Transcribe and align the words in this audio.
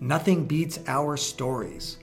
Nothing 0.00 0.44
beats 0.44 0.78
our 0.88 1.16
stories. 1.16 1.96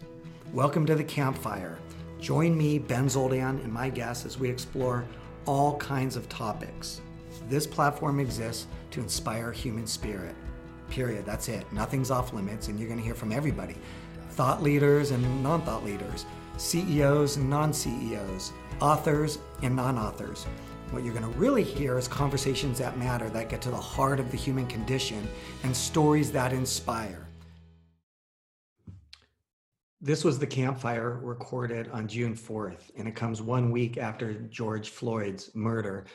Welcome 0.51 0.83
to 0.87 0.95
the 0.95 1.03
campfire. 1.03 1.77
Join 2.19 2.57
me, 2.57 2.79
Ben 2.79 3.05
Zoldan, 3.05 3.63
and 3.63 3.71
my 3.71 3.91
guests 3.91 4.25
as 4.25 4.39
we 4.39 4.49
explore 4.49 5.05
all 5.45 5.77
kinds 5.77 6.15
of 6.15 6.27
topics. 6.27 7.01
This 7.49 7.67
platform 7.67 8.19
exists 8.19 8.65
to 8.89 8.99
inspire 8.99 9.51
human 9.51 9.85
spirit. 9.85 10.35
Period. 10.89 11.23
That's 11.23 11.49
it. 11.49 11.71
Nothing's 11.71 12.09
off 12.09 12.33
limits, 12.33 12.67
and 12.67 12.79
you're 12.79 12.87
going 12.87 12.99
to 12.99 13.05
hear 13.05 13.13
from 13.13 13.31
everybody 13.31 13.75
thought 14.31 14.63
leaders 14.63 15.11
and 15.11 15.43
non 15.43 15.61
thought 15.61 15.85
leaders, 15.85 16.25
CEOs 16.57 17.37
and 17.37 17.47
non 17.47 17.71
CEOs, 17.71 18.53
authors 18.81 19.37
and 19.61 19.75
non 19.75 19.99
authors. 19.99 20.45
What 20.89 21.03
you're 21.03 21.13
going 21.13 21.31
to 21.31 21.39
really 21.39 21.63
hear 21.63 21.99
is 21.99 22.07
conversations 22.07 22.79
that 22.79 22.97
matter, 22.97 23.29
that 23.29 23.49
get 23.49 23.61
to 23.61 23.69
the 23.69 23.77
heart 23.77 24.19
of 24.19 24.31
the 24.31 24.37
human 24.37 24.65
condition, 24.65 25.27
and 25.61 25.77
stories 25.77 26.31
that 26.31 26.53
inspire. 26.53 27.27
This 30.03 30.25
was 30.25 30.37
the 30.37 30.45
campfire 30.45 31.21
recorded 31.23 31.89
on 31.93 32.09
June 32.09 32.35
4th, 32.35 32.91
and 32.97 33.07
it 33.07 33.15
comes 33.15 33.41
one 33.41 33.71
week 33.71 33.97
after 33.97 34.33
George 34.33 34.89
Floyd's 34.89 35.49
murder 35.55 36.07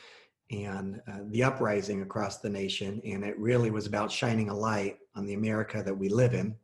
and 0.50 1.00
uh, 1.10 1.20
the 1.28 1.42
uprising 1.42 2.02
across 2.02 2.36
the 2.36 2.50
nation. 2.50 3.00
And 3.06 3.24
it 3.24 3.38
really 3.38 3.70
was 3.70 3.86
about 3.86 4.12
shining 4.12 4.50
a 4.50 4.54
light 4.54 4.98
on 5.14 5.24
the 5.24 5.32
America 5.32 5.82
that 5.82 5.96
we 5.96 6.10
live 6.10 6.34
in. 6.34 6.54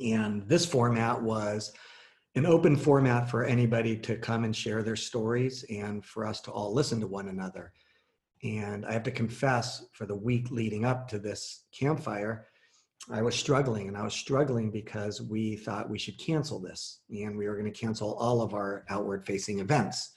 And 0.00 0.48
this 0.48 0.64
format 0.64 1.20
was 1.20 1.72
an 2.36 2.46
open 2.46 2.76
format 2.76 3.28
for 3.28 3.42
anybody 3.42 3.96
to 3.96 4.16
come 4.16 4.44
and 4.44 4.54
share 4.54 4.84
their 4.84 4.94
stories 4.94 5.64
and 5.68 6.04
for 6.04 6.24
us 6.24 6.40
to 6.42 6.52
all 6.52 6.72
listen 6.72 7.00
to 7.00 7.08
one 7.08 7.26
another. 7.26 7.72
And 8.44 8.86
I 8.86 8.92
have 8.92 9.02
to 9.02 9.10
confess, 9.10 9.84
for 9.94 10.06
the 10.06 10.14
week 10.14 10.52
leading 10.52 10.84
up 10.84 11.08
to 11.08 11.18
this 11.18 11.64
campfire, 11.72 12.46
I 13.08 13.22
was 13.22 13.34
struggling, 13.34 13.88
and 13.88 13.96
I 13.96 14.02
was 14.02 14.14
struggling 14.14 14.70
because 14.70 15.22
we 15.22 15.56
thought 15.56 15.88
we 15.88 15.98
should 15.98 16.18
cancel 16.18 16.60
this, 16.60 17.00
and 17.08 17.36
we 17.36 17.48
were 17.48 17.56
going 17.56 17.72
to 17.72 17.78
cancel 17.78 18.14
all 18.14 18.42
of 18.42 18.52
our 18.52 18.84
outward 18.90 19.24
facing 19.24 19.60
events. 19.60 20.10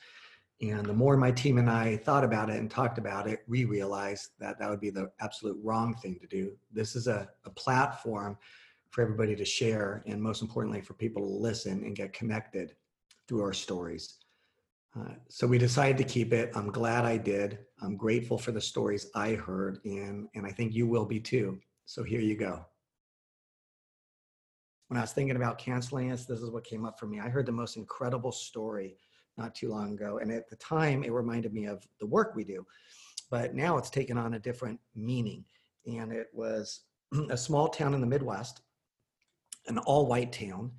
And 0.61 0.85
the 0.85 0.93
more 0.93 1.17
my 1.17 1.31
team 1.31 1.58
and 1.58 1.69
I 1.69 1.97
thought 1.97 2.23
about 2.23 2.49
it 2.49 2.58
and 2.58 2.69
talked 2.69 2.97
about 2.97 3.27
it, 3.27 3.39
we 3.47 3.66
realized 3.66 4.31
that 4.39 4.59
that 4.59 4.69
would 4.69 4.81
be 4.81 4.89
the 4.89 5.11
absolute 5.21 5.58
wrong 5.63 5.95
thing 5.95 6.19
to 6.19 6.27
do. 6.27 6.53
This 6.71 6.95
is 6.95 7.08
a, 7.08 7.30
a 7.45 7.49
platform 7.49 8.38
for 8.91 9.02
everybody 9.02 9.36
to 9.36 9.45
share, 9.45 10.03
and 10.05 10.21
most 10.21 10.41
importantly, 10.41 10.81
for 10.81 10.93
people 10.93 11.21
to 11.21 11.27
listen 11.27 11.83
and 11.83 11.95
get 11.95 12.13
connected 12.13 12.75
through 13.27 13.41
our 13.41 13.53
stories. 13.53 14.17
Uh, 14.97 15.13
so 15.30 15.47
we 15.47 15.58
decided 15.58 15.97
to 15.97 16.03
keep 16.03 16.33
it. 16.33 16.52
I'm 16.53 16.69
glad 16.69 17.05
I 17.05 17.17
did. 17.17 17.59
I'm 17.81 17.97
grateful 17.97 18.38
for 18.38 18.52
the 18.52 18.61
stories 18.61 19.09
I 19.15 19.33
heard, 19.33 19.80
and, 19.86 20.27
and 20.36 20.45
I 20.45 20.52
think 20.52 20.73
you 20.73 20.86
will 20.86 21.05
be 21.05 21.19
too. 21.19 21.59
So 21.86 22.03
here 22.03 22.21
you 22.21 22.36
go 22.36 22.65
when 24.88 24.98
I 24.98 25.02
was 25.02 25.14
thinking 25.14 25.36
about 25.36 25.58
canceling 25.58 26.09
this, 26.09 26.26
this 26.26 26.42
is 26.42 26.52
what 26.52 26.64
came 26.64 26.86
up 26.86 27.00
for 27.00 27.08
me. 27.08 27.20
I 27.20 27.30
heard 27.30 27.45
the 27.45 27.52
most 27.52 27.78
incredible 27.78 28.31
story 28.31 28.98
not 29.38 29.56
too 29.56 29.70
long 29.70 29.94
ago. 29.94 30.20
And 30.20 30.31
at 30.31 30.50
the 30.50 30.56
time, 30.58 31.03
it 31.03 31.12
reminded 31.12 31.53
me 31.53 31.66
of 31.66 31.86
the 32.00 32.06
work 32.06 32.34
we 32.36 32.44
do. 32.44 32.66
But 33.31 33.56
now 33.56 33.78
it's 33.78 33.89
taken 33.89 34.17
on 34.17 34.36
a 34.36 34.39
different 34.39 34.80
meaning. 34.95 35.45
And 35.88 36.11
it 36.11 36.28
was 36.34 36.81
a 37.30 37.38
small 37.38 37.67
town 37.67 37.94
in 37.94 38.02
the 38.02 38.08
Midwest, 38.08 38.61
an 39.67 39.78
all 39.80 40.06
white 40.06 40.31
town. 40.31 40.72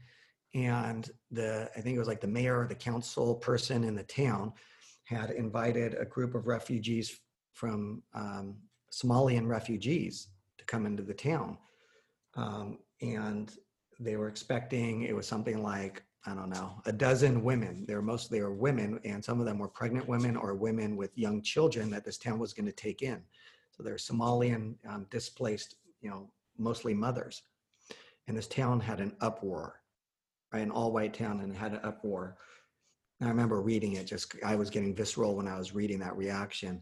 And 0.55 1.11
the, 1.33 1.69
I 1.77 1.81
think 1.81 1.97
it 1.97 1.99
was 1.99 2.09
like 2.09 2.21
the 2.21 2.29
mayor 2.29 2.61
or 2.61 2.67
the 2.69 2.75
council 2.77 3.35
person 3.35 3.83
in 3.83 3.97
the 3.97 4.05
town 4.05 4.53
had 5.05 5.31
invited 5.31 5.95
a 5.95 6.05
group 6.05 6.35
of 6.35 6.47
refugees 6.47 7.19
from 7.53 8.03
um, 8.15 8.57
Somalian 8.93 9.49
refugees 9.49 10.29
to 10.59 10.65
come 10.65 10.87
into 10.87 11.03
the 11.03 11.15
town. 11.15 11.59
Um, 12.37 12.79
and 13.03 13.53
they 14.00 14.17
were 14.17 14.28
expecting 14.28 15.03
it 15.03 15.14
was 15.14 15.27
something 15.27 15.62
like 15.62 16.03
I 16.27 16.34
don't 16.34 16.48
know 16.48 16.81
a 16.87 16.92
dozen 16.92 17.45
women. 17.45 17.84
They 17.87 17.95
were 17.95 18.03
mostly 18.03 18.39
they 18.39 18.45
were 18.45 18.55
women, 18.55 18.98
and 19.05 19.25
some 19.25 19.41
of 19.41 19.47
them 19.47 19.59
were 19.59 19.69
pregnant 19.69 20.09
women 20.09 20.36
or 20.36 20.55
women 20.55 20.97
with 20.97 21.17
young 21.17 21.42
children 21.42 21.91
that 21.91 22.05
this 22.05 22.19
town 22.19 22.39
was 22.39 22.52
going 22.52 22.67
to 22.67 22.73
take 22.73 23.02
in. 23.02 23.23
So 23.73 23.83
they're 23.83 23.96
Somalian 23.96 24.74
um, 24.89 25.07
displaced, 25.11 25.74
you 26.01 26.08
know, 26.08 26.30
mostly 26.57 26.95
mothers. 26.95 27.42
And 28.27 28.36
this 28.36 28.46
town 28.46 28.80
had 28.80 29.01
an 29.01 29.14
uproar, 29.20 29.80
right? 30.52 30.63
An 30.63 30.70
all-white 30.70 31.13
town, 31.13 31.40
and 31.40 31.55
had 31.55 31.73
an 31.73 31.80
uproar. 31.83 32.36
And 33.20 33.29
I 33.29 33.30
remember 33.30 33.61
reading 33.61 33.95
it. 33.95 34.07
Just 34.07 34.35
I 34.45 34.55
was 34.55 34.70
getting 34.70 34.95
visceral 34.95 35.36
when 35.36 35.48
I 35.48 35.58
was 35.58 35.74
reading 35.74 35.98
that 36.01 36.17
reaction. 36.17 36.80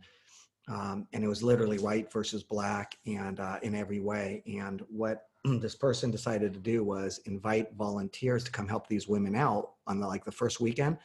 Um, 0.69 1.09
and 1.13 1.25
it 1.25 1.29
was 1.29 1.43
literally 1.43 1.79
white 1.79 2.13
versus 2.13 2.45
black, 2.45 2.97
and 3.07 3.41
uh, 3.41 3.59
in 3.63 3.75
every 3.75 3.99
way. 3.99 4.45
And 4.47 4.83
what 4.89 5.25
this 5.61 5.75
person 5.75 6.11
decided 6.11 6.53
to 6.53 6.59
do 6.59 6.85
was 6.85 7.21
invite 7.27 7.75
volunteers 7.75 8.45
to 8.45 8.51
come 8.51 8.69
help 8.69 8.87
these 8.87 9.09
women 9.09 9.35
out 9.35 9.73
on 9.87 10.01
the 10.01 10.07
like 10.07 10.25
the 10.25 10.33
first 10.33 10.61
weekend 10.61 10.97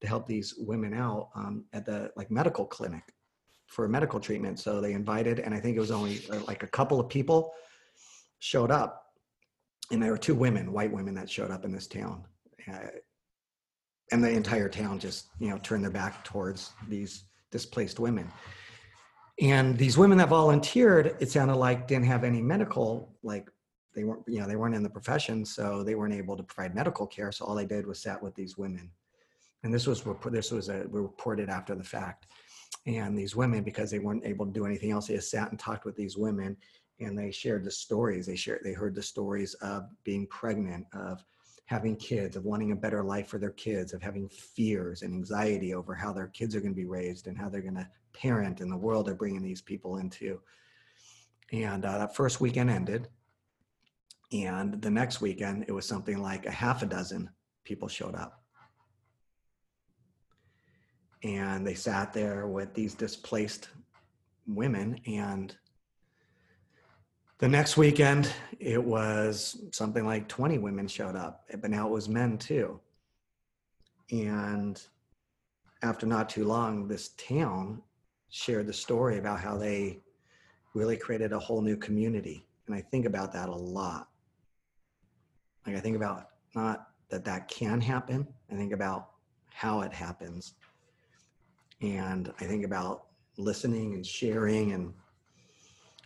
to 0.00 0.06
help 0.06 0.26
these 0.26 0.54
women 0.58 0.94
out 0.94 1.28
um, 1.34 1.64
at 1.72 1.86
the 1.86 2.10
like 2.16 2.30
medical 2.30 2.64
clinic 2.64 3.14
for 3.66 3.88
medical 3.88 4.20
treatment. 4.20 4.58
So 4.58 4.80
they 4.80 4.92
invited 4.92 5.38
and 5.38 5.54
i 5.54 5.60
think 5.60 5.76
it 5.76 5.80
was 5.80 5.90
only 5.90 6.20
uh, 6.30 6.40
like 6.46 6.62
a 6.62 6.66
couple 6.66 7.00
of 7.00 7.08
people 7.08 7.52
showed 8.38 8.70
up. 8.70 9.06
And 9.90 10.02
there 10.02 10.10
were 10.10 10.18
two 10.18 10.34
women 10.34 10.72
white 10.72 10.92
women 10.92 11.14
that 11.14 11.28
showed 11.28 11.50
up 11.50 11.64
in 11.64 11.72
this 11.72 11.86
town. 11.86 12.24
Uh, 12.70 12.88
and 14.10 14.22
the 14.22 14.30
entire 14.30 14.68
town 14.68 14.98
just 14.98 15.28
you 15.38 15.48
know 15.48 15.58
turned 15.58 15.84
their 15.84 15.90
back 15.90 16.24
towards 16.24 16.72
these 16.88 17.24
displaced 17.50 18.00
women. 18.00 18.30
And 19.40 19.76
these 19.76 19.98
women 19.98 20.18
that 20.18 20.28
volunteered 20.28 21.16
it 21.20 21.30
sounded 21.30 21.56
like 21.56 21.88
didn't 21.88 22.06
have 22.06 22.24
any 22.24 22.40
medical 22.40 23.14
like 23.22 23.48
they 23.94 24.04
weren't 24.04 24.22
you 24.26 24.40
know 24.40 24.46
they 24.46 24.56
weren't 24.56 24.74
in 24.74 24.82
the 24.82 24.90
profession 24.90 25.44
so 25.44 25.82
they 25.82 25.94
weren't 25.94 26.14
able 26.14 26.36
to 26.36 26.42
provide 26.42 26.74
medical 26.74 27.06
care 27.06 27.32
so 27.32 27.44
all 27.44 27.54
they 27.54 27.66
did 27.66 27.86
was 27.86 28.00
sat 28.00 28.22
with 28.22 28.34
these 28.34 28.56
women. 28.56 28.90
And 29.64 29.72
this 29.72 29.86
was 29.86 30.04
this 30.30 30.50
was 30.50 30.68
a, 30.68 30.86
reported 30.88 31.48
after 31.48 31.74
the 31.74 31.84
fact. 31.84 32.26
And 32.86 33.16
these 33.16 33.36
women 33.36 33.62
because 33.62 33.90
they 33.90 34.00
weren't 34.00 34.26
able 34.26 34.46
to 34.46 34.52
do 34.52 34.66
anything 34.66 34.90
else 34.90 35.06
they 35.06 35.14
just 35.14 35.30
sat 35.30 35.50
and 35.50 35.58
talked 35.58 35.84
with 35.84 35.96
these 35.96 36.16
women 36.16 36.56
and 37.00 37.18
they 37.18 37.30
shared 37.30 37.64
the 37.64 37.70
stories. 37.70 38.26
They 38.26 38.36
shared 38.36 38.60
they 38.64 38.72
heard 38.72 38.94
the 38.94 39.02
stories 39.02 39.54
of 39.54 39.84
being 40.04 40.26
pregnant 40.28 40.86
of 40.92 41.24
having 41.66 41.96
kids 41.96 42.36
of 42.36 42.44
wanting 42.44 42.72
a 42.72 42.76
better 42.76 43.02
life 43.04 43.28
for 43.28 43.38
their 43.38 43.52
kids 43.52 43.92
of 43.92 44.02
having 44.02 44.28
fears 44.28 45.02
and 45.02 45.14
anxiety 45.14 45.74
over 45.74 45.94
how 45.94 46.12
their 46.12 46.26
kids 46.28 46.56
are 46.56 46.60
going 46.60 46.72
to 46.72 46.76
be 46.76 46.86
raised 46.86 47.28
and 47.28 47.38
how 47.38 47.48
they're 47.48 47.62
going 47.62 47.74
to 47.74 47.88
parent 48.12 48.60
in 48.60 48.68
the 48.68 48.76
world 48.76 49.06
they're 49.06 49.14
bringing 49.14 49.42
these 49.42 49.62
people 49.62 49.98
into. 49.98 50.40
And 51.52 51.84
uh, 51.84 51.98
that 51.98 52.16
first 52.16 52.40
weekend 52.40 52.70
ended 52.70 53.08
and 54.32 54.80
the 54.80 54.90
next 54.90 55.20
weekend, 55.20 55.66
it 55.68 55.72
was 55.72 55.86
something 55.86 56.22
like 56.22 56.46
a 56.46 56.50
half 56.50 56.82
a 56.82 56.86
dozen 56.86 57.28
people 57.64 57.86
showed 57.86 58.14
up. 58.14 58.42
And 61.22 61.66
they 61.66 61.74
sat 61.74 62.12
there 62.12 62.48
with 62.48 62.72
these 62.74 62.94
displaced 62.94 63.68
women. 64.46 64.98
And 65.06 65.54
the 67.38 67.48
next 67.48 67.76
weekend, 67.76 68.32
it 68.58 68.82
was 68.82 69.64
something 69.70 70.06
like 70.06 70.28
20 70.28 70.58
women 70.58 70.88
showed 70.88 71.14
up, 71.14 71.44
but 71.60 71.70
now 71.70 71.86
it 71.86 71.92
was 71.92 72.08
men 72.08 72.38
too. 72.38 72.80
And 74.10 74.82
after 75.82 76.06
not 76.06 76.28
too 76.28 76.44
long, 76.44 76.88
this 76.88 77.10
town 77.10 77.82
shared 78.30 78.66
the 78.66 78.72
story 78.72 79.18
about 79.18 79.40
how 79.40 79.58
they 79.58 80.00
really 80.74 80.96
created 80.96 81.32
a 81.32 81.38
whole 81.38 81.60
new 81.60 81.76
community. 81.76 82.46
And 82.66 82.74
I 82.74 82.80
think 82.80 83.04
about 83.04 83.32
that 83.34 83.48
a 83.48 83.54
lot 83.54 84.08
like 85.66 85.76
I 85.76 85.80
think 85.80 85.96
about 85.96 86.28
not 86.54 86.88
that 87.08 87.24
that 87.24 87.48
can 87.48 87.80
happen. 87.80 88.26
I 88.50 88.54
think 88.54 88.72
about 88.72 89.10
how 89.50 89.82
it 89.82 89.92
happens. 89.92 90.54
And 91.80 92.32
I 92.40 92.44
think 92.44 92.64
about 92.64 93.06
listening 93.36 93.94
and 93.94 94.06
sharing 94.06 94.72
and 94.72 94.92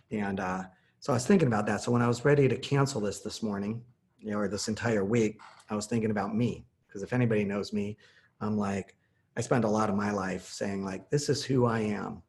and 0.09 0.39
uh, 0.39 0.63
so 0.99 1.13
I 1.13 1.15
was 1.15 1.27
thinking 1.27 1.47
about 1.47 1.65
that. 1.67 1.81
So 1.81 1.91
when 1.91 2.01
I 2.01 2.07
was 2.07 2.23
ready 2.23 2.47
to 2.47 2.57
cancel 2.57 3.01
this 3.01 3.19
this 3.19 3.43
morning, 3.43 3.83
you 4.19 4.31
know, 4.31 4.39
or 4.39 4.47
this 4.47 4.67
entire 4.67 5.03
week, 5.03 5.39
I 5.69 5.75
was 5.75 5.85
thinking 5.85 6.11
about 6.11 6.35
me 6.35 6.65
because 6.87 7.03
if 7.03 7.13
anybody 7.13 7.43
knows 7.43 7.73
me, 7.73 7.97
I'm 8.41 8.57
like 8.57 8.95
I 9.35 9.41
spend 9.41 9.65
a 9.65 9.69
lot 9.69 9.89
of 9.89 9.95
my 9.95 10.11
life 10.11 10.47
saying 10.47 10.83
like 10.83 11.09
this 11.09 11.29
is 11.29 11.43
who 11.43 11.65
I 11.65 11.79
am. 11.79 12.21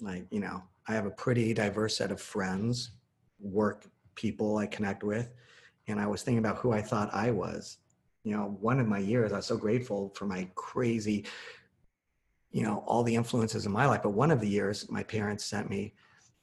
Like 0.00 0.26
you 0.30 0.40
know, 0.40 0.62
I 0.88 0.94
have 0.94 1.06
a 1.06 1.10
pretty 1.10 1.52
diverse 1.52 1.96
set 1.96 2.10
of 2.10 2.20
friends, 2.20 2.92
work 3.38 3.86
people 4.14 4.58
I 4.58 4.66
connect 4.66 5.02
with, 5.02 5.30
and 5.90 6.00
I 6.00 6.06
was 6.06 6.22
thinking 6.22 6.38
about 6.38 6.58
who 6.58 6.72
I 6.72 6.82
thought 6.82 7.12
I 7.12 7.30
was. 7.30 7.78
You 8.24 8.36
know, 8.36 8.56
one 8.60 8.80
of 8.80 8.86
my 8.86 8.98
years, 8.98 9.32
I 9.32 9.36
was 9.36 9.46
so 9.46 9.56
grateful 9.56 10.12
for 10.14 10.26
my 10.26 10.48
crazy, 10.54 11.24
you 12.50 12.62
know, 12.62 12.84
all 12.86 13.02
the 13.02 13.14
influences 13.14 13.66
in 13.66 13.72
my 13.72 13.86
life. 13.86 14.02
But 14.02 14.10
one 14.10 14.30
of 14.30 14.40
the 14.40 14.48
years, 14.48 14.90
my 14.90 15.02
parents 15.02 15.44
sent 15.44 15.70
me 15.70 15.94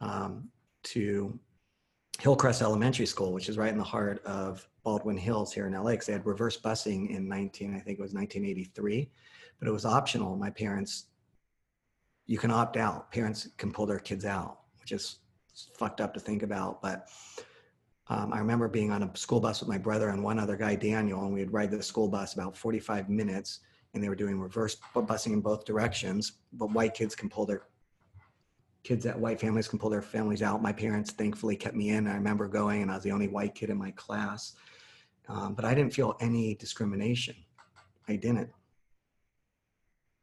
um, 0.02 0.50
to 0.84 1.40
Hillcrest 2.20 2.62
Elementary 2.62 3.06
School, 3.06 3.32
which 3.32 3.48
is 3.48 3.58
right 3.58 3.72
in 3.72 3.78
the 3.78 3.84
heart 3.84 4.24
of 4.26 4.68
Baldwin 4.84 5.18
Hills 5.18 5.54
here 5.54 5.68
in 5.68 5.74
LA, 5.74 5.92
because 5.92 6.08
they 6.08 6.14
had 6.14 6.26
reverse 6.26 6.60
busing 6.60 7.10
in 7.10 7.28
19, 7.28 7.76
I 7.76 7.80
think 7.80 8.00
it 8.00 8.02
was 8.02 8.14
1983, 8.14 9.10
but 9.60 9.68
it 9.68 9.72
was 9.72 9.86
optional. 9.86 10.36
My 10.36 10.50
parents, 10.50 11.06
you 12.26 12.38
can 12.38 12.52
opt 12.52 12.78
out. 12.78 13.12
Parents 13.12 13.50
can 13.58 13.72
pull 13.72 13.86
their 13.86 14.00
kids 14.00 14.26
out, 14.26 14.60
which 14.80 14.92
is 14.92 15.20
fucked 15.78 16.02
up 16.02 16.14
to 16.14 16.20
think 16.20 16.42
about, 16.42 16.82
but 16.82 17.10
Um, 18.10 18.32
I 18.34 18.40
remember 18.40 18.68
being 18.68 18.92
on 18.92 19.04
a 19.04 19.18
school 19.18 19.40
bus 19.40 19.60
with 19.60 19.70
my 19.70 19.78
brother 19.78 20.10
and 20.10 20.24
one 20.24 20.40
other 20.40 20.56
guy, 20.56 20.76
Daniel, 20.76 21.24
and 21.24 21.34
we'd 21.34 21.52
ride 21.52 21.72
the 21.72 21.84
school 21.84 22.08
bus 22.08 22.34
about 22.34 22.56
45 22.56 23.10
minutes 23.10 23.60
and 23.94 24.04
they 24.04 24.10
were 24.10 24.16
doing 24.16 24.40
reverse 24.40 24.78
busing 24.96 25.34
in 25.34 25.42
both 25.42 25.66
directions. 25.66 26.34
But 26.54 26.72
white 26.72 26.94
kids 26.94 27.16
can 27.16 27.30
pull 27.30 27.46
their 27.46 27.64
kids 28.84 29.04
that 29.04 29.20
white 29.20 29.40
families 29.40 29.68
can 29.68 29.80
pull 29.80 29.90
their 29.90 30.02
families 30.02 30.42
out. 30.42 30.62
My 30.62 30.72
parents 30.72 31.12
thankfully 31.12 31.58
kept 31.58 31.76
me 31.76 31.90
in. 31.90 32.08
I 32.08 32.14
remember 32.14 32.48
going 32.48 32.82
and 32.82 32.92
I 32.92 32.96
was 32.96 33.04
the 33.04 33.12
only 33.12 33.28
white 33.28 33.54
kid 33.54 33.70
in 33.70 33.78
my 33.78 33.92
class. 33.92 34.54
Um, 35.28 35.56
but 35.56 35.66
I 35.66 35.74
didn't 35.74 35.94
feel 35.94 36.16
any 36.22 36.56
discrimination. 36.56 37.36
I 38.08 38.16
didn't. 38.16 38.50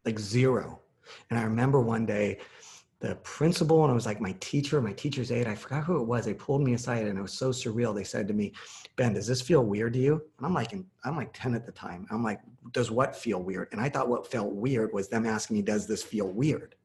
Like 0.07 0.19
zero. 0.19 0.81
And 1.29 1.39
I 1.39 1.43
remember 1.43 1.81
one 1.81 2.07
day 2.07 2.39
the 3.05 3.17
principal 3.17 3.83
and 3.83 3.91
I 3.91 3.95
was 3.95 4.07
like 4.07 4.21
my 4.21 4.35
teacher, 4.41 4.81
my 4.81 4.95
teacher's 4.95 5.31
aide, 5.31 5.47
I 5.47 5.55
forgot 5.55 5.85
who 5.85 6.01
it 6.01 6.07
was. 6.07 6.25
They 6.25 6.33
pulled 6.33 6.63
me 6.63 6.73
aside 6.73 7.07
and 7.07 7.19
it 7.19 7.23
was 7.23 7.35
so 7.35 7.51
surreal. 7.51 7.95
They 7.95 8.03
said 8.03 8.27
to 8.29 8.35
me, 8.35 8.53
Ben, 8.97 9.13
does 9.13 9.27
this 9.27 9.43
feel 9.43 9.63
weird 9.63 9.93
to 9.93 9.99
you? 9.99 10.23
And 10.39 10.47
I'm 10.47 10.55
like, 10.55 10.73
I'm 11.05 11.17
like 11.17 11.31
10 11.35 11.55
at 11.55 11.67
the 11.67 11.73
time. 11.73 12.07
I'm 12.11 12.23
like, 12.23 12.41
does 12.73 12.91
what 12.91 13.15
feel 13.15 13.43
weird? 13.43 13.69
And 13.73 13.81
I 13.81 13.91
thought 13.91 14.09
what 14.09 14.31
felt 14.31 14.53
weird 14.53 14.93
was 14.95 15.09
them 15.09 15.27
asking 15.27 15.57
me, 15.57 15.63
does 15.63 15.87
this 15.87 16.03
feel 16.03 16.29
weird? 16.29 16.77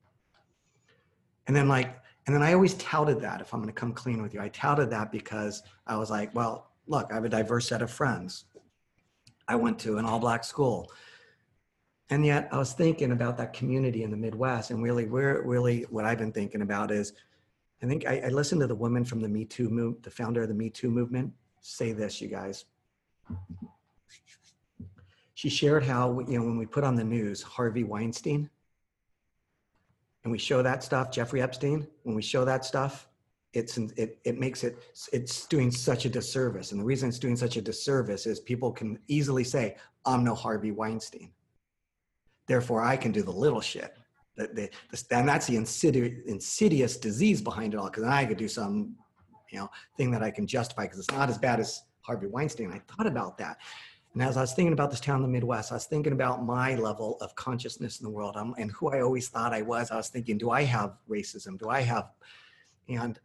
And 1.47 1.55
then 1.55 1.69
like, 1.69 2.01
and 2.27 2.35
then 2.35 2.43
I 2.43 2.53
always 2.53 2.73
touted 2.73 3.21
that 3.21 3.39
if 3.39 3.53
I'm 3.53 3.61
going 3.61 3.73
to 3.73 3.79
come 3.79 3.93
clean 3.93 4.21
with 4.21 4.33
you, 4.33 4.41
I 4.41 4.49
touted 4.49 4.89
that 4.89 5.13
because 5.13 5.63
I 5.87 5.95
was 5.95 6.11
like, 6.11 6.35
well, 6.35 6.71
look, 6.85 7.07
I 7.11 7.15
have 7.15 7.23
a 7.23 7.29
diverse 7.29 7.67
set 7.69 7.81
of 7.81 7.89
friends. 7.89 8.43
I 9.47 9.55
went 9.55 9.79
to 9.79 9.97
an 9.97 10.05
all 10.05 10.19
black 10.19 10.43
school. 10.43 10.91
And 12.09 12.25
yet 12.25 12.49
I 12.51 12.57
was 12.57 12.73
thinking 12.73 13.11
about 13.11 13.37
that 13.37 13.53
community 13.53 14.03
in 14.03 14.11
the 14.11 14.17
Midwest 14.17 14.71
and 14.71 14.81
really, 14.81 15.05
we're 15.05 15.43
really, 15.43 15.83
what 15.89 16.05
I've 16.05 16.17
been 16.17 16.31
thinking 16.31 16.61
about 16.61 16.91
is, 16.91 17.13
I 17.83 17.85
think 17.85 18.05
I, 18.07 18.21
I 18.25 18.29
listened 18.29 18.61
to 18.61 18.67
the 18.67 18.75
woman 18.75 19.05
from 19.05 19.21
the 19.21 19.29
Me 19.29 19.45
Too 19.45 19.69
move, 19.69 20.01
the 20.01 20.11
founder 20.11 20.41
of 20.41 20.49
the 20.49 20.55
Me 20.55 20.69
Too 20.69 20.89
movement 20.89 21.31
say 21.61 21.91
this, 21.91 22.19
you 22.19 22.27
guys. 22.27 22.65
She 25.35 25.49
shared 25.49 25.83
how, 25.83 26.19
you 26.21 26.39
know, 26.39 26.45
when 26.45 26.57
we 26.57 26.65
put 26.65 26.83
on 26.83 26.95
the 26.95 27.03
news 27.03 27.41
Harvey 27.41 27.83
Weinstein 27.83 28.49
and 30.23 30.31
we 30.31 30.37
show 30.37 30.61
that 30.61 30.83
stuff, 30.83 31.11
Jeffrey 31.11 31.41
Epstein, 31.41 31.87
when 32.03 32.15
we 32.15 32.21
show 32.21 32.43
that 32.43 32.65
stuff, 32.65 33.07
it's 33.53 33.77
it, 33.77 34.19
it 34.25 34.39
makes 34.39 34.63
it 34.63 34.77
it's 35.11 35.47
doing 35.47 35.71
such 35.71 36.05
a 36.05 36.09
disservice 36.09 36.71
and 36.71 36.79
the 36.79 36.85
reason 36.85 37.09
it's 37.09 37.17
doing 37.17 37.35
such 37.35 37.57
a 37.57 37.61
disservice 37.61 38.27
is 38.27 38.39
people 38.39 38.71
can 38.71 38.99
easily 39.07 39.43
say 39.43 39.75
i'm 40.05 40.23
no 40.23 40.35
harvey 40.35 40.69
weinstein 40.69 41.31
therefore 42.49 42.83
i 42.83 42.97
can 42.97 43.11
do 43.13 43.23
the 43.23 43.31
little 43.31 43.61
shit. 43.61 43.93
And 44.37 45.27
that's 45.27 45.47
the 45.47 45.57
insidious, 45.57 46.13
insidious 46.25 46.97
disease 46.97 47.41
behind 47.41 47.73
it 47.73 47.77
all 47.77 47.89
because 47.89 48.03
i 48.03 48.25
could 48.25 48.37
do 48.37 48.49
some 48.49 48.95
you 49.51 49.59
know 49.59 49.69
thing 49.95 50.11
that 50.11 50.23
i 50.23 50.31
can 50.31 50.45
justify 50.45 50.83
because 50.83 50.99
it's 50.99 51.11
not 51.11 51.29
as 51.29 51.37
bad 51.37 51.59
as 51.61 51.83
harvey 52.01 52.27
weinstein. 52.27 52.71
I 52.71 52.81
thought 52.91 53.07
about 53.07 53.37
that. 53.37 53.57
And 54.13 54.23
as 54.23 54.35
i 54.35 54.41
was 54.41 54.53
thinking 54.53 54.73
about 54.73 54.89
this 54.91 54.99
town 54.99 55.17
in 55.17 55.21
the 55.21 55.29
midwest 55.37 55.71
i 55.71 55.75
was 55.75 55.85
thinking 55.85 56.13
about 56.13 56.43
my 56.43 56.75
level 56.75 57.17
of 57.21 57.33
consciousness 57.35 57.99
in 57.99 58.03
the 58.03 58.09
world. 58.09 58.35
Um, 58.35 58.55
and 58.57 58.71
who 58.71 58.89
i 58.89 59.01
always 59.01 59.29
thought 59.29 59.53
i 59.53 59.61
was 59.61 59.91
i 59.91 59.95
was 59.95 60.09
thinking 60.09 60.37
do 60.37 60.49
i 60.51 60.63
have 60.63 60.97
racism? 61.09 61.57
Do 61.57 61.69
i 61.69 61.81
have 61.81 62.09
and 62.89 63.19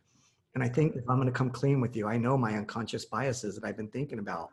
and 0.55 0.63
I 0.63 0.69
think 0.69 0.95
if 0.95 1.09
I'm 1.11 1.17
going 1.17 1.27
to 1.27 1.33
come 1.33 1.51
clean 1.51 1.81
with 1.81 1.97
you, 1.97 2.07
I 2.07 2.17
know 2.17 2.37
my 2.39 2.57
unconscious 2.57 3.05
biases 3.05 3.57
that 3.57 3.65
I've 3.67 3.77
been 3.77 3.89
thinking 3.89 4.21
about. 4.21 4.51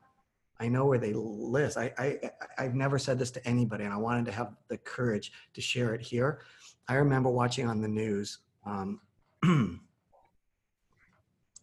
I 0.61 0.67
know 0.67 0.85
where 0.85 0.99
they 0.99 1.13
list. 1.13 1.75
I, 1.75 1.91
I, 1.97 2.19
I've 2.59 2.75
never 2.75 2.99
said 2.99 3.17
this 3.17 3.31
to 3.31 3.47
anybody, 3.47 3.83
and 3.83 3.91
I 3.91 3.97
wanted 3.97 4.25
to 4.27 4.31
have 4.31 4.53
the 4.67 4.77
courage 4.77 5.31
to 5.55 5.61
share 5.61 5.95
it 5.95 6.01
here. 6.01 6.41
I 6.87 6.93
remember 6.95 7.31
watching 7.31 7.67
on 7.67 7.81
the 7.81 7.87
news. 7.87 8.37
Um, 8.63 9.01
it 9.43 9.79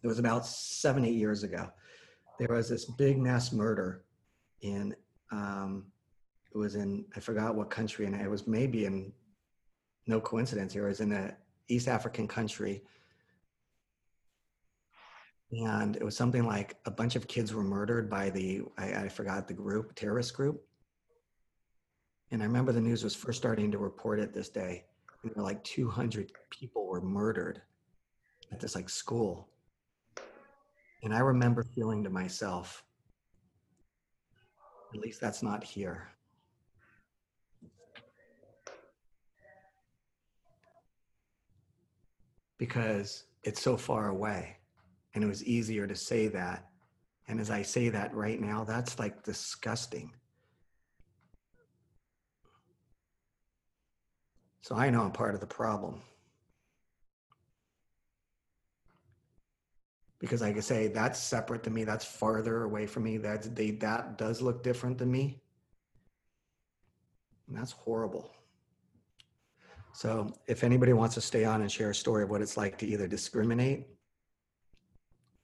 was 0.03 0.19
about 0.19 0.45
seven, 0.45 1.05
eight 1.05 1.15
years 1.15 1.43
ago. 1.43 1.69
There 2.39 2.49
was 2.53 2.67
this 2.67 2.83
big 2.83 3.17
mass 3.17 3.53
murder 3.53 4.03
in. 4.61 4.93
Um, 5.31 5.85
it 6.53 6.57
was 6.57 6.75
in 6.75 7.05
I 7.15 7.21
forgot 7.21 7.55
what 7.55 7.69
country, 7.69 8.05
and 8.05 8.19
it 8.19 8.29
was 8.29 8.47
maybe 8.47 8.83
in. 8.85 9.13
No 10.07 10.19
coincidence 10.19 10.73
here. 10.73 10.85
It 10.85 10.89
was 10.89 10.99
in 11.01 11.13
a 11.13 11.37
East 11.69 11.87
African 11.87 12.27
country 12.27 12.81
and 15.51 15.95
it 15.95 16.03
was 16.03 16.15
something 16.15 16.45
like 16.45 16.77
a 16.85 16.91
bunch 16.91 17.15
of 17.15 17.27
kids 17.27 17.53
were 17.53 17.63
murdered 17.63 18.09
by 18.09 18.29
the 18.29 18.61
I, 18.77 18.93
I, 18.93 19.09
forgot 19.09 19.47
the 19.47 19.53
group 19.53 19.95
terrorist 19.95 20.33
group. 20.35 20.63
And 22.31 22.43
i 22.43 22.45
remember 22.45 22.71
the 22.71 22.81
news 22.81 23.03
was 23.03 23.15
first 23.15 23.39
starting 23.39 23.71
to 23.71 23.79
report 23.79 24.19
it 24.19 24.33
this 24.33 24.49
day. 24.49 24.85
And 25.23 25.31
there 25.31 25.41
were 25.41 25.49
like 25.49 25.63
200 25.63 26.31
people 26.51 26.85
were 26.85 27.01
murdered 27.01 27.61
at 28.51 28.59
this 28.59 28.75
like 28.75 28.89
school. 28.89 29.49
And 31.03 31.13
i 31.13 31.19
remember 31.19 31.63
feeling 31.63 32.03
to 32.03 32.09
myself 32.09 32.83
at 34.93 34.99
least 34.99 35.21
that's 35.21 35.43
not 35.43 35.63
here. 35.63 36.09
Because 42.57 43.25
it's 43.43 43.61
so 43.61 43.77
far 43.77 44.09
away 44.09 44.58
and 45.13 45.23
it 45.23 45.27
was 45.27 45.43
easier 45.43 45.87
to 45.87 45.95
say 45.95 46.27
that. 46.27 46.65
And 47.27 47.39
as 47.39 47.49
I 47.49 47.61
say 47.61 47.89
that 47.89 48.13
right 48.13 48.39
now, 48.39 48.63
that's 48.63 48.97
like 48.99 49.23
disgusting. 49.23 50.13
So 54.61 54.75
I 54.75 54.89
know 54.89 55.01
I'm 55.03 55.11
part 55.11 55.33
of 55.33 55.39
the 55.39 55.47
problem. 55.47 56.01
Because 60.19 60.41
I 60.41 60.57
say, 60.59 60.87
that's 60.87 61.17
separate 61.17 61.63
to 61.63 61.69
me. 61.69 61.85
That's 61.85 62.05
farther 62.05 62.63
away 62.63 62.85
from 62.85 63.03
me. 63.03 63.17
That's 63.17 63.47
they 63.47 63.71
that 63.71 64.17
does 64.17 64.41
look 64.41 64.63
different 64.63 64.97
than 64.97 65.11
me. 65.11 65.41
And 67.47 67.57
that's 67.57 67.71
horrible. 67.71 68.29
So 69.93 70.33
if 70.47 70.63
anybody 70.63 70.93
wants 70.93 71.15
to 71.15 71.21
stay 71.21 71.45
on 71.45 71.61
and 71.61 71.71
share 71.71 71.89
a 71.89 71.95
story 71.95 72.23
of 72.23 72.29
what 72.29 72.41
it's 72.41 72.57
like 72.57 72.77
to 72.79 72.85
either 72.85 73.07
discriminate 73.07 73.87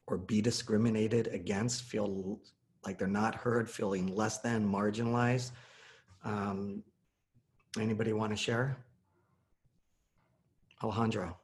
or 0.08 0.18
be 0.18 0.42
discriminated 0.42 1.28
against, 1.28 1.84
feel 1.84 2.40
like 2.86 2.98
they're 2.98 3.08
not 3.08 3.36
heard, 3.36 3.70
feeling 3.70 4.08
less 4.08 4.40
than, 4.40 4.68
marginalized. 4.68 5.52
Um, 6.24 6.84
anybody 7.80 8.14
want 8.14 8.32
to 8.32 8.38
share? 8.38 8.78
Alejandro. 10.84 11.38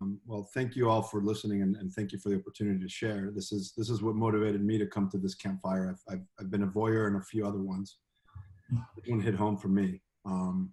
Um, 0.00 0.20
well, 0.26 0.48
thank 0.54 0.76
you 0.76 0.90
all 0.90 1.02
for 1.02 1.22
listening 1.22 1.62
and, 1.62 1.76
and, 1.76 1.92
thank 1.92 2.12
you 2.12 2.18
for 2.18 2.28
the 2.28 2.36
opportunity 2.36 2.78
to 2.82 2.88
share. 2.88 3.30
This 3.34 3.50
is 3.50 3.72
this 3.78 3.88
is 3.88 4.02
what 4.02 4.14
motivated 4.14 4.62
me 4.62 4.76
to 4.76 4.86
come 4.86 5.08
to 5.10 5.16
this 5.16 5.34
campfire. 5.34 5.88
I've, 5.90 6.14
I've, 6.14 6.26
I've 6.38 6.50
been 6.50 6.64
a 6.64 6.66
voyeur 6.66 7.06
and 7.06 7.16
a 7.16 7.22
few 7.22 7.46
other 7.46 7.62
ones. 7.62 7.96
This 8.70 9.06
one 9.06 9.20
hit 9.20 9.34
home 9.34 9.56
for 9.56 9.68
me. 9.68 10.02
Um, 10.26 10.70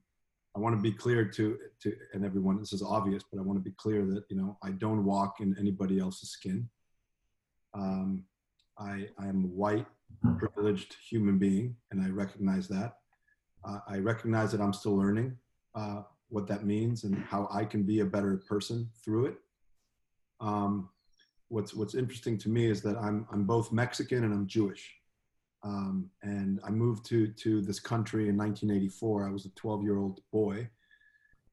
I 0.55 0.59
want 0.59 0.75
to 0.75 0.81
be 0.81 0.91
clear 0.91 1.25
to 1.25 1.57
to 1.81 1.95
and 2.13 2.23
everyone. 2.25 2.59
This 2.59 2.73
is 2.73 2.83
obvious, 2.83 3.23
but 3.31 3.39
I 3.39 3.43
want 3.43 3.57
to 3.57 3.63
be 3.63 3.75
clear 3.77 4.05
that 4.05 4.23
you 4.29 4.37
know 4.37 4.57
I 4.63 4.71
don't 4.71 5.03
walk 5.03 5.39
in 5.39 5.55
anybody 5.59 5.99
else's 5.99 6.29
skin. 6.29 6.69
Um, 7.73 8.23
I 8.77 9.07
I 9.17 9.27
am 9.27 9.45
a 9.45 9.47
white, 9.47 9.87
privileged 10.37 10.95
human 11.09 11.39
being, 11.39 11.75
and 11.91 12.01
I 12.01 12.09
recognize 12.09 12.67
that. 12.67 12.97
Uh, 13.65 13.79
I 13.87 13.97
recognize 13.97 14.51
that 14.51 14.61
I'm 14.61 14.73
still 14.73 14.95
learning 14.97 15.37
uh, 15.73 16.01
what 16.29 16.47
that 16.47 16.65
means 16.65 17.03
and 17.03 17.17
how 17.17 17.47
I 17.51 17.65
can 17.65 17.83
be 17.83 18.01
a 18.01 18.05
better 18.05 18.37
person 18.47 18.89
through 19.03 19.27
it. 19.27 19.37
Um, 20.39 20.89
what's 21.47 21.73
what's 21.73 21.95
interesting 21.95 22.37
to 22.39 22.49
me 22.49 22.69
is 22.69 22.81
that 22.81 22.97
I'm 22.97 23.25
I'm 23.31 23.45
both 23.45 23.71
Mexican 23.71 24.23
and 24.23 24.33
I'm 24.33 24.47
Jewish. 24.47 24.95
Um, 25.63 26.09
and 26.21 26.59
I 26.65 26.69
moved 26.69 27.05
to, 27.07 27.27
to 27.27 27.61
this 27.61 27.79
country 27.79 28.27
in 28.27 28.37
1984. 28.37 29.27
I 29.27 29.31
was 29.31 29.45
a 29.45 29.49
12 29.49 29.83
year 29.83 29.97
old 29.97 30.19
boy. 30.31 30.67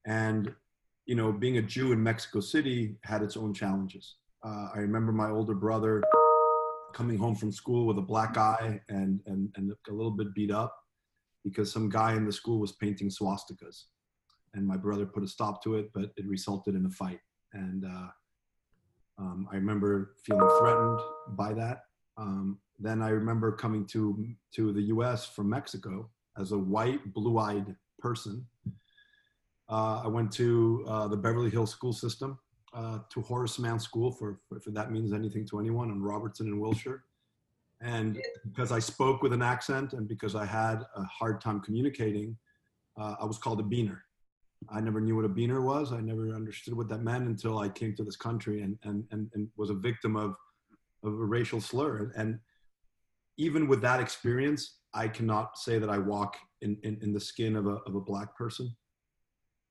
And, 0.07 0.53
you 1.07 1.15
know, 1.15 1.33
being 1.33 1.59
a 1.59 1.63
Jew 1.63 1.93
in 1.93 2.03
Mexico 2.03 2.41
City 2.41 2.97
had 3.05 3.23
its 3.23 3.37
own 3.37 3.55
challenges. 3.55 4.17
Uh, 4.45 4.69
I 4.75 4.79
remember 4.79 5.13
my 5.13 5.31
older 5.31 5.55
brother 5.55 6.03
coming 6.93 7.19
home 7.19 7.37
from 7.37 7.53
school 7.53 7.87
with 7.87 7.99
a 7.99 8.03
black 8.03 8.37
eye 8.37 8.81
and, 8.89 9.21
and, 9.27 9.51
and 9.57 9.73
a 9.89 9.93
little 9.93 10.11
bit 10.11 10.35
beat 10.35 10.51
up 10.51 10.77
because 11.45 11.73
some 11.73 11.89
guy 11.89 12.15
in 12.15 12.25
the 12.25 12.33
school 12.33 12.59
was 12.59 12.73
painting 12.73 13.11
swastikas. 13.11 13.85
And 14.55 14.67
my 14.67 14.77
brother 14.77 15.07
put 15.07 15.23
a 15.23 15.29
stop 15.29 15.63
to 15.63 15.77
it, 15.77 15.91
but 15.95 16.11
it 16.17 16.27
resulted 16.27 16.75
in 16.75 16.87
a 16.87 16.91
fight. 16.91 17.21
And 17.53 17.85
uh, 17.85 18.09
um, 19.19 19.49
I 19.53 19.57
remember 19.57 20.15
feeling 20.25 20.49
threatened 20.59 21.01
by 21.37 21.53
that. 21.55 21.83
Um, 22.17 22.59
then 22.81 23.03
I 23.03 23.11
remember 23.11 23.53
coming 23.53 23.87
to 23.89 24.27
to 24.55 24.73
the 24.73 24.83
U.S. 24.95 25.27
from 25.27 25.49
Mexico 25.51 26.11
as 26.39 26.53
a 26.53 26.59
white, 26.59 27.13
blue-eyed 27.13 27.77
person. 27.99 28.47
Uh, 29.69 30.03
I 30.05 30.09
went 30.09 30.33
to 30.33 30.85
uh, 30.89 31.07
the 31.07 31.17
Beverly 31.17 31.51
Hills 31.51 31.71
school 31.71 31.93
system, 31.93 32.39
uh, 32.73 33.01
to 33.13 33.21
Horace 33.21 33.59
Mann 33.59 33.79
School, 33.79 34.11
for, 34.11 34.41
for, 34.49 34.57
if 34.59 34.65
that 34.67 34.91
means 34.91 35.13
anything 35.13 35.47
to 35.49 35.61
anyone, 35.61 35.91
on 35.91 36.03
Robertson 36.03 36.47
and 36.49 36.61
Wilshire. 36.61 37.05
And 37.81 38.21
because 38.45 38.73
I 38.73 38.79
spoke 38.79 39.23
with 39.23 39.33
an 39.33 39.43
accent 39.43 39.93
and 39.93 40.09
because 40.09 40.35
I 40.35 40.45
had 40.45 40.83
a 40.97 41.05
hard 41.05 41.41
time 41.41 41.61
communicating, 41.61 42.37
uh, 42.99 43.15
I 43.21 43.25
was 43.25 43.39
called 43.39 43.61
a 43.61 43.63
beaner. 43.63 44.01
I 44.69 44.81
never 44.81 45.01
knew 45.01 45.17
what 45.17 45.25
a 45.25 45.29
beaner 45.29 45.63
was. 45.63 45.93
I 45.93 46.01
never 46.01 46.35
understood 46.35 46.75
what 46.75 46.89
that 46.89 47.03
meant 47.03 47.27
until 47.27 47.59
I 47.59 47.69
came 47.69 47.95
to 47.97 48.05
this 48.05 48.17
country 48.17 48.61
and 48.61 48.79
and 48.85 49.07
and, 49.11 49.31
and 49.33 49.49
was 49.57 49.71
a 49.71 49.75
victim 49.75 50.17
of 50.17 50.35
of 51.03 51.15
a 51.15 51.25
racial 51.25 51.63
slur. 51.63 52.13
And 52.15 52.39
even 53.41 53.67
with 53.67 53.81
that 53.81 54.01
experience, 54.01 54.77
I 54.93 55.09
cannot 55.09 55.59
say 55.59 55.79
that 55.79 55.89
I 55.89 55.99
walk 55.99 56.37
in 56.61 56.77
in, 56.83 56.99
in 57.03 57.13
the 57.13 57.21
skin 57.21 57.57
of 57.57 57.67
a 57.67 57.77
of 57.87 57.95
a 57.95 58.01
black 58.01 58.37
person. 58.37 58.77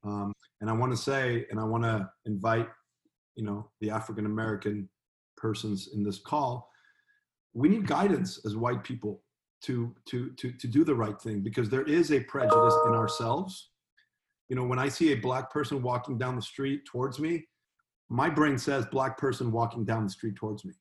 Um, 0.04 0.34
and 0.62 0.70
I 0.70 0.74
want 0.74 0.92
to 0.92 0.98
say, 0.98 1.46
and 1.52 1.60
I 1.60 1.64
want 1.64 1.84
to 1.84 2.10
invite, 2.26 2.70
you 3.36 3.44
know, 3.44 3.70
the 3.82 3.92
African 3.92 4.26
American 4.26 4.90
persons 5.38 5.90
in 5.94 6.04
this 6.04 6.20
call. 6.20 6.70
We 7.54 7.70
need 7.70 7.88
guidance 7.88 8.40
as 8.46 8.56
white 8.56 8.84
people 8.84 9.22
to 9.62 9.94
to 10.06 10.32
to 10.32 10.52
to 10.52 10.68
do 10.68 10.84
the 10.84 10.96
right 10.96 11.20
thing 11.22 11.42
because 11.42 11.70
there 11.70 11.84
is 11.84 12.12
a 12.12 12.20
prejudice 12.22 12.76
in 12.88 12.94
ourselves 12.94 13.72
you 14.48 14.56
know 14.56 14.64
when 14.64 14.80
i 14.80 14.88
see 14.88 15.12
a 15.12 15.18
black 15.18 15.52
person 15.52 15.82
walking 15.82 16.18
down 16.18 16.36
the 16.36 16.42
street 16.42 16.86
towards 16.86 17.20
me 17.20 17.46
my 18.10 18.30
brain 18.30 18.58
says 18.58 18.86
black 18.86 19.18
person 19.18 19.52
walking 19.52 19.84
down 19.84 20.06
the 20.06 20.10
street 20.10 20.36
towards 20.36 20.64
me 20.64 20.74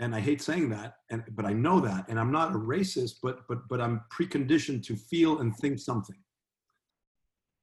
and 0.00 0.14
i 0.14 0.20
hate 0.20 0.40
saying 0.40 0.68
that 0.68 0.96
and 1.10 1.22
but 1.32 1.44
i 1.44 1.52
know 1.52 1.80
that 1.80 2.06
and 2.08 2.18
i'm 2.18 2.32
not 2.32 2.52
a 2.52 2.58
racist 2.58 3.16
but 3.22 3.46
but 3.48 3.68
but 3.68 3.80
i'm 3.80 4.00
preconditioned 4.12 4.82
to 4.82 4.96
feel 4.96 5.40
and 5.40 5.56
think 5.56 5.78
something. 5.78 6.16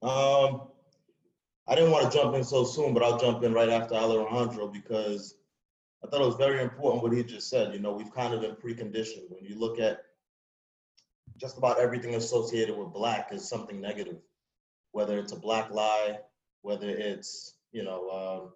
Um 0.01 0.67
i 1.67 1.75
didn't 1.75 1.91
want 1.91 2.11
to 2.11 2.17
jump 2.17 2.35
in 2.35 2.43
so 2.43 2.63
soon 2.63 2.93
but 2.93 3.03
i'll 3.03 3.19
jump 3.19 3.43
in 3.43 3.53
right 3.53 3.69
after 3.69 3.95
alejandro 3.95 4.67
because 4.67 5.35
i 6.03 6.07
thought 6.07 6.21
it 6.21 6.25
was 6.25 6.35
very 6.35 6.61
important 6.61 7.03
what 7.03 7.13
he 7.13 7.23
just 7.23 7.49
said. 7.49 7.73
You 7.73 7.79
know 7.79 7.93
we've 7.93 8.13
kind 8.13 8.33
of 8.33 8.41
been 8.41 8.55
preconditioned. 8.55 9.29
When 9.29 9.43
you 9.43 9.59
look 9.59 9.79
at 9.79 10.03
just 11.37 11.57
about 11.57 11.79
everything 11.79 12.15
associated 12.15 12.77
with 12.77 12.93
black 12.93 13.31
is 13.31 13.47
something 13.49 13.81
negative 13.81 14.17
whether 14.95 15.19
it's 15.19 15.33
a 15.33 15.39
black 15.39 15.71
lie, 15.71 16.17
whether 16.61 16.87
it's, 16.89 17.55
you 17.73 17.83
know, 17.83 18.09
um, 18.09 18.53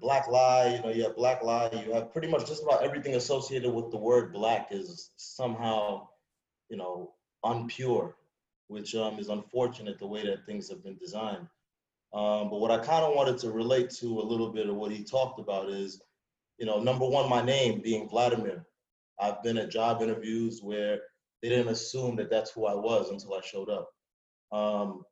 black 0.00 0.28
lie, 0.28 0.74
you 0.74 0.82
know, 0.82 0.90
you 0.90 1.02
have 1.04 1.16
black 1.16 1.42
lie, 1.42 1.70
you 1.86 1.92
have 1.92 2.12
pretty 2.12 2.28
much 2.28 2.46
just 2.46 2.62
about 2.62 2.82
everything 2.82 3.14
associated 3.14 3.72
with 3.72 3.90
the 3.90 3.96
word 3.96 4.32
black 4.32 4.68
is 4.70 5.10
somehow, 5.16 6.08
you 6.68 6.76
know, 6.76 7.12
unpure, 7.44 8.14
which 8.68 8.94
um, 8.94 9.18
is 9.18 9.28
unfortunate 9.28 9.98
the 9.98 10.06
way 10.06 10.24
that 10.26 10.46
things 10.46 10.68
have 10.68 10.82
been 10.82 10.96
designed. 10.96 11.46
Um, 12.12 12.48
but 12.50 12.60
what 12.60 12.70
I 12.70 12.78
kind 12.78 13.04
of 13.04 13.14
wanted 13.14 13.38
to 13.38 13.50
relate 13.50 13.90
to 14.00 14.20
a 14.20 14.22
little 14.22 14.52
bit 14.52 14.68
of 14.68 14.76
what 14.76 14.92
he 14.92 15.02
talked 15.02 15.40
about 15.40 15.68
is, 15.68 16.00
you 16.58 16.66
know, 16.66 16.80
number 16.80 17.06
one, 17.06 17.28
my 17.28 17.42
name 17.42 17.80
being 17.80 18.08
Vladimir. 18.08 18.66
I've 19.20 19.42
been 19.42 19.58
at 19.58 19.70
job 19.70 20.02
interviews 20.02 20.60
where 20.62 21.00
they 21.42 21.48
didn't 21.48 21.72
assume 21.72 22.16
that 22.16 22.30
that's 22.30 22.50
who 22.50 22.66
I 22.66 22.74
was 22.74 23.10
until 23.10 23.34
I 23.34 23.40
showed 23.40 23.68
up. 23.68 23.90
Um, 24.52 25.04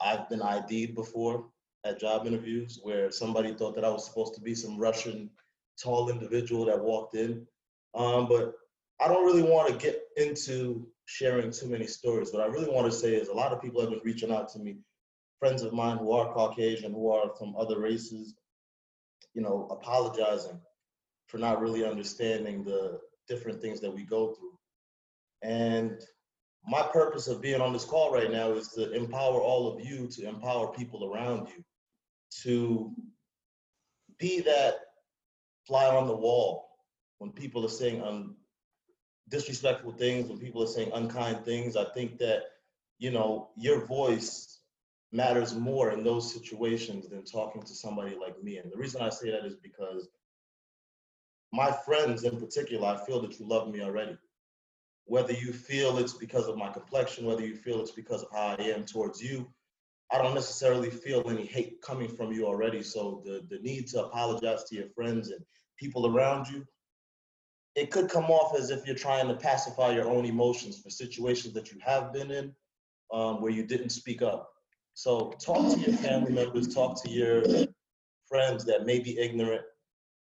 I've 0.00 0.28
been 0.28 0.42
ID'd 0.42 0.94
before 0.94 1.46
at 1.84 2.00
job 2.00 2.26
interviews 2.26 2.80
where 2.82 3.10
somebody 3.10 3.54
thought 3.54 3.74
that 3.74 3.84
I 3.84 3.90
was 3.90 4.06
supposed 4.06 4.34
to 4.34 4.40
be 4.40 4.54
some 4.54 4.78
Russian 4.78 5.30
tall 5.80 6.08
individual 6.08 6.64
that 6.66 6.82
walked 6.82 7.14
in. 7.14 7.46
Um, 7.94 8.26
but 8.26 8.54
I 9.00 9.08
don't 9.08 9.24
really 9.24 9.42
want 9.42 9.68
to 9.68 9.86
get 9.86 10.02
into 10.16 10.86
sharing 11.04 11.50
too 11.50 11.68
many 11.68 11.86
stories. 11.86 12.32
What 12.32 12.42
I 12.42 12.46
really 12.46 12.70
want 12.70 12.90
to 12.90 12.96
say 12.96 13.14
is 13.14 13.28
a 13.28 13.34
lot 13.34 13.52
of 13.52 13.60
people 13.60 13.80
have 13.80 13.90
been 13.90 14.00
reaching 14.02 14.32
out 14.32 14.48
to 14.52 14.58
me, 14.58 14.76
friends 15.38 15.62
of 15.62 15.72
mine 15.72 15.98
who 15.98 16.12
are 16.12 16.32
Caucasian, 16.32 16.92
who 16.92 17.10
are 17.10 17.34
from 17.36 17.54
other 17.56 17.78
races, 17.78 18.34
you 19.34 19.42
know, 19.42 19.68
apologizing 19.70 20.58
for 21.26 21.38
not 21.38 21.60
really 21.60 21.84
understanding 21.84 22.64
the 22.64 22.98
different 23.28 23.60
things 23.60 23.80
that 23.80 23.94
we 23.94 24.04
go 24.04 24.34
through. 24.34 24.58
And 25.42 26.00
my 26.66 26.82
purpose 26.82 27.28
of 27.28 27.42
being 27.42 27.60
on 27.60 27.72
this 27.72 27.84
call 27.84 28.12
right 28.12 28.30
now 28.30 28.52
is 28.52 28.68
to 28.68 28.92
empower 28.92 29.40
all 29.40 29.70
of 29.70 29.84
you 29.84 30.08
to 30.08 30.26
empower 30.26 30.72
people 30.72 31.12
around 31.12 31.48
you 31.48 31.64
to 32.42 32.92
be 34.18 34.40
that 34.40 34.74
fly 35.66 35.86
on 35.86 36.06
the 36.06 36.16
wall 36.16 36.70
when 37.18 37.32
people 37.32 37.64
are 37.64 37.70
saying 37.70 38.02
un- 38.02 38.34
disrespectful 39.28 39.92
things 39.92 40.28
when 40.28 40.38
people 40.38 40.62
are 40.62 40.66
saying 40.66 40.90
unkind 40.94 41.44
things. 41.44 41.76
I 41.76 41.84
think 41.84 42.18
that 42.18 42.42
you 42.98 43.10
know 43.10 43.50
your 43.56 43.86
voice 43.86 44.60
matters 45.12 45.54
more 45.54 45.92
in 45.92 46.02
those 46.02 46.32
situations 46.32 47.08
than 47.08 47.24
talking 47.24 47.62
to 47.62 47.74
somebody 47.74 48.16
like 48.20 48.42
me. 48.42 48.58
And 48.58 48.70
the 48.70 48.76
reason 48.76 49.00
i 49.00 49.08
say 49.08 49.30
that 49.30 49.44
is 49.44 49.56
because 49.56 50.08
my 51.52 51.70
friends 51.70 52.24
in 52.24 52.38
particular 52.38 52.88
i 52.88 53.06
feel 53.06 53.20
that 53.22 53.38
you 53.38 53.46
love 53.46 53.68
me 53.68 53.80
already. 53.80 54.16
Whether 55.06 55.32
you 55.34 55.52
feel 55.52 55.98
it's 55.98 56.14
because 56.14 56.48
of 56.48 56.56
my 56.56 56.70
complexion, 56.70 57.26
whether 57.26 57.44
you 57.44 57.54
feel 57.54 57.80
it's 57.80 57.90
because 57.90 58.22
of 58.22 58.30
how 58.32 58.56
I 58.58 58.62
am 58.62 58.86
towards 58.86 59.22
you, 59.22 59.52
I 60.12 60.18
don't 60.18 60.34
necessarily 60.34 60.90
feel 60.90 61.28
any 61.28 61.46
hate 61.46 61.80
coming 61.82 62.08
from 62.08 62.32
you 62.32 62.46
already. 62.46 62.82
So 62.82 63.22
the, 63.24 63.44
the 63.48 63.60
need 63.62 63.88
to 63.88 64.04
apologize 64.04 64.64
to 64.64 64.74
your 64.74 64.88
friends 64.88 65.30
and 65.30 65.44
people 65.78 66.06
around 66.06 66.48
you, 66.48 66.64
it 67.74 67.90
could 67.90 68.08
come 68.08 68.26
off 68.26 68.56
as 68.56 68.70
if 68.70 68.86
you're 68.86 68.94
trying 68.94 69.26
to 69.28 69.34
pacify 69.34 69.92
your 69.92 70.08
own 70.08 70.24
emotions 70.24 70.78
for 70.78 70.90
situations 70.90 71.54
that 71.54 71.72
you 71.72 71.78
have 71.84 72.12
been 72.12 72.30
in 72.30 72.54
um, 73.12 73.40
where 73.40 73.50
you 73.50 73.64
didn't 73.64 73.90
speak 73.90 74.22
up. 74.22 74.50
So 74.94 75.32
talk 75.40 75.74
to 75.74 75.80
your 75.80 75.96
family 75.98 76.32
members, 76.32 76.72
talk 76.72 77.02
to 77.02 77.10
your 77.10 77.42
friends 78.28 78.64
that 78.66 78.86
may 78.86 79.00
be 79.00 79.18
ignorant, 79.18 79.62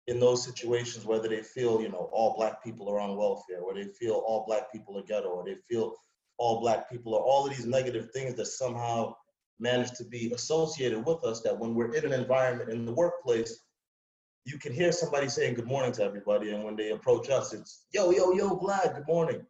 in 0.09 0.19
those 0.19 0.43
situations, 0.43 1.05
whether 1.05 1.29
they 1.29 1.43
feel, 1.43 1.83
you 1.83 1.91
know, 1.91 2.09
all 2.13 2.35
black 2.35 2.65
people 2.65 2.89
are 2.89 2.99
on 2.99 3.17
welfare, 3.17 3.61
or 3.61 3.75
they 3.75 3.85
feel 3.85 4.15
all 4.27 4.45
black 4.47 4.73
people 4.73 4.99
are 4.99 5.03
ghetto, 5.03 5.29
or 5.29 5.45
they 5.45 5.57
feel 5.69 5.95
all 6.39 6.61
black 6.61 6.91
people 6.91 7.15
are 7.15 7.21
all 7.21 7.47
of 7.47 7.55
these 7.55 7.67
negative 7.67 8.11
things 8.11 8.35
that 8.35 8.47
somehow 8.47 9.15
manage 9.61 9.93
to 9.93 10.05
be 10.05 10.33
associated 10.33 11.05
with 11.05 11.25
us, 11.25 11.41
that 11.43 11.59
when 11.59 11.75
we're 11.75 11.95
in 11.95 12.05
an 12.05 12.12
environment 12.12 12.71
in 12.71 12.85
the 12.85 12.93
workplace, 12.93 13.61
you 14.45 14.59
can 14.59 14.73
hear 14.73 14.93
somebody 14.93 15.29
saying 15.29 15.55
good 15.55 15.67
morning 15.67 15.93
to 15.93 16.03
everybody, 16.03 16.50
and 16.50 16.65
when 16.65 16.77
they 16.77 16.91
approach 16.91 17.29
us, 17.29 17.53
it's 17.53 17.87
yo, 17.93 18.11
yo, 18.11 18.33
yo, 18.33 18.57
Vlad, 18.57 18.95
good 18.95 19.07
morning. 19.07 19.45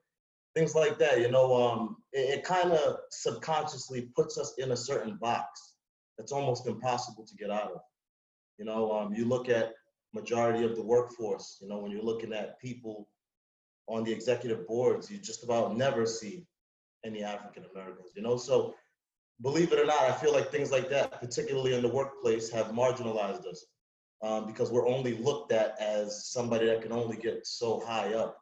Things 0.55 0.75
like 0.75 0.99
that, 0.99 1.21
you 1.21 1.31
know, 1.31 1.55
um, 1.55 1.97
it, 2.13 2.39
it 2.39 2.45
kind 2.45 2.73
of 2.73 2.97
subconsciously 3.11 4.09
puts 4.17 4.39
us 4.39 4.55
in 4.59 4.73
a 4.73 4.77
certain 4.77 5.17
box 5.17 5.75
that's 6.17 6.33
almost 6.33 6.67
impossible 6.67 7.25
to 7.25 7.37
get 7.37 7.51
out 7.51 7.73
of. 7.73 7.81
You 8.59 8.65
know, 8.65 8.91
um, 8.91 9.15
you 9.15 9.25
look 9.25 9.49
at 9.49 9.75
majority 10.13 10.65
of 10.65 10.75
the 10.75 10.83
workforce. 10.83 11.59
You 11.61 11.69
know, 11.69 11.79
when 11.79 11.93
you're 11.93 12.03
looking 12.03 12.33
at 12.33 12.59
people 12.61 13.09
on 13.87 14.05
the 14.05 14.13
executive 14.13 14.67
boards, 14.67 15.11
you 15.11 15.19
just 15.19 15.45
about 15.45 15.77
never 15.77 16.07
see 16.07 16.45
any 17.05 17.23
African 17.23 17.65
Americans, 17.73 18.11
you 18.17 18.23
know? 18.23 18.37
So 18.37 18.75
believe 19.43 19.73
it 19.73 19.79
or 19.79 19.87
not, 19.87 20.03
I 20.03 20.13
feel 20.13 20.33
like 20.33 20.51
things 20.51 20.71
like 20.71 20.89
that, 20.91 21.21
particularly 21.21 21.75
in 21.75 21.83
the 21.83 21.89
workplace, 21.89 22.51
have 22.51 22.69
marginalized 22.69 23.47
us 23.47 23.67
um, 24.23 24.47
because 24.47 24.71
we're 24.71 24.89
only 24.89 25.17
looked 25.17 25.53
at 25.53 25.77
as 25.81 26.31
somebody 26.31 26.67
that 26.67 26.83
can 26.83 26.93
only 26.93 27.17
get 27.17 27.47
so 27.47 27.81
high 27.87 28.15
up. 28.15 28.37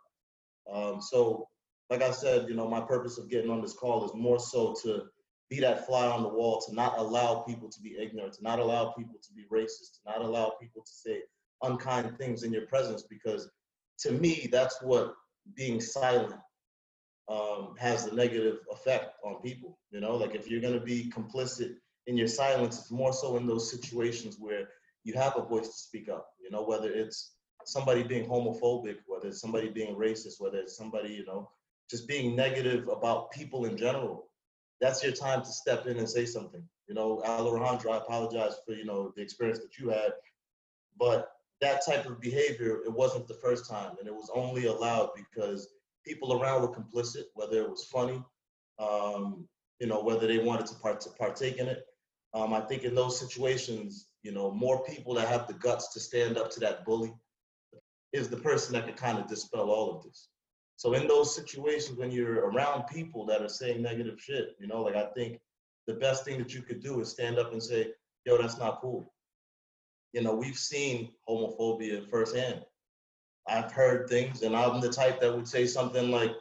Um, 0.72 1.00
so, 1.00 1.48
like 1.90 2.02
I 2.02 2.10
said, 2.10 2.48
you 2.48 2.54
know, 2.54 2.68
my 2.68 2.80
purpose 2.80 3.18
of 3.18 3.30
getting 3.30 3.50
on 3.50 3.62
this 3.62 3.74
call 3.74 4.04
is 4.04 4.14
more 4.14 4.38
so 4.38 4.74
to 4.82 5.04
be 5.48 5.60
that 5.60 5.86
fly 5.86 6.06
on 6.06 6.22
the 6.22 6.28
wall, 6.28 6.60
to 6.66 6.74
not 6.74 6.98
allow 6.98 7.44
people 7.46 7.68
to 7.68 7.80
be 7.80 7.96
ignorant, 7.98 8.34
to 8.34 8.42
not 8.42 8.58
allow 8.58 8.92
people 8.92 9.20
to 9.22 9.32
be 9.34 9.44
racist, 9.52 9.92
to 9.92 10.00
not 10.06 10.20
allow 10.22 10.54
people 10.60 10.82
to 10.82 10.92
say 10.92 11.20
unkind 11.62 12.16
things 12.18 12.42
in 12.42 12.52
your 12.52 12.66
presence 12.66 13.02
because 13.02 13.50
to 13.98 14.12
me 14.12 14.48
that's 14.52 14.82
what 14.82 15.14
being 15.54 15.80
silent 15.80 16.34
um, 17.28 17.74
has 17.78 18.06
the 18.06 18.14
negative 18.14 18.58
effect 18.72 19.16
on 19.24 19.42
people 19.42 19.78
you 19.90 20.00
know? 20.00 20.16
Like 20.16 20.34
if 20.34 20.48
you're 20.48 20.60
going 20.60 20.78
to 20.78 20.84
be 20.84 21.10
complicit 21.14 21.74
in 22.06 22.16
your 22.16 22.28
silence 22.28 22.78
it's 22.78 22.90
more 22.90 23.12
so 23.12 23.36
in 23.36 23.46
those 23.46 23.70
situations 23.70 24.36
where 24.38 24.68
you 25.04 25.14
have 25.14 25.34
a 25.36 25.42
voice 25.42 25.68
to 25.68 25.78
speak 25.78 26.08
up 26.08 26.28
you 26.42 26.50
know? 26.50 26.62
Whether 26.62 26.92
it's 26.92 27.32
somebody 27.64 28.02
being 28.02 28.28
homophobic 28.28 28.98
whether 29.06 29.28
it's 29.28 29.40
somebody 29.40 29.68
being 29.68 29.96
racist 29.96 30.34
whether 30.38 30.58
it's 30.58 30.76
somebody 30.76 31.12
you 31.12 31.26
know 31.26 31.50
just 31.90 32.08
being 32.08 32.36
negative 32.36 32.88
about 32.88 33.30
people 33.30 33.64
in 33.64 33.76
general 33.76 34.28
that's 34.80 35.02
your 35.02 35.12
time 35.12 35.40
to 35.40 35.50
step 35.50 35.86
in 35.86 35.96
and 35.96 36.08
say 36.08 36.26
something. 36.26 36.62
You 36.88 36.94
know 36.94 37.22
alejandro 37.24 37.92
i 37.92 37.96
apologize 37.96 38.54
for 38.64 38.74
you 38.74 38.84
know 38.84 39.12
the 39.16 39.22
experience 39.22 39.58
that 39.58 39.78
you 39.78 39.88
had 39.88 40.12
but 40.98 41.32
that 41.60 41.84
type 41.86 42.06
of 42.06 42.20
behavior, 42.20 42.82
it 42.84 42.92
wasn't 42.92 43.28
the 43.28 43.34
first 43.42 43.68
time, 43.68 43.96
and 43.98 44.06
it 44.06 44.14
was 44.14 44.30
only 44.34 44.66
allowed 44.66 45.10
because 45.16 45.68
people 46.06 46.40
around 46.40 46.62
were 46.62 46.68
complicit, 46.68 47.24
whether 47.34 47.58
it 47.58 47.70
was 47.70 47.84
funny, 47.84 48.22
um, 48.78 49.48
you 49.80 49.86
know, 49.86 50.02
whether 50.02 50.26
they 50.26 50.38
wanted 50.38 50.66
to, 50.66 50.74
part- 50.76 51.00
to 51.00 51.10
partake 51.10 51.58
in 51.58 51.66
it. 51.66 51.84
Um, 52.34 52.52
I 52.52 52.60
think 52.60 52.84
in 52.84 52.94
those 52.94 53.18
situations, 53.18 54.08
you 54.22 54.32
know, 54.32 54.50
more 54.50 54.84
people 54.84 55.14
that 55.14 55.28
have 55.28 55.46
the 55.46 55.54
guts 55.54 55.92
to 55.94 56.00
stand 56.00 56.36
up 56.36 56.50
to 56.52 56.60
that 56.60 56.84
bully 56.84 57.14
is 58.12 58.28
the 58.28 58.36
person 58.36 58.72
that 58.74 58.86
can 58.86 58.94
kind 58.94 59.18
of 59.18 59.26
dispel 59.26 59.70
all 59.70 59.96
of 59.96 60.02
this. 60.04 60.28
So 60.76 60.92
in 60.92 61.08
those 61.08 61.34
situations, 61.34 61.98
when 61.98 62.10
you're 62.10 62.50
around 62.50 62.86
people 62.86 63.24
that 63.26 63.42
are 63.42 63.48
saying 63.48 63.80
negative 63.80 64.20
shit, 64.20 64.56
you 64.58 64.66
know, 64.66 64.82
like 64.82 64.96
I 64.96 65.06
think 65.16 65.40
the 65.86 65.94
best 65.94 66.24
thing 66.24 66.38
that 66.38 66.52
you 66.52 66.62
could 66.62 66.82
do 66.82 67.00
is 67.00 67.10
stand 67.10 67.38
up 67.38 67.52
and 67.52 67.62
say, 67.62 67.92
"Yo, 68.26 68.36
that's 68.36 68.58
not 68.58 68.80
cool." 68.82 69.10
you 70.16 70.22
know, 70.22 70.34
we've 70.34 70.56
seen 70.58 71.10
homophobia 71.28 72.08
firsthand. 72.08 72.62
I've 73.48 73.72
heard 73.72 74.08
things, 74.08 74.42
and 74.42 74.56
I'm 74.56 74.80
the 74.80 74.90
type 74.90 75.20
that 75.20 75.34
would 75.34 75.48
say 75.48 75.66
something 75.66 76.10
like, 76.10 76.32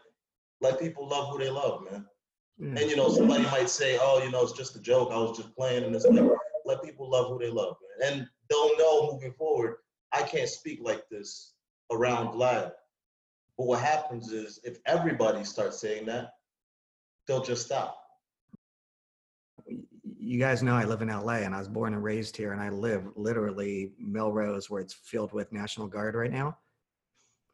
"Let 0.61 0.79
people 0.79 1.07
love 1.07 1.29
who 1.29 1.39
they 1.39 1.49
love, 1.49 1.83
man." 1.89 2.07
Yeah. 2.57 2.81
And 2.81 2.89
you 2.89 2.95
know, 2.95 3.09
somebody 3.09 3.43
might 3.43 3.69
say, 3.69 3.97
"Oh, 4.01 4.21
you 4.23 4.31
know, 4.31 4.43
it's 4.43 4.53
just 4.53 4.75
a 4.75 4.81
joke. 4.81 5.11
I 5.11 5.17
was 5.17 5.37
just 5.37 5.55
playing." 5.55 5.83
And 5.83 5.95
it's 5.95 6.05
like, 6.05 6.29
let 6.65 6.83
people 6.83 7.09
love 7.09 7.29
who 7.29 7.39
they 7.39 7.49
love, 7.49 7.75
man. 7.99 8.11
and 8.11 8.29
they'll 8.49 8.77
know 8.77 9.11
moving 9.11 9.33
forward. 9.33 9.77
I 10.11 10.23
can't 10.23 10.49
speak 10.49 10.79
like 10.81 11.07
this 11.09 11.53
around 11.91 12.33
Vlad. 12.33 12.71
But 13.57 13.67
what 13.67 13.81
happens 13.81 14.31
is, 14.31 14.59
if 14.63 14.79
everybody 14.85 15.43
starts 15.43 15.79
saying 15.79 16.05
that, 16.07 16.31
they'll 17.27 17.43
just 17.43 17.65
stop. 17.65 18.01
you 20.17 20.39
guys 20.39 20.63
know 20.63 20.73
I 20.75 20.85
live 20.85 21.03
in 21.03 21.09
LA 21.09 21.43
and 21.45 21.53
I 21.53 21.59
was 21.59 21.67
born 21.67 21.93
and 21.93 22.03
raised 22.03 22.35
here 22.35 22.51
and 22.51 22.61
I 22.61 22.69
live 22.69 23.03
literally 23.15 23.93
Melrose 23.99 24.71
where 24.71 24.81
it's 24.81 24.93
filled 24.93 25.33
with 25.33 25.53
National 25.53 25.87
Guard 25.87 26.15
right 26.15 26.31
now. 26.31 26.57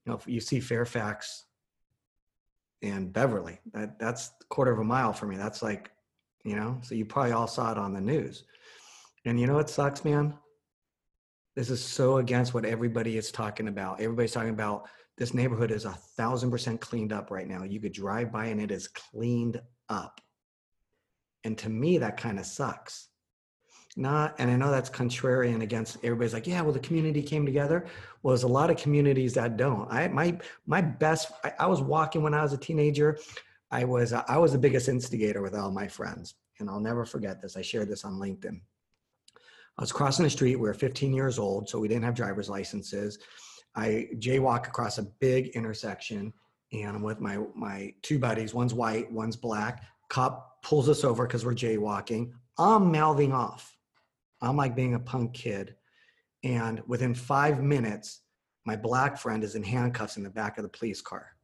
You 0.06 0.12
know, 0.12 0.18
if 0.18 0.28
you 0.28 0.40
see 0.40 0.60
Fairfax 0.60 1.46
and 2.82 3.14
Beverly, 3.14 3.60
that 3.74 4.00
that's 4.00 4.32
a 4.42 4.46
quarter 4.46 4.72
of 4.72 4.80
a 4.80 4.84
mile 4.84 5.14
for 5.14 5.28
me. 5.28 5.38
That's 5.38 5.62
like, 5.62 5.92
you 6.44 6.56
know, 6.56 6.80
so 6.82 6.96
you 6.96 7.06
probably 7.06 7.34
all 7.34 7.48
saw 7.48 7.72
it 7.72 7.78
on 7.78 7.94
the 7.94 8.02
news. 8.02 8.44
And 9.26 9.40
you 9.40 9.46
know 9.46 9.56
what 9.56 9.70
sucks, 9.70 10.04
man? 10.04 10.34
This 11.56 11.70
is 11.70 11.84
so 11.84 12.18
against 12.18 12.54
what 12.54 12.66
everybody 12.66 13.18
is 13.18 13.32
talking 13.32 13.68
about. 13.68 14.02
Everybody's 14.02 14.32
talking 14.32 14.50
about 14.50 14.88
this 15.18 15.34
neighborhood 15.34 15.70
is 15.70 15.86
a 15.86 15.92
thousand 15.92 16.50
percent 16.50 16.82
cleaned 16.82 17.14
up 17.14 17.30
right 17.30 17.48
now. 17.48 17.64
You 17.64 17.80
could 17.80 17.92
drive 17.92 18.32
by 18.32 18.48
and 18.48 18.60
it 18.60 18.72
is 18.72 18.88
cleaned 18.88 19.62
up. 19.90 20.20
And 21.44 21.58
to 21.60 21.70
me, 21.70 22.00
that 22.00 22.18
kind 22.18 22.40
of 22.40 22.46
sucks. 22.46 23.10
Not, 23.98 24.36
and 24.38 24.50
I 24.50 24.56
know 24.56 24.72
that's 24.72 24.90
contrarian 24.90 25.64
against 25.64 25.98
everybody's 26.04 26.34
like, 26.34 26.48
yeah, 26.48 26.62
well, 26.62 26.72
the 26.72 26.80
community 26.80 27.22
came 27.22 27.46
together. 27.46 27.86
Well, 28.24 28.32
there's 28.32 28.44
a 28.44 28.48
lot 28.48 28.70
of 28.70 28.78
communities 28.78 29.34
that 29.34 29.58
don't. 29.58 29.92
I 29.92 30.08
my 30.08 30.40
my 30.66 30.80
best. 30.80 31.32
I, 31.44 31.54
I 31.60 31.68
was 31.68 31.82
walking 31.82 32.24
when 32.24 32.34
I 32.34 32.42
was 32.42 32.54
a 32.54 32.58
teenager. 32.58 33.20
I 33.70 33.84
was 33.84 34.14
I 34.14 34.38
was 34.38 34.54
the 34.54 34.58
biggest 34.58 34.88
instigator 34.88 35.42
with 35.42 35.56
all 35.56 35.72
my 35.72 35.90
friends, 35.90 36.36
and 36.60 36.70
I'll 36.70 36.80
never 36.80 37.04
forget 37.04 37.42
this. 37.42 37.58
I 37.58 37.62
shared 37.62 37.90
this 37.90 38.06
on 38.06 38.14
LinkedIn. 38.14 38.62
I 39.78 39.82
was 39.82 39.92
crossing 39.92 40.24
the 40.24 40.30
street. 40.30 40.56
We 40.56 40.68
were 40.68 40.74
15 40.74 41.14
years 41.14 41.38
old, 41.38 41.68
so 41.68 41.80
we 41.80 41.90
didn't 41.90 42.04
have 42.04 42.16
driver's 42.16 42.50
licenses. 42.50 43.20
I 43.76 44.08
jaywalk 44.20 44.68
across 44.68 45.00
a 45.00 45.04
big 45.04 45.48
intersection, 45.48 46.32
and 46.72 46.96
I'm 46.96 47.02
with 47.02 47.20
my 47.20 47.40
my 47.56 47.94
two 48.04 48.20
buddies. 48.20 48.54
One's 48.54 48.74
white, 48.74 49.12
one's 49.12 49.36
black. 49.36 49.84
Cop 50.08 50.64
pulls 50.64 50.88
us 50.88 51.04
over 51.04 51.28
because 51.28 51.44
we're 51.44 51.56
jaywalking. 51.56 52.32
I'm 52.58 52.90
mouthing 52.90 53.34
off. 53.34 53.76
I'm 54.42 54.58
like 54.58 54.76
being 54.76 54.96
a 54.96 55.00
punk 55.00 55.34
kid. 55.34 55.76
And 56.44 56.82
within 56.88 57.14
five 57.14 57.62
minutes, 57.62 58.22
my 58.66 58.76
black 58.76 59.18
friend 59.18 59.44
is 59.44 59.56
in 59.56 59.64
handcuffs 59.64 60.18
in 60.18 60.24
the 60.24 60.30
back 60.30 60.58
of 60.58 60.64
the 60.64 60.70
police 60.70 61.02
car. 61.02 61.36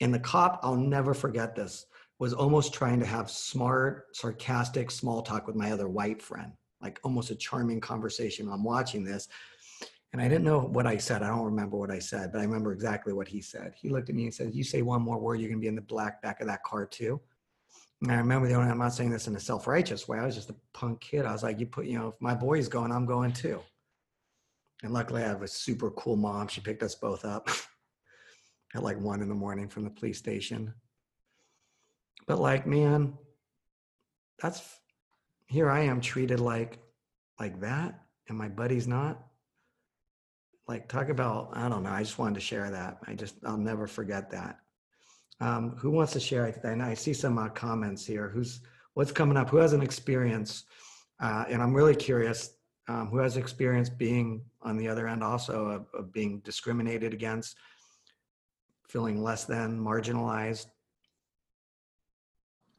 And 0.00 0.12
the 0.12 0.18
cop, 0.18 0.60
I'll 0.62 0.76
never 0.76 1.14
forget 1.14 1.54
this, 1.54 1.86
was 2.18 2.32
almost 2.32 2.74
trying 2.74 3.00
to 3.00 3.06
have 3.06 3.30
smart, 3.30 4.06
sarcastic 4.12 4.90
small 4.90 5.22
talk 5.22 5.46
with 5.46 5.56
my 5.56 5.72
other 5.72 5.88
white 5.88 6.22
friend, 6.22 6.52
like 6.80 7.00
almost 7.02 7.30
a 7.30 7.34
charming 7.34 7.80
conversation. 7.80 8.48
I'm 8.50 8.64
watching 8.64 9.04
this. 9.04 9.28
And 10.12 10.22
I 10.22 10.28
didn't 10.28 10.44
know 10.44 10.60
what 10.60 10.86
I 10.86 10.96
said. 10.96 11.22
I 11.22 11.28
don't 11.28 11.44
remember 11.44 11.76
what 11.76 11.90
I 11.90 11.98
said, 11.98 12.32
but 12.32 12.40
I 12.40 12.44
remember 12.44 12.72
exactly 12.72 13.12
what 13.12 13.28
he 13.28 13.40
said. 13.40 13.74
He 13.76 13.90
looked 13.90 14.08
at 14.08 14.14
me 14.14 14.24
and 14.24 14.32
said, 14.32 14.54
You 14.54 14.64
say 14.64 14.82
one 14.82 15.02
more 15.02 15.18
word, 15.18 15.40
you're 15.40 15.50
going 15.50 15.60
to 15.60 15.64
be 15.64 15.68
in 15.68 15.74
the 15.74 15.82
black 15.82 16.22
back 16.22 16.40
of 16.40 16.46
that 16.46 16.62
car 16.62 16.86
too. 16.86 17.20
And 18.02 18.12
I 18.12 18.16
remember 18.16 18.46
the 18.46 18.54
only, 18.54 18.70
I'm 18.70 18.78
not 18.78 18.92
saying 18.92 19.10
this 19.10 19.26
in 19.26 19.36
a 19.36 19.40
self 19.40 19.66
righteous 19.66 20.06
way. 20.06 20.18
I 20.18 20.26
was 20.26 20.34
just 20.34 20.50
a 20.50 20.56
punk 20.74 21.00
kid. 21.00 21.24
I 21.24 21.32
was 21.32 21.42
like, 21.42 21.58
You 21.58 21.66
put, 21.66 21.86
you 21.86 21.98
know, 21.98 22.08
if 22.08 22.14
my 22.20 22.34
boy's 22.34 22.68
going, 22.68 22.92
I'm 22.92 23.06
going 23.06 23.32
too. 23.32 23.60
And 24.82 24.92
luckily, 24.92 25.22
I 25.22 25.28
have 25.28 25.42
a 25.42 25.48
super 25.48 25.90
cool 25.92 26.16
mom. 26.16 26.48
She 26.48 26.60
picked 26.60 26.82
us 26.82 26.94
both 26.94 27.24
up 27.24 27.48
at 28.74 28.82
like 28.82 29.00
one 29.00 29.22
in 29.22 29.28
the 29.28 29.34
morning 29.34 29.68
from 29.68 29.84
the 29.84 29.90
police 29.90 30.18
station. 30.18 30.74
But 32.26 32.38
like, 32.38 32.66
man, 32.66 33.14
that's 34.40 34.62
here 35.46 35.70
I 35.70 35.80
am 35.80 36.00
treated 36.00 36.40
like 36.40 36.78
like 37.40 37.60
that, 37.60 38.00
and 38.28 38.36
my 38.36 38.48
buddy's 38.48 38.86
not. 38.86 39.22
Like, 40.68 40.88
talk 40.88 41.10
about, 41.10 41.50
I 41.52 41.68
don't 41.68 41.84
know. 41.84 41.90
I 41.90 42.02
just 42.02 42.18
wanted 42.18 42.34
to 42.34 42.40
share 42.40 42.70
that. 42.70 42.98
I 43.06 43.14
just, 43.14 43.36
I'll 43.44 43.56
never 43.56 43.86
forget 43.86 44.30
that. 44.30 44.58
Um, 45.40 45.76
who 45.76 45.90
wants 45.90 46.12
to 46.14 46.20
share? 46.20 46.54
I, 46.64 46.90
I 46.90 46.94
see 46.94 47.12
some 47.12 47.38
uh, 47.38 47.48
comments 47.48 48.06
here. 48.06 48.28
Who's, 48.28 48.60
what's 48.94 49.12
coming 49.12 49.36
up? 49.36 49.50
Who 49.50 49.58
has 49.58 49.72
an 49.72 49.82
experience? 49.82 50.64
Uh, 51.20 51.44
and 51.48 51.62
I'm 51.62 51.74
really 51.74 51.94
curious 51.94 52.56
um, 52.88 53.08
who 53.08 53.18
has 53.18 53.36
experience 53.36 53.88
being 53.88 54.42
on 54.62 54.76
the 54.76 54.88
other 54.88 55.08
end 55.08 55.22
also 55.22 55.66
of, 55.66 55.86
of 55.94 56.12
being 56.12 56.40
discriminated 56.40 57.12
against, 57.12 57.56
feeling 58.88 59.22
less 59.22 59.44
than, 59.44 59.78
marginalized. 59.78 60.66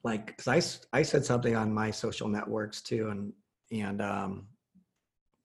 Like, 0.03 0.27
because 0.27 0.47
I 0.93 0.97
I 0.99 1.01
said 1.01 1.25
something 1.25 1.55
on 1.55 1.73
my 1.73 1.91
social 1.91 2.29
networks 2.29 2.81
too, 2.81 3.09
and 3.09 3.33
and 3.71 4.01
um, 4.01 4.47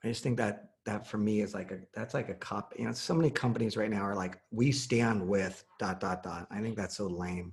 I 0.05 0.09
just 0.09 0.23
think 0.23 0.37
that 0.39 0.72
that 0.85 1.07
for 1.07 1.19
me 1.19 1.41
is 1.41 1.55
like 1.55 1.71
a 1.71 1.79
that's 1.95 2.15
like 2.15 2.29
a 2.29 2.35
cop. 2.35 2.75
You 2.79 2.87
know, 2.87 2.93
so 2.93 3.15
many 3.15 3.31
companies 3.31 3.77
right 3.77 3.91
now 3.91 4.03
are 4.03 4.17
like, 4.17 4.39
we 4.51 4.73
stand 4.73 5.27
with 5.27 5.65
dot 5.79 6.01
dot 6.01 6.23
dot. 6.23 6.47
I 6.51 6.61
think 6.61 6.77
that's 6.77 6.97
so 6.97 7.07
lame. 7.07 7.53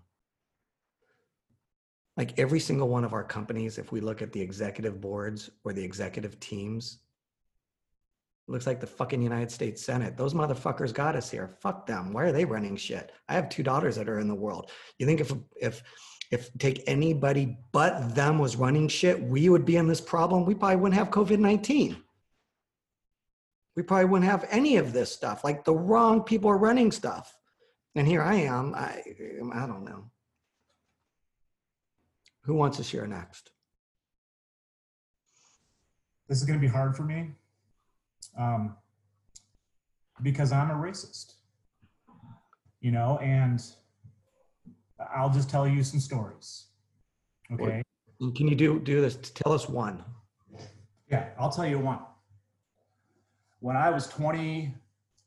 Like 2.18 2.38
every 2.38 2.60
single 2.60 2.90
one 2.90 3.06
of 3.06 3.14
our 3.14 3.24
companies, 3.24 3.78
if 3.78 3.92
we 3.92 4.02
look 4.02 4.22
at 4.22 4.34
the 4.34 4.42
executive 4.42 5.00
boards 5.00 5.50
or 5.64 5.74
the 5.74 5.84
executive 5.84 6.40
teams, 6.40 7.00
looks 8.48 8.68
like 8.68 8.80
the 8.80 8.88
fucking 8.88 9.22
United 9.22 9.52
States 9.52 9.82
Senate. 9.82 10.18
Those 10.18 10.34
motherfuckers 10.34 10.94
got 10.94 11.16
us 11.16 11.30
here. 11.30 11.48
Fuck 11.62 11.86
them. 11.86 12.12
Why 12.12 12.24
are 12.24 12.32
they 12.32 12.46
running 12.46 12.76
shit? 12.76 13.12
I 13.30 13.36
have 13.36 13.48
two 13.48 13.64
daughters 13.64 13.96
that 13.96 14.10
are 14.10 14.20
in 14.20 14.28
the 14.28 14.36
world. 14.36 14.72
You 14.98 15.06
think 15.06 15.22
if 15.22 15.32
if 15.56 15.84
if 16.32 16.50
take 16.58 16.84
anybody 16.88 17.58
but 17.72 18.16
them 18.16 18.38
was 18.38 18.56
running 18.56 18.88
shit, 18.88 19.22
we 19.22 19.50
would 19.50 19.66
be 19.66 19.78
in 19.78 19.88
this 19.88 20.02
problem. 20.02 20.46
We 20.46 20.56
probably 20.56 20.78
wouldn't 20.78 20.98
have 20.98 21.12
COVID 21.12 21.40
nineteen. 21.40 22.04
We 23.80 23.84
probably 23.84 24.08
wouldn't 24.08 24.30
have 24.30 24.46
any 24.52 24.76
of 24.76 24.92
this 24.92 25.10
stuff. 25.10 25.46
Like 25.46 25.64
the 25.64 25.74
wrong 25.74 26.24
people 26.24 26.52
are 26.52 26.58
running 26.58 26.92
stuff, 26.92 27.38
and 27.96 28.06
here 28.06 28.22
I 28.22 28.36
am. 28.36 28.76
I 28.76 29.02
I 29.54 29.66
don't 29.66 29.86
know. 29.86 30.12
Who 32.42 32.56
wants 32.56 32.76
to 32.76 32.84
share 32.84 33.08
next? 33.08 33.52
this 36.28 36.40
is 36.40 36.44
going 36.44 36.60
to 36.60 36.62
be 36.62 36.72
hard 36.72 36.94
for 36.94 37.04
me 37.04 37.32
um, 38.38 38.76
because 40.22 40.52
I'm 40.52 40.70
a 40.70 40.74
racist, 40.74 41.36
you 42.82 42.92
know, 42.92 43.18
and 43.22 43.64
I'll 45.16 45.32
just 45.32 45.50
tell 45.50 45.66
you 45.66 45.84
some 45.84 46.02
stories. 46.02 46.66
Okay. 47.54 47.82
Can 48.36 48.50
you 48.50 48.56
do 48.56 48.82
do 48.82 49.00
this? 49.00 49.16
Tell 49.16 49.54
us 49.54 49.70
one. 49.70 50.04
Yeah, 51.10 51.30
I'll 51.40 51.50
tell 51.50 51.66
you 51.66 51.80
one. 51.80 52.00
When 53.60 53.76
I 53.76 53.90
was 53.90 54.08
20, 54.08 54.74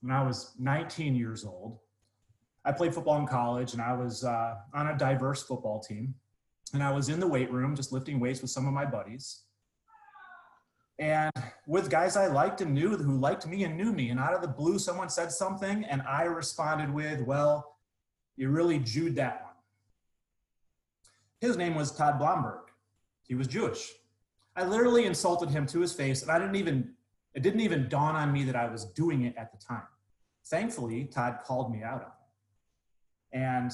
when 0.01 0.13
I 0.13 0.23
was 0.23 0.53
19 0.59 1.15
years 1.15 1.45
old, 1.45 1.79
I 2.65 2.73
played 2.73 2.95
football 2.95 3.19
in 3.19 3.27
college 3.27 3.73
and 3.73 3.83
I 3.83 3.93
was 3.93 4.25
uh, 4.25 4.55
on 4.73 4.89
a 4.89 4.97
diverse 4.97 5.43
football 5.43 5.81
team. 5.81 6.15
And 6.73 6.83
I 6.83 6.91
was 6.91 7.09
in 7.09 7.21
the 7.21 7.27
weight 7.27 7.51
room 7.51 7.77
just 7.77 7.93
lifting 7.93 8.19
weights 8.19 8.41
with 8.41 8.51
some 8.51 8.67
of 8.67 8.73
my 8.73 8.87
buddies. 8.87 9.43
And 10.99 11.33
with 11.67 11.91
guys 11.91 12.17
I 12.17 12.29
liked 12.29 12.61
and 12.61 12.73
knew 12.73 12.97
who 12.97 13.19
liked 13.19 13.47
me 13.47 13.65
and 13.65 13.77
knew 13.77 13.93
me. 13.93 14.11
And 14.11 14.21
out 14.21 14.35
of 14.35 14.41
the 14.41 14.49
blue, 14.49 14.79
someone 14.79 15.09
said 15.09 15.33
something 15.33 15.85
and 15.85 16.01
I 16.03 16.23
responded 16.23 16.93
with, 16.93 17.21
Well, 17.23 17.77
you 18.37 18.49
really 18.49 18.79
Jewed 18.79 19.17
that 19.17 19.43
one. 19.43 19.53
His 21.41 21.57
name 21.57 21.75
was 21.75 21.91
Todd 21.91 22.19
Blomberg. 22.19 22.61
He 23.27 23.35
was 23.35 23.47
Jewish. 23.47 23.93
I 24.55 24.65
literally 24.65 25.07
insulted 25.07 25.51
him 25.51 25.67
to 25.67 25.81
his 25.81 25.93
face, 25.93 26.23
and 26.23 26.31
I 26.31 26.39
didn't 26.39 26.57
even, 26.57 26.93
it 27.35 27.43
didn't 27.43 27.61
even 27.61 27.89
dawn 27.89 28.15
on 28.15 28.33
me 28.33 28.45
that 28.45 28.57
I 28.57 28.69
was 28.69 28.85
doing 28.87 29.23
it 29.23 29.35
at 29.37 29.53
the 29.53 29.59
time. 29.59 29.87
Thankfully, 30.47 31.05
Todd 31.05 31.39
called 31.45 31.73
me 31.73 31.83
out 31.83 32.03
on 32.03 32.11
it. 32.11 33.39
And 33.39 33.71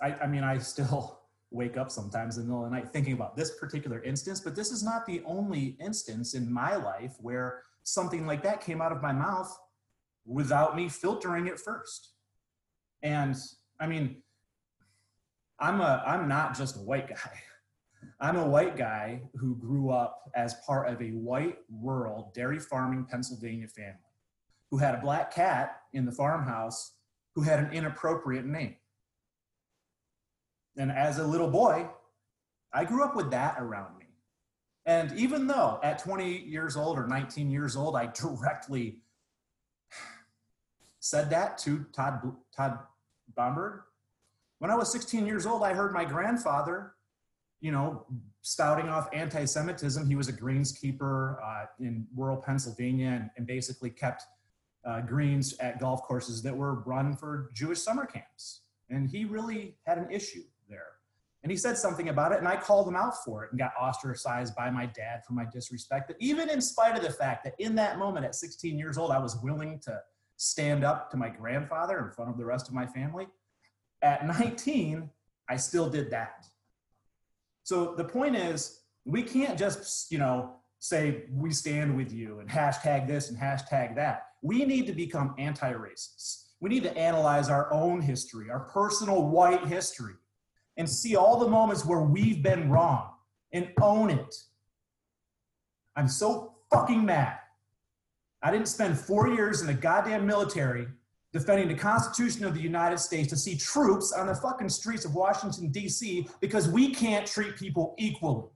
I, 0.00 0.24
I 0.24 0.26
mean, 0.26 0.44
I 0.44 0.58
still 0.58 1.20
wake 1.50 1.76
up 1.76 1.90
sometimes 1.90 2.36
in 2.36 2.44
the 2.44 2.48
middle 2.48 2.64
of 2.64 2.70
the 2.70 2.76
night 2.76 2.92
thinking 2.92 3.12
about 3.12 3.36
this 3.36 3.52
particular 3.58 4.02
instance, 4.02 4.40
but 4.40 4.56
this 4.56 4.70
is 4.70 4.82
not 4.82 5.06
the 5.06 5.22
only 5.24 5.76
instance 5.80 6.34
in 6.34 6.52
my 6.52 6.76
life 6.76 7.14
where 7.20 7.62
something 7.82 8.26
like 8.26 8.42
that 8.42 8.60
came 8.60 8.80
out 8.82 8.92
of 8.92 9.00
my 9.00 9.12
mouth 9.12 9.56
without 10.26 10.74
me 10.76 10.88
filtering 10.88 11.46
it 11.46 11.58
first. 11.58 12.10
And 13.02 13.36
I 13.78 13.86
mean, 13.86 14.22
I'm 15.58 15.80
a 15.80 16.02
I'm 16.06 16.28
not 16.28 16.56
just 16.56 16.76
a 16.76 16.80
white 16.80 17.08
guy. 17.08 17.16
I'm 18.20 18.36
a 18.36 18.46
white 18.46 18.76
guy 18.76 19.22
who 19.34 19.56
grew 19.56 19.90
up 19.90 20.30
as 20.34 20.54
part 20.66 20.88
of 20.88 21.00
a 21.00 21.10
white 21.10 21.58
rural 21.70 22.32
dairy 22.34 22.58
farming 22.58 23.06
Pennsylvania 23.10 23.68
family 23.68 24.00
who 24.70 24.78
had 24.78 24.94
a 24.94 25.00
black 25.00 25.32
cat 25.32 25.82
in 25.92 26.04
the 26.04 26.12
farmhouse 26.12 26.94
who 27.34 27.42
had 27.42 27.58
an 27.58 27.72
inappropriate 27.72 28.46
name. 28.46 28.76
And 30.76 30.90
as 30.90 31.18
a 31.18 31.26
little 31.26 31.48
boy, 31.50 31.88
I 32.72 32.84
grew 32.84 33.04
up 33.04 33.16
with 33.16 33.30
that 33.30 33.56
around 33.58 33.98
me. 33.98 34.06
And 34.84 35.12
even 35.18 35.46
though 35.46 35.80
at 35.82 35.98
20 35.98 36.38
years 36.42 36.76
old 36.76 36.98
or 36.98 37.06
19 37.06 37.50
years 37.50 37.76
old, 37.76 37.96
I 37.96 38.06
directly 38.06 39.00
said 41.00 41.30
that 41.30 41.58
to 41.58 41.86
Todd, 41.92 42.20
Todd 42.56 42.78
Bomberg, 43.36 43.80
When 44.58 44.70
I 44.70 44.76
was 44.76 44.90
16 44.92 45.26
years 45.26 45.46
old, 45.46 45.62
I 45.62 45.74
heard 45.74 45.92
my 45.92 46.04
grandfather, 46.04 46.94
you 47.60 47.72
know, 47.72 48.06
spouting 48.42 48.88
off 48.88 49.08
anti-Semitism. 49.12 50.06
He 50.06 50.14
was 50.14 50.28
a 50.28 50.32
greenskeeper 50.32 51.36
uh, 51.42 51.66
in 51.80 52.06
rural 52.14 52.36
Pennsylvania 52.36 53.08
and, 53.08 53.30
and 53.36 53.46
basically 53.46 53.90
kept 53.90 54.24
uh, 54.84 55.00
greens 55.00 55.56
at 55.58 55.80
golf 55.80 56.02
courses 56.02 56.42
that 56.42 56.56
were 56.56 56.80
run 56.82 57.16
for 57.16 57.50
Jewish 57.54 57.80
summer 57.80 58.06
camps. 58.06 58.62
And 58.88 59.08
he 59.08 59.24
really 59.24 59.76
had 59.84 59.98
an 59.98 60.10
issue 60.10 60.42
there. 60.68 60.86
And 61.42 61.50
he 61.50 61.56
said 61.56 61.76
something 61.76 62.08
about 62.08 62.32
it, 62.32 62.38
and 62.38 62.48
I 62.48 62.56
called 62.56 62.88
him 62.88 62.96
out 62.96 63.24
for 63.24 63.44
it 63.44 63.52
and 63.52 63.58
got 63.58 63.72
ostracized 63.80 64.54
by 64.54 64.70
my 64.70 64.86
dad 64.86 65.24
for 65.26 65.32
my 65.32 65.44
disrespect. 65.52 66.08
But 66.08 66.16
even 66.18 66.48
in 66.50 66.60
spite 66.60 66.96
of 66.96 67.02
the 67.02 67.12
fact 67.12 67.44
that 67.44 67.54
in 67.58 67.74
that 67.76 67.98
moment 67.98 68.24
at 68.24 68.34
16 68.34 68.78
years 68.78 68.98
old, 68.98 69.10
I 69.10 69.18
was 69.18 69.36
willing 69.42 69.80
to 69.80 70.00
stand 70.36 70.84
up 70.84 71.10
to 71.10 71.16
my 71.16 71.28
grandfather 71.28 72.04
in 72.04 72.10
front 72.10 72.30
of 72.30 72.36
the 72.36 72.44
rest 72.44 72.68
of 72.68 72.74
my 72.74 72.86
family, 72.86 73.26
at 74.02 74.26
19, 74.26 75.10
I 75.48 75.56
still 75.56 75.88
did 75.88 76.10
that. 76.10 76.46
So 77.66 77.96
the 77.96 78.04
point 78.04 78.36
is, 78.36 78.82
we 79.04 79.24
can't 79.24 79.58
just, 79.58 80.12
you 80.12 80.18
know, 80.18 80.52
say 80.78 81.24
we 81.32 81.50
stand 81.50 81.96
with 81.96 82.12
you 82.12 82.38
and 82.38 82.48
hashtag 82.48 83.08
this 83.08 83.28
and 83.28 83.36
hashtag 83.36 83.96
that. 83.96 84.26
We 84.40 84.64
need 84.64 84.86
to 84.86 84.92
become 84.92 85.34
anti 85.36 85.72
racists. 85.72 86.44
We 86.60 86.70
need 86.70 86.84
to 86.84 86.96
analyze 86.96 87.48
our 87.48 87.72
own 87.74 88.00
history, 88.00 88.50
our 88.50 88.60
personal 88.60 89.30
white 89.30 89.66
history, 89.66 90.14
and 90.76 90.88
see 90.88 91.16
all 91.16 91.40
the 91.40 91.48
moments 91.48 91.84
where 91.84 92.02
we've 92.02 92.40
been 92.40 92.70
wrong 92.70 93.10
and 93.52 93.72
own 93.82 94.10
it. 94.10 94.32
I'm 95.96 96.06
so 96.06 96.54
fucking 96.72 97.04
mad. 97.04 97.36
I 98.44 98.52
didn't 98.52 98.68
spend 98.68 98.96
four 98.96 99.26
years 99.26 99.60
in 99.60 99.66
the 99.66 99.74
goddamn 99.74 100.24
military 100.24 100.86
defending 101.36 101.68
the 101.68 101.74
Constitution 101.74 102.44
of 102.46 102.54
the 102.54 102.60
United 102.60 102.98
States 102.98 103.28
to 103.28 103.36
see 103.36 103.56
troops 103.56 104.12
on 104.12 104.26
the 104.26 104.34
fucking 104.34 104.70
streets 104.70 105.04
of 105.04 105.14
Washington, 105.14 105.68
D.C., 105.70 106.26
because 106.40 106.68
we 106.68 106.94
can't 106.94 107.26
treat 107.26 107.56
people 107.56 107.94
equally. 107.98 108.48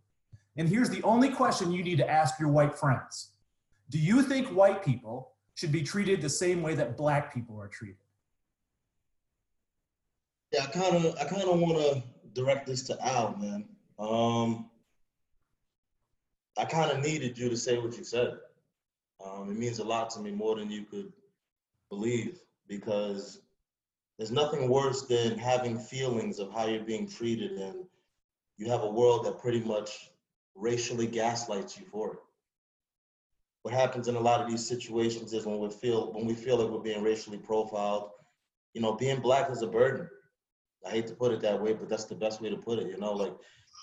And 0.57 0.67
here's 0.67 0.89
the 0.89 1.03
only 1.03 1.29
question 1.29 1.73
you 1.73 1.85
need 1.85 1.99
to 1.99 2.11
ask 2.11 2.41
your 2.41 2.49
white 2.49 2.75
friends 2.79 3.33
Do 3.91 3.99
you 3.99 4.23
think 4.23 4.49
white 4.49 4.83
people 4.85 5.33
should 5.55 5.73
be 5.73 5.83
treated 5.83 6.23
the 6.23 6.31
same 6.31 6.63
way 6.63 6.75
that 6.75 6.97
black 6.97 7.35
people 7.35 7.61
are 7.61 7.69
treated? 7.69 7.97
Yeah, 10.53 10.65
I 10.65 10.67
kind 10.67 10.97
of, 10.97 11.15
I 11.21 11.25
kind 11.25 11.43
of 11.43 11.61
want 11.61 11.79
to 11.79 12.03
direct 12.33 12.67
this 12.67 12.83
to 12.85 13.07
Al, 13.07 13.37
man. 13.37 13.69
Um, 13.99 14.71
I 16.57 16.65
kind 16.65 16.91
of 16.91 17.01
needed 17.01 17.37
you 17.37 17.51
to 17.51 17.57
say 17.57 17.77
what 17.79 17.97
you 17.97 18.05
said. 18.05 18.39
Um, 19.25 19.51
it 19.51 19.59
means 19.59 19.81
a 19.81 19.85
lot 19.85 20.09
to 20.11 20.21
me 20.21 20.31
more 20.31 20.57
than 20.57 20.71
you 20.71 20.85
could 20.85 21.13
believe 21.91 22.41
because 22.71 23.43
there's 24.17 24.31
nothing 24.31 24.71
worse 24.71 25.03
than 25.03 25.37
having 25.37 25.77
feelings 25.79 26.39
of 26.39 26.53
how 26.53 26.67
you're 26.67 26.85
being 26.85 27.09
treated 27.09 27.53
and 27.53 27.85
you 28.57 28.71
have 28.71 28.85
a 28.85 28.91
world 28.91 29.27
that 29.27 29.39
pretty 29.39 29.61
much 29.61 30.11
racially 30.55 31.07
gaslights 31.07 31.79
you 31.79 31.85
for 31.85 32.13
it. 32.13 32.19
What 33.63 33.75
happens 33.75 34.09
in 34.09 34.15
a 34.15 34.21
lot 34.21 34.41
of 34.41 34.49
these 34.49 34.67
situations 34.67 35.33
is 35.33 35.45
when 35.45 35.59
we 35.59 35.69
feel 35.69 36.13
when 36.13 36.25
we 36.25 36.35
feel 36.35 36.57
like 36.57 36.71
we're 36.71 36.81
being 36.81 37.03
racially 37.03 37.39
profiled, 37.39 38.11
you 38.73 38.81
know, 38.81 38.95
being 38.95 39.21
black 39.21 39.51
is 39.51 39.63
a 39.63 39.67
burden. 39.67 40.09
I 40.87 40.91
hate 40.91 41.09
to 41.09 41.15
put 41.15 41.33
it 41.33 41.41
that 41.43 41.61
way, 41.61 41.75
but 41.75 41.89
that's 41.89 42.07
the 42.07 42.15
best 42.15 42.41
way 42.41 42.49
to 42.49 42.57
put 42.57 42.79
it. 42.79 42.89
You 42.89 42.99
know, 42.99 43.13
like 43.13 43.35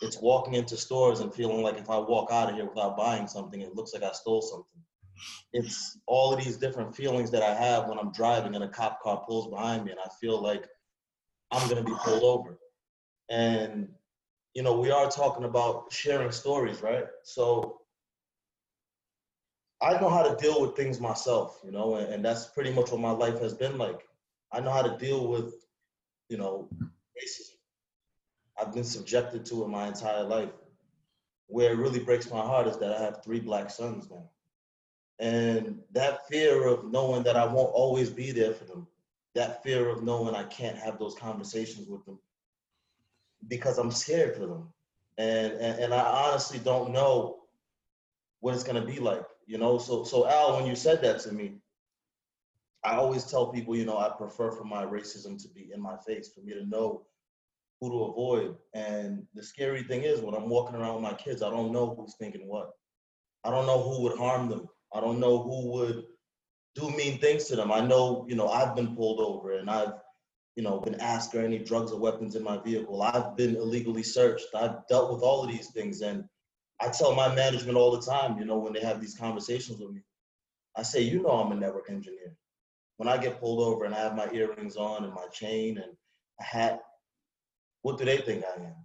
it's 0.01 0.21
walking 0.21 0.55
into 0.55 0.77
stores 0.77 1.19
and 1.19 1.33
feeling 1.33 1.61
like 1.61 1.77
if 1.77 1.89
I 1.89 1.97
walk 1.97 2.31
out 2.31 2.49
of 2.49 2.55
here 2.55 2.65
without 2.65 2.97
buying 2.97 3.27
something, 3.27 3.61
it 3.61 3.75
looks 3.75 3.93
like 3.93 4.03
I 4.03 4.11
stole 4.13 4.41
something. 4.41 4.81
It's 5.53 5.97
all 6.05 6.33
of 6.33 6.43
these 6.43 6.57
different 6.57 6.95
feelings 6.95 7.31
that 7.31 7.43
I 7.43 7.53
have 7.53 7.87
when 7.87 7.97
I'm 7.97 8.11
driving 8.11 8.55
and 8.55 8.63
a 8.63 8.69
cop 8.69 9.01
car 9.01 9.23
pulls 9.27 9.47
behind 9.49 9.85
me 9.85 9.91
and 9.91 9.99
I 9.99 10.09
feel 10.21 10.41
like 10.41 10.67
I'm 11.51 11.67
gonna 11.69 11.83
be 11.83 11.93
pulled 12.03 12.23
over. 12.23 12.57
And 13.29 13.89
you 14.53 14.63
know, 14.63 14.79
we 14.79 14.89
are 14.89 15.09
talking 15.09 15.45
about 15.45 15.93
sharing 15.93 16.31
stories, 16.31 16.81
right? 16.81 17.05
So 17.23 17.81
I 19.81 19.99
know 19.99 20.09
how 20.09 20.23
to 20.23 20.35
deal 20.35 20.61
with 20.61 20.75
things 20.75 20.99
myself, 20.99 21.59
you 21.63 21.71
know, 21.71 21.95
and, 21.95 22.11
and 22.11 22.25
that's 22.25 22.47
pretty 22.47 22.71
much 22.71 22.91
what 22.91 22.99
my 22.99 23.11
life 23.11 23.39
has 23.39 23.53
been 23.53 23.77
like. 23.77 23.99
I 24.51 24.59
know 24.59 24.71
how 24.71 24.81
to 24.81 24.97
deal 24.97 25.27
with, 25.27 25.53
you 26.29 26.37
know, 26.37 26.69
racism. 26.81 27.57
I've 28.59 28.73
been 28.73 28.83
subjected 28.83 29.45
to 29.45 29.63
it 29.63 29.67
my 29.67 29.87
entire 29.87 30.23
life. 30.23 30.49
Where 31.45 31.71
it 31.71 31.77
really 31.77 31.99
breaks 31.99 32.29
my 32.31 32.41
heart 32.41 32.67
is 32.67 32.77
that 32.79 32.93
I 32.93 33.01
have 33.01 33.23
three 33.23 33.39
black 33.39 33.69
sons 33.69 34.09
now. 34.09 34.29
And 35.19 35.81
that 35.91 36.27
fear 36.27 36.67
of 36.67 36.91
knowing 36.91 37.23
that 37.23 37.35
I 37.35 37.45
won't 37.45 37.73
always 37.73 38.09
be 38.09 38.31
there 38.31 38.53
for 38.53 38.65
them, 38.65 38.87
that 39.33 39.63
fear 39.63 39.89
of 39.89 40.03
knowing 40.03 40.35
I 40.35 40.43
can't 40.43 40.77
have 40.77 40.99
those 40.99 41.15
conversations 41.15 41.87
with 41.87 42.05
them 42.05 42.19
because 43.47 43.77
I'm 43.77 43.91
scared 43.91 44.35
for 44.35 44.45
them. 44.45 44.67
And, 45.17 45.53
and, 45.53 45.79
and 45.79 45.93
I 45.93 46.01
honestly 46.27 46.59
don't 46.59 46.91
know 46.91 47.39
what 48.39 48.53
it's 48.53 48.63
gonna 48.63 48.85
be 48.85 48.99
like, 48.99 49.23
you 49.47 49.57
know? 49.57 49.79
So, 49.79 50.03
so 50.03 50.27
Al, 50.27 50.57
when 50.57 50.67
you 50.67 50.75
said 50.75 51.01
that 51.01 51.19
to 51.21 51.31
me, 51.31 51.55
I 52.83 52.95
always 52.95 53.25
tell 53.25 53.47
people, 53.47 53.75
you 53.75 53.85
know, 53.85 53.97
I 53.97 54.09
prefer 54.09 54.51
for 54.51 54.63
my 54.63 54.85
racism 54.85 55.41
to 55.41 55.49
be 55.49 55.71
in 55.73 55.81
my 55.81 55.97
face, 55.97 56.29
for 56.29 56.41
me 56.41 56.53
to 56.53 56.65
know 56.65 57.05
who 57.81 57.89
to 57.89 58.03
avoid. 58.05 58.55
And 58.73 59.25
the 59.33 59.43
scary 59.43 59.83
thing 59.83 60.03
is 60.03 60.21
when 60.21 60.35
I'm 60.35 60.49
walking 60.49 60.75
around 60.75 60.95
with 60.95 61.03
my 61.03 61.13
kids, 61.13 61.41
I 61.41 61.49
don't 61.49 61.71
know 61.71 61.95
who's 61.95 62.15
thinking 62.15 62.47
what. 62.47 62.71
I 63.43 63.51
don't 63.51 63.65
know 63.65 63.81
who 63.81 64.03
would 64.03 64.17
harm 64.17 64.49
them. 64.49 64.69
I 64.93 65.01
don't 65.01 65.19
know 65.19 65.41
who 65.43 65.71
would 65.71 66.03
do 66.75 66.89
mean 66.91 67.19
things 67.19 67.45
to 67.45 67.55
them. 67.55 67.71
I 67.71 67.81
know, 67.81 68.25
you 68.29 68.35
know, 68.35 68.47
I've 68.49 68.75
been 68.75 68.95
pulled 68.95 69.19
over 69.19 69.57
and 69.57 69.69
I've, 69.69 69.93
you 70.55 70.63
know, 70.63 70.79
been 70.79 70.99
asked 71.01 71.35
are 71.35 71.43
any 71.43 71.59
drugs 71.59 71.91
or 71.91 71.99
weapons 71.99 72.35
in 72.35 72.43
my 72.43 72.57
vehicle. 72.57 73.01
I've 73.01 73.35
been 73.35 73.55
illegally 73.55 74.03
searched. 74.03 74.47
I've 74.55 74.87
dealt 74.87 75.11
with 75.11 75.21
all 75.21 75.43
of 75.43 75.51
these 75.51 75.69
things. 75.71 76.01
And 76.01 76.23
I 76.79 76.89
tell 76.89 77.13
my 77.13 77.33
management 77.33 77.77
all 77.77 77.91
the 77.91 78.05
time, 78.05 78.37
you 78.37 78.45
know, 78.45 78.57
when 78.57 78.73
they 78.73 78.81
have 78.81 79.01
these 79.01 79.17
conversations 79.17 79.79
with 79.79 79.91
me, 79.91 80.01
I 80.75 80.83
say, 80.83 81.01
you 81.01 81.21
know, 81.21 81.29
I'm 81.29 81.51
a 81.51 81.55
network 81.55 81.89
engineer. 81.89 82.35
When 82.97 83.09
I 83.09 83.17
get 83.17 83.39
pulled 83.39 83.59
over 83.59 83.85
and 83.85 83.93
I 83.93 83.99
have 83.99 84.15
my 84.15 84.29
earrings 84.31 84.77
on 84.77 85.03
and 85.03 85.13
my 85.13 85.25
chain 85.31 85.77
and 85.77 85.91
a 86.39 86.43
hat, 86.43 86.81
what 87.81 87.97
do 87.97 88.05
they 88.05 88.17
think 88.17 88.43
I 88.43 88.61
am? 88.61 88.75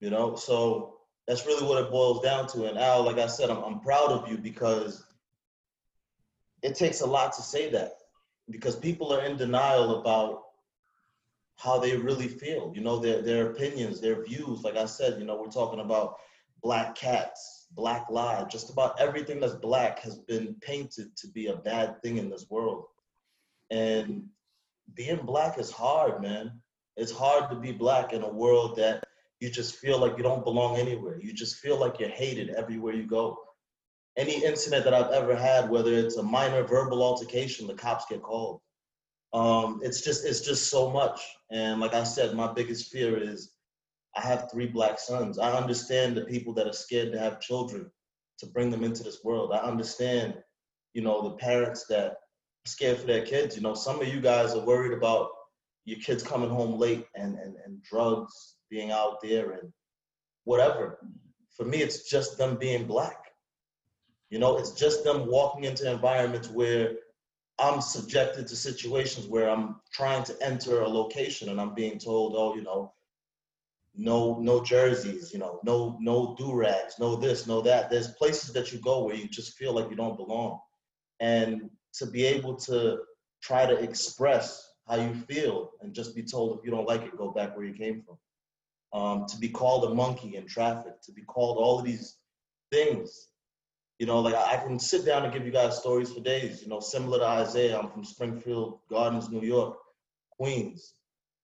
You 0.00 0.10
know, 0.10 0.34
so 0.34 0.96
that's 1.26 1.46
really 1.46 1.66
what 1.66 1.82
it 1.82 1.90
boils 1.90 2.22
down 2.22 2.46
to. 2.48 2.66
And 2.66 2.78
Al, 2.78 3.04
like 3.04 3.18
I 3.18 3.26
said, 3.26 3.50
I'm, 3.50 3.62
I'm 3.62 3.80
proud 3.80 4.10
of 4.10 4.28
you 4.28 4.38
because 4.38 5.04
it 6.62 6.74
takes 6.74 7.00
a 7.00 7.06
lot 7.06 7.32
to 7.34 7.42
say 7.42 7.70
that 7.70 7.92
because 8.50 8.76
people 8.76 9.12
are 9.12 9.24
in 9.24 9.36
denial 9.36 10.00
about 10.00 10.42
how 11.56 11.78
they 11.78 11.96
really 11.96 12.28
feel, 12.28 12.72
you 12.74 12.80
know, 12.80 12.98
their, 12.98 13.20
their 13.20 13.50
opinions, 13.50 14.00
their 14.00 14.24
views. 14.24 14.62
Like 14.62 14.76
I 14.76 14.86
said, 14.86 15.18
you 15.20 15.26
know, 15.26 15.36
we're 15.36 15.50
talking 15.50 15.80
about 15.80 16.16
black 16.62 16.94
cats, 16.94 17.66
black 17.72 18.06
lie, 18.10 18.44
just 18.50 18.70
about 18.70 18.98
everything 18.98 19.40
that's 19.40 19.54
black 19.54 20.00
has 20.00 20.16
been 20.16 20.54
painted 20.62 21.14
to 21.16 21.28
be 21.28 21.48
a 21.48 21.56
bad 21.56 22.00
thing 22.02 22.16
in 22.16 22.30
this 22.30 22.46
world. 22.48 22.84
And 23.70 24.24
being 24.94 25.18
black 25.18 25.58
is 25.58 25.70
hard, 25.70 26.22
man. 26.22 26.52
It's 26.96 27.12
hard 27.12 27.50
to 27.50 27.56
be 27.56 27.72
black 27.72 28.12
in 28.12 28.22
a 28.22 28.28
world 28.28 28.76
that 28.76 29.04
you 29.38 29.50
just 29.50 29.76
feel 29.76 29.98
like 29.98 30.16
you 30.16 30.22
don't 30.22 30.44
belong 30.44 30.76
anywhere. 30.76 31.18
You 31.20 31.32
just 31.32 31.56
feel 31.56 31.78
like 31.78 31.98
you're 31.98 32.08
hated 32.08 32.50
everywhere 32.50 32.94
you 32.94 33.06
go. 33.06 33.38
Any 34.20 34.44
incident 34.44 34.84
that 34.84 34.92
I've 34.92 35.12
ever 35.12 35.34
had, 35.34 35.70
whether 35.70 35.94
it's 35.94 36.18
a 36.18 36.22
minor 36.22 36.62
verbal 36.62 37.02
altercation, 37.02 37.66
the 37.66 37.72
cops 37.72 38.04
get 38.10 38.20
called. 38.20 38.60
Um, 39.32 39.80
it's 39.82 40.02
just 40.02 40.26
it's 40.26 40.42
just 40.42 40.68
so 40.68 40.90
much. 40.90 41.22
And 41.50 41.80
like 41.80 41.94
I 41.94 42.04
said, 42.04 42.36
my 42.36 42.52
biggest 42.52 42.92
fear 42.92 43.16
is 43.16 43.54
I 44.14 44.20
have 44.20 44.50
three 44.52 44.66
black 44.66 44.98
sons. 44.98 45.38
I 45.38 45.56
understand 45.56 46.14
the 46.14 46.26
people 46.26 46.52
that 46.54 46.66
are 46.66 46.74
scared 46.74 47.12
to 47.12 47.18
have 47.18 47.40
children, 47.40 47.90
to 48.40 48.46
bring 48.46 48.70
them 48.70 48.84
into 48.84 49.02
this 49.02 49.24
world. 49.24 49.52
I 49.54 49.58
understand, 49.58 50.34
you 50.92 51.00
know, 51.00 51.22
the 51.22 51.36
parents 51.36 51.86
that 51.88 52.06
are 52.06 52.16
scared 52.66 52.98
for 52.98 53.06
their 53.06 53.24
kids. 53.24 53.56
You 53.56 53.62
know, 53.62 53.74
some 53.74 54.02
of 54.02 54.08
you 54.08 54.20
guys 54.20 54.54
are 54.54 54.66
worried 54.66 54.92
about 54.92 55.30
your 55.86 55.98
kids 56.00 56.22
coming 56.22 56.50
home 56.50 56.78
late 56.78 57.06
and, 57.14 57.36
and, 57.36 57.56
and 57.64 57.82
drugs 57.82 58.56
being 58.68 58.90
out 58.90 59.22
there 59.22 59.52
and 59.52 59.72
whatever. 60.44 60.98
For 61.56 61.64
me, 61.64 61.78
it's 61.78 62.06
just 62.06 62.36
them 62.36 62.58
being 62.58 62.86
black. 62.86 63.29
You 64.30 64.38
know, 64.38 64.56
it's 64.56 64.72
just 64.72 65.04
them 65.04 65.26
walking 65.26 65.64
into 65.64 65.90
environments 65.90 66.48
where 66.48 66.92
I'm 67.58 67.80
subjected 67.80 68.46
to 68.46 68.56
situations 68.56 69.26
where 69.26 69.50
I'm 69.50 69.76
trying 69.92 70.24
to 70.24 70.36
enter 70.40 70.80
a 70.80 70.88
location 70.88 71.50
and 71.50 71.60
I'm 71.60 71.74
being 71.74 71.98
told, 71.98 72.34
oh, 72.36 72.54
you 72.54 72.62
know, 72.62 72.94
no, 73.94 74.38
no 74.40 74.62
jerseys, 74.62 75.32
you 75.32 75.40
know, 75.40 75.60
no, 75.64 75.98
no 76.00 76.34
do 76.38 76.54
rags, 76.54 76.94
no 76.98 77.16
this, 77.16 77.46
no 77.46 77.60
that. 77.62 77.90
There's 77.90 78.12
places 78.12 78.52
that 78.54 78.72
you 78.72 78.78
go 78.78 79.04
where 79.04 79.16
you 79.16 79.28
just 79.28 79.58
feel 79.58 79.74
like 79.74 79.90
you 79.90 79.96
don't 79.96 80.16
belong, 80.16 80.60
and 81.18 81.68
to 81.94 82.06
be 82.06 82.24
able 82.24 82.54
to 82.54 83.00
try 83.42 83.66
to 83.66 83.76
express 83.78 84.70
how 84.88 84.96
you 84.96 85.14
feel 85.28 85.72
and 85.80 85.92
just 85.92 86.14
be 86.14 86.22
told 86.22 86.56
if 86.56 86.64
you 86.64 86.70
don't 86.70 86.86
like 86.86 87.02
it, 87.02 87.16
go 87.16 87.30
back 87.32 87.56
where 87.56 87.66
you 87.66 87.74
came 87.74 88.02
from. 88.02 88.16
Um, 88.92 89.26
to 89.26 89.36
be 89.38 89.48
called 89.48 89.90
a 89.90 89.94
monkey 89.94 90.36
in 90.36 90.46
traffic, 90.46 91.00
to 91.02 91.12
be 91.12 91.22
called 91.22 91.58
all 91.58 91.78
of 91.78 91.84
these 91.84 92.16
things. 92.72 93.29
You 94.00 94.06
know, 94.06 94.20
like 94.20 94.34
I 94.34 94.56
can 94.56 94.78
sit 94.78 95.04
down 95.04 95.24
and 95.24 95.32
give 95.32 95.44
you 95.44 95.52
guys 95.52 95.76
stories 95.76 96.10
for 96.10 96.20
days. 96.20 96.62
You 96.62 96.68
know, 96.68 96.80
similar 96.80 97.18
to 97.18 97.26
Isaiah, 97.26 97.78
I'm 97.78 97.90
from 97.90 98.02
Springfield 98.02 98.78
Gardens, 98.88 99.28
New 99.28 99.42
York, 99.42 99.76
Queens. 100.30 100.94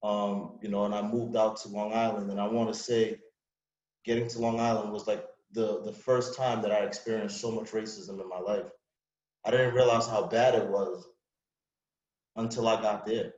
Um, 0.02 0.58
you 0.62 0.70
know, 0.70 0.86
and 0.86 0.94
I 0.94 1.02
moved 1.02 1.36
out 1.36 1.58
to 1.58 1.68
Long 1.68 1.92
Island, 1.92 2.30
and 2.30 2.40
I 2.40 2.48
want 2.48 2.72
to 2.72 2.74
say, 2.74 3.18
getting 4.06 4.26
to 4.28 4.38
Long 4.38 4.58
Island 4.58 4.90
was 4.90 5.06
like 5.06 5.26
the 5.52 5.82
the 5.82 5.92
first 5.92 6.34
time 6.34 6.62
that 6.62 6.72
I 6.72 6.78
experienced 6.78 7.42
so 7.42 7.50
much 7.50 7.72
racism 7.72 8.22
in 8.22 8.28
my 8.28 8.40
life. 8.40 8.70
I 9.44 9.50
didn't 9.50 9.74
realize 9.74 10.06
how 10.06 10.26
bad 10.26 10.54
it 10.54 10.66
was 10.66 11.06
until 12.36 12.68
I 12.68 12.80
got 12.80 13.04
there. 13.04 13.34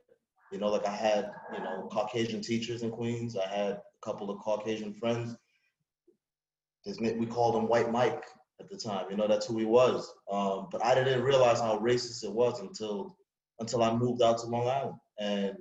You 0.49 0.59
know, 0.59 0.69
like 0.69 0.87
I 0.87 0.95
had, 0.95 1.29
you 1.53 1.59
know, 1.59 1.89
Caucasian 1.91 2.41
teachers 2.41 2.83
in 2.83 2.89
Queens. 2.89 3.35
I 3.35 3.49
had 3.49 3.71
a 3.71 3.81
couple 4.01 4.29
of 4.29 4.39
Caucasian 4.39 4.93
friends. 4.93 5.35
We 7.01 7.25
called 7.25 7.57
him 7.57 7.67
White 7.67 7.91
Mike 7.91 8.23
at 8.59 8.69
the 8.69 8.77
time. 8.77 9.05
You 9.09 9.17
know, 9.17 9.27
that's 9.27 9.45
who 9.45 9.57
he 9.57 9.65
was. 9.65 10.13
Um, 10.29 10.67
but 10.71 10.83
I 10.83 10.95
didn't 10.95 11.23
realize 11.23 11.59
how 11.59 11.79
racist 11.79 12.23
it 12.23 12.31
was 12.31 12.59
until 12.59 13.15
until 13.59 13.83
I 13.83 13.93
moved 13.93 14.21
out 14.21 14.37
to 14.39 14.47
Long 14.47 14.67
Island. 14.67 14.97
And 15.19 15.57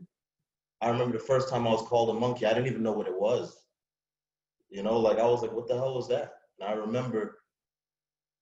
I 0.80 0.88
remember 0.88 1.18
the 1.18 1.24
first 1.24 1.48
time 1.48 1.66
I 1.66 1.70
was 1.70 1.82
called 1.82 2.10
a 2.10 2.18
monkey. 2.18 2.46
I 2.46 2.54
didn't 2.54 2.68
even 2.68 2.82
know 2.82 2.92
what 2.92 3.08
it 3.08 3.18
was. 3.18 3.56
You 4.70 4.82
know, 4.82 4.98
like 4.98 5.18
I 5.18 5.26
was 5.26 5.42
like, 5.42 5.52
"What 5.52 5.66
the 5.66 5.74
hell 5.74 5.94
was 5.94 6.08
that?" 6.08 6.32
And 6.58 6.68
I 6.68 6.72
remember 6.72 7.38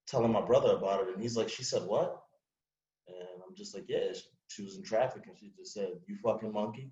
telling 0.06 0.32
my 0.32 0.42
brother 0.42 0.76
about 0.76 1.02
it, 1.02 1.14
and 1.14 1.22
he's 1.22 1.36
like, 1.36 1.48
"She 1.48 1.62
said 1.62 1.82
what?" 1.82 2.20
And 3.08 3.42
I'm 3.46 3.54
just 3.54 3.74
like, 3.74 3.84
"Yeah." 3.88 4.12
She, 4.48 4.62
was 4.62 4.76
in 4.76 4.82
traffic, 4.84 5.24
and 5.26 5.36
she 5.38 5.52
just 5.56 5.72
said, 5.72 5.90
"You 6.06 6.16
fucking 6.22 6.52
monkey." 6.52 6.90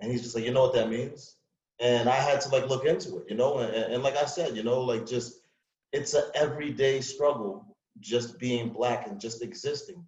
And 0.00 0.10
he's 0.10 0.22
just 0.22 0.34
like, 0.34 0.44
"You 0.44 0.52
know 0.52 0.62
what 0.62 0.74
that 0.74 0.90
means?" 0.90 1.36
And 1.78 2.08
I 2.08 2.16
had 2.16 2.40
to 2.42 2.48
like 2.48 2.68
look 2.68 2.84
into 2.84 3.18
it, 3.18 3.24
you 3.28 3.36
know. 3.36 3.58
And, 3.58 3.94
and 3.94 4.02
like 4.02 4.16
I 4.16 4.24
said, 4.26 4.56
you 4.56 4.62
know, 4.62 4.80
like 4.80 5.06
just 5.06 5.45
it's 5.92 6.14
an 6.14 6.24
everyday 6.34 7.00
struggle, 7.00 7.76
just 8.00 8.38
being 8.38 8.70
black 8.70 9.06
and 9.06 9.20
just 9.20 9.42
existing 9.42 10.04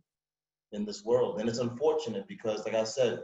in 0.73 0.85
this 0.85 1.05
world. 1.05 1.41
And 1.41 1.49
it's 1.49 1.59
unfortunate 1.59 2.27
because, 2.29 2.65
like 2.65 2.75
I 2.75 2.85
said, 2.85 3.21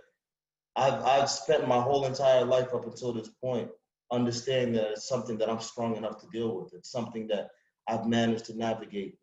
I've 0.77 1.03
I've 1.05 1.31
spent 1.31 1.69
my 1.69 1.81
whole 1.81 2.07
entire 2.07 2.45
life 2.45 2.75
up 2.75 2.87
until 2.87 3.13
this 3.13 3.29
point 3.29 3.71
understanding 4.11 4.75
that 4.75 4.93
it's 4.93 5.09
something 5.09 5.39
that 5.39 5.51
I'm 5.51 5.61
strong 5.61 5.97
enough 5.97 6.21
to 6.21 6.27
deal 6.33 6.57
with. 6.57 6.73
It's 6.75 6.91
something 6.91 7.27
that 7.29 7.49
I've 7.89 8.07
managed 8.07 8.47
to 8.47 8.57
navigate 8.57 9.17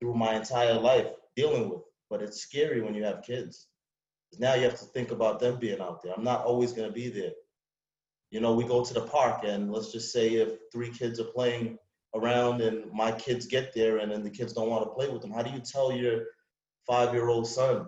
through 0.00 0.14
my 0.14 0.34
entire 0.34 0.74
life 0.74 1.08
dealing 1.36 1.68
with. 1.68 1.82
But 2.08 2.22
it's 2.22 2.40
scary 2.40 2.80
when 2.80 2.94
you 2.94 3.04
have 3.04 3.22
kids. 3.22 3.68
Now 4.38 4.54
you 4.54 4.64
have 4.64 4.78
to 4.78 4.84
think 4.86 5.10
about 5.10 5.40
them 5.40 5.58
being 5.58 5.80
out 5.80 6.02
there. 6.02 6.12
I'm 6.16 6.24
not 6.24 6.44
always 6.44 6.72
going 6.72 6.88
to 6.88 6.94
be 6.94 7.08
there. 7.08 7.32
You 8.30 8.40
know, 8.40 8.54
we 8.54 8.64
go 8.64 8.84
to 8.84 8.94
the 8.94 9.02
park 9.02 9.42
and 9.44 9.72
let's 9.72 9.92
just 9.92 10.12
say 10.12 10.34
if 10.34 10.50
three 10.72 10.90
kids 10.90 11.18
are 11.18 11.24
playing 11.24 11.78
around 12.14 12.60
and 12.60 12.90
my 12.92 13.12
kids 13.12 13.46
get 13.46 13.72
there 13.74 13.98
and 13.98 14.10
then 14.10 14.22
the 14.22 14.30
kids 14.30 14.52
don't 14.52 14.68
want 14.68 14.84
to 14.84 14.90
play 14.90 15.08
with 15.08 15.22
them, 15.22 15.30
how 15.30 15.42
do 15.42 15.50
you 15.50 15.60
tell 15.60 15.92
your 15.92 16.24
five 16.86 17.14
year 17.14 17.28
old 17.28 17.46
son, 17.46 17.86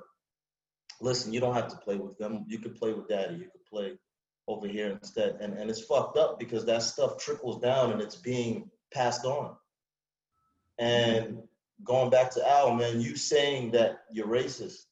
listen, 1.00 1.32
you 1.32 1.40
don't 1.40 1.54
have 1.54 1.68
to 1.68 1.76
play 1.76 1.96
with 1.96 2.16
them. 2.18 2.44
You 2.46 2.58
could 2.58 2.76
play 2.76 2.92
with 2.92 3.08
daddy. 3.08 3.34
You 3.34 3.50
could 3.50 3.64
play 3.68 3.98
over 4.48 4.66
here 4.66 4.88
instead. 4.88 5.38
And, 5.40 5.54
and 5.54 5.68
it's 5.68 5.84
fucked 5.84 6.16
up 6.16 6.38
because 6.38 6.64
that 6.66 6.82
stuff 6.82 7.18
trickles 7.18 7.60
down 7.60 7.92
and 7.92 8.00
it's 8.00 8.16
being 8.16 8.70
passed 8.92 9.24
on. 9.24 9.56
And 10.78 11.38
going 11.84 12.10
back 12.10 12.30
to 12.32 12.48
Al, 12.48 12.74
man, 12.74 13.00
you 13.00 13.16
saying 13.16 13.72
that 13.72 14.04
you're 14.10 14.26
racist, 14.26 14.86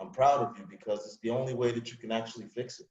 I'm 0.00 0.10
proud 0.10 0.40
of 0.40 0.58
you 0.58 0.64
because 0.68 1.00
it's 1.00 1.18
the 1.22 1.30
only 1.30 1.54
way 1.54 1.72
that 1.72 1.90
you 1.90 1.96
can 1.96 2.10
actually 2.12 2.46
fix 2.46 2.80
it. 2.80 2.86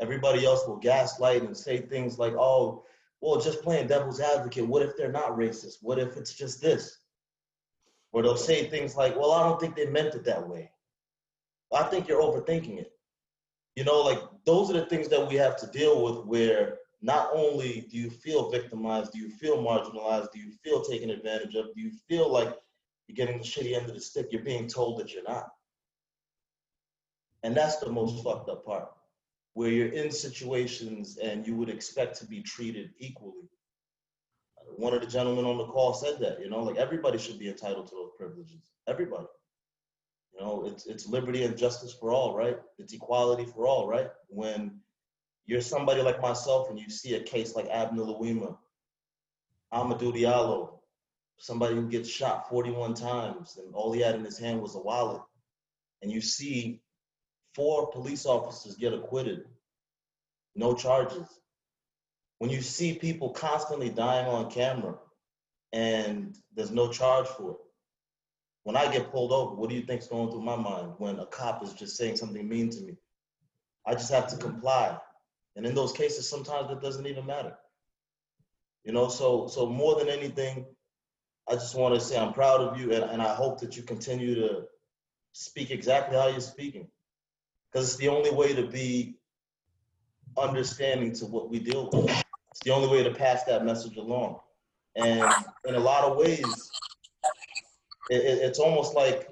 Everybody 0.00 0.46
else 0.46 0.66
will 0.66 0.76
gaslight 0.76 1.42
and 1.42 1.56
say 1.56 1.78
things 1.78 2.18
like, 2.18 2.34
oh, 2.34 2.84
well, 3.20 3.40
just 3.40 3.62
playing 3.62 3.86
devil's 3.86 4.20
advocate. 4.20 4.66
What 4.66 4.82
if 4.82 4.96
they're 4.96 5.12
not 5.12 5.36
racist? 5.36 5.76
What 5.82 5.98
if 5.98 6.16
it's 6.16 6.32
just 6.32 6.60
this? 6.62 6.98
Or 8.12 8.22
they'll 8.22 8.36
say 8.36 8.64
things 8.64 8.96
like, 8.96 9.16
well, 9.16 9.32
I 9.32 9.42
don't 9.42 9.60
think 9.60 9.76
they 9.76 9.86
meant 9.86 10.14
it 10.14 10.24
that 10.24 10.48
way. 10.48 10.70
I 11.72 11.84
think 11.84 12.08
you're 12.08 12.22
overthinking 12.22 12.78
it. 12.78 12.92
You 13.76 13.84
know, 13.84 14.00
like 14.00 14.18
those 14.44 14.70
are 14.70 14.74
the 14.74 14.86
things 14.86 15.08
that 15.08 15.28
we 15.28 15.36
have 15.36 15.56
to 15.58 15.66
deal 15.68 16.02
with 16.02 16.26
where 16.26 16.78
not 17.02 17.30
only 17.32 17.86
do 17.90 17.96
you 17.96 18.10
feel 18.10 18.50
victimized, 18.50 19.12
do 19.12 19.18
you 19.18 19.30
feel 19.30 19.62
marginalized, 19.62 20.32
do 20.32 20.40
you 20.40 20.50
feel 20.64 20.82
taken 20.82 21.10
advantage 21.10 21.54
of, 21.54 21.74
do 21.74 21.80
you 21.80 21.92
feel 22.08 22.30
like 22.30 22.54
you're 23.06 23.26
getting 23.26 23.40
the 23.40 23.46
shitty 23.46 23.76
end 23.76 23.88
of 23.88 23.94
the 23.94 24.00
stick, 24.00 24.28
you're 24.30 24.42
being 24.42 24.66
told 24.66 24.98
that 24.98 25.12
you're 25.12 25.22
not. 25.22 25.48
And 27.42 27.56
that's 27.56 27.76
the 27.76 27.90
most 27.90 28.22
fucked 28.22 28.50
up 28.50 28.64
part, 28.64 28.88
where 29.60 29.68
you're 29.68 29.88
in 29.88 30.10
situations 30.10 31.18
and 31.18 31.46
you 31.46 31.54
would 31.54 31.68
expect 31.68 32.18
to 32.18 32.24
be 32.24 32.40
treated 32.40 32.94
equally. 32.98 33.46
One 34.78 34.94
of 34.94 35.02
the 35.02 35.06
gentlemen 35.06 35.44
on 35.44 35.58
the 35.58 35.66
call 35.66 35.92
said 35.92 36.18
that, 36.20 36.40
you 36.40 36.48
know, 36.48 36.62
like 36.62 36.76
everybody 36.76 37.18
should 37.18 37.38
be 37.38 37.50
entitled 37.50 37.86
to 37.88 37.94
those 37.94 38.12
privileges. 38.16 38.70
Everybody. 38.88 39.26
You 40.32 40.40
know, 40.40 40.64
it's 40.64 40.86
it's 40.86 41.06
liberty 41.06 41.44
and 41.44 41.58
justice 41.58 41.92
for 41.92 42.10
all, 42.10 42.34
right? 42.34 42.56
It's 42.78 42.94
equality 42.94 43.44
for 43.44 43.66
all, 43.66 43.86
right? 43.86 44.08
When 44.28 44.80
you're 45.44 45.60
somebody 45.60 46.00
like 46.00 46.22
myself 46.22 46.70
and 46.70 46.78
you 46.80 46.88
see 46.88 47.16
a 47.16 47.22
case 47.22 47.54
like 47.54 47.68
Abner 47.68 48.04
Louima, 48.04 48.56
Amadou 49.74 50.10
Diallo, 50.14 50.78
somebody 51.36 51.74
who 51.74 51.86
gets 51.86 52.08
shot 52.08 52.48
41 52.48 52.94
times 52.94 53.58
and 53.58 53.74
all 53.74 53.92
he 53.92 54.00
had 54.00 54.14
in 54.14 54.24
his 54.24 54.38
hand 54.38 54.62
was 54.62 54.74
a 54.74 54.80
wallet, 54.80 55.20
and 56.00 56.10
you 56.10 56.22
see 56.22 56.80
four 57.60 57.90
police 57.90 58.24
officers 58.24 58.74
get 58.74 58.94
acquitted, 58.94 59.44
no 60.54 60.72
charges. 60.72 61.28
When 62.38 62.48
you 62.48 62.62
see 62.62 62.94
people 62.94 63.28
constantly 63.28 63.90
dying 63.90 64.26
on 64.26 64.50
camera 64.50 64.94
and 65.70 66.34
there's 66.56 66.70
no 66.70 66.90
charge 66.90 67.26
for 67.26 67.50
it, 67.50 67.56
when 68.62 68.76
I 68.76 68.90
get 68.90 69.10
pulled 69.10 69.30
over, 69.30 69.54
what 69.54 69.68
do 69.68 69.76
you 69.76 69.82
think's 69.82 70.08
going 70.08 70.30
through 70.30 70.40
my 70.40 70.56
mind 70.56 70.94
when 70.96 71.18
a 71.18 71.26
cop 71.26 71.62
is 71.62 71.74
just 71.74 71.98
saying 71.98 72.16
something 72.16 72.48
mean 72.48 72.70
to 72.70 72.80
me? 72.80 72.96
I 73.86 73.92
just 73.92 74.10
have 74.10 74.28
to 74.28 74.38
comply. 74.38 74.96
And 75.54 75.66
in 75.66 75.74
those 75.74 75.92
cases, 75.92 76.30
sometimes 76.30 76.70
it 76.70 76.80
doesn't 76.80 77.06
even 77.06 77.26
matter. 77.26 77.58
You 78.84 78.92
know, 78.92 79.08
so 79.08 79.48
so 79.48 79.66
more 79.66 79.96
than 79.96 80.08
anything, 80.08 80.64
I 81.46 81.56
just 81.56 81.74
want 81.74 81.94
to 81.94 82.00
say 82.00 82.16
I'm 82.16 82.32
proud 82.32 82.62
of 82.62 82.80
you 82.80 82.94
and, 82.94 83.04
and 83.04 83.20
I 83.20 83.34
hope 83.34 83.60
that 83.60 83.76
you 83.76 83.82
continue 83.82 84.34
to 84.36 84.62
speak 85.32 85.70
exactly 85.70 86.16
how 86.16 86.28
you're 86.28 86.40
speaking. 86.40 86.88
Because 87.72 87.88
it's 87.88 87.96
the 87.96 88.08
only 88.08 88.30
way 88.30 88.54
to 88.54 88.66
be 88.66 89.16
understanding 90.36 91.12
to 91.14 91.26
what 91.26 91.50
we 91.50 91.58
deal 91.58 91.90
with. 91.92 92.10
It's 92.50 92.60
the 92.64 92.70
only 92.72 92.88
way 92.88 93.02
to 93.04 93.14
pass 93.14 93.44
that 93.44 93.64
message 93.64 93.96
along. 93.96 94.40
And 94.96 95.32
in 95.66 95.74
a 95.74 95.80
lot 95.80 96.04
of 96.04 96.16
ways, 96.16 96.70
it, 98.10 98.16
it- 98.24 98.42
it's 98.42 98.58
almost 98.58 98.94
like 98.94 99.28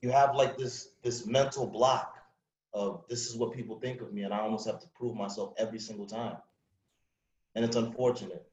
you 0.00 0.10
have 0.10 0.34
like 0.34 0.56
this 0.56 0.88
this 1.02 1.26
mental 1.26 1.66
block 1.66 2.16
of 2.72 3.04
this 3.08 3.26
is 3.26 3.36
what 3.36 3.52
people 3.52 3.78
think 3.80 4.00
of 4.00 4.12
me 4.12 4.22
and 4.22 4.32
i 4.32 4.38
almost 4.40 4.66
have 4.66 4.80
to 4.80 4.88
prove 4.96 5.14
myself 5.14 5.52
every 5.58 5.78
single 5.78 6.06
time 6.06 6.36
and 7.54 7.64
it's 7.64 7.76
unfortunate 7.76 8.46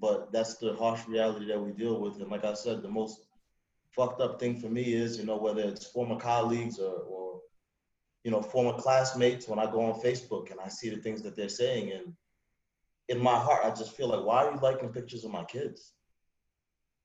but 0.00 0.32
that's 0.32 0.56
the 0.56 0.74
harsh 0.76 1.06
reality 1.06 1.46
that 1.46 1.60
we 1.60 1.72
deal 1.72 2.00
with 2.00 2.16
and 2.20 2.30
like 2.30 2.44
i 2.44 2.54
said 2.54 2.82
the 2.82 2.88
most 2.88 3.26
fucked 3.90 4.20
up 4.20 4.40
thing 4.40 4.58
for 4.58 4.68
me 4.68 4.94
is 4.94 5.18
you 5.18 5.24
know 5.24 5.36
whether 5.36 5.60
it's 5.62 5.86
former 5.86 6.18
colleagues 6.18 6.78
or, 6.78 6.92
or 6.94 7.40
you 8.24 8.30
know 8.30 8.42
former 8.42 8.78
classmates 8.78 9.48
when 9.48 9.58
i 9.58 9.70
go 9.70 9.84
on 9.84 10.00
facebook 10.00 10.50
and 10.50 10.60
i 10.60 10.68
see 10.68 10.90
the 10.90 10.96
things 10.96 11.22
that 11.22 11.36
they're 11.36 11.48
saying 11.48 11.92
and 11.92 12.12
in 13.08 13.18
my 13.18 13.34
heart 13.34 13.64
i 13.64 13.70
just 13.70 13.96
feel 13.96 14.08
like 14.08 14.24
why 14.24 14.44
are 14.44 14.52
you 14.52 14.60
liking 14.60 14.90
pictures 14.90 15.24
of 15.24 15.30
my 15.30 15.44
kids 15.44 15.92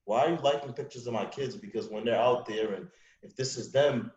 why 0.06 0.26
are 0.26 0.30
you 0.30 0.38
liking 0.38 0.72
pictures 0.72 1.08
of 1.08 1.14
my 1.14 1.26
kids? 1.26 1.56
Because 1.56 1.90
when 1.90 2.06
they're 2.06 2.20
out 2.20 2.46
there 2.46 2.74
and 2.74 2.88
if 3.24 3.36
this 3.36 3.58
is 3.58 3.72
them, 3.72 4.12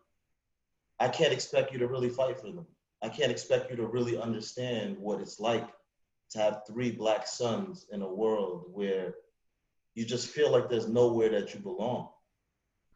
I 1.01 1.09
can't 1.09 1.33
expect 1.33 1.73
you 1.73 1.79
to 1.79 1.89
really 1.89 2.11
fight 2.11 2.39
for 2.39 2.53
them. 2.53 2.67
I 3.03 3.09
can't 3.09 3.33
expect 3.33 3.71
you 3.71 3.77
to 3.77 3.87
really 3.87 4.19
understand 4.19 4.99
what 4.99 5.21
it's 5.21 5.41
like 5.41 5.69
to 6.31 6.39
have 6.39 6.63
three 6.67 6.91
black 6.91 7.27
sons 7.27 7.87
in 7.91 8.03
a 8.03 8.15
world 8.15 8.65
where 8.71 9.15
you 9.95 10.05
just 10.05 10.29
feel 10.29 10.51
like 10.51 10.69
there's 10.69 10.89
nowhere 10.89 11.31
that 11.31 11.55
you 11.55 11.61
belong. 11.61 12.09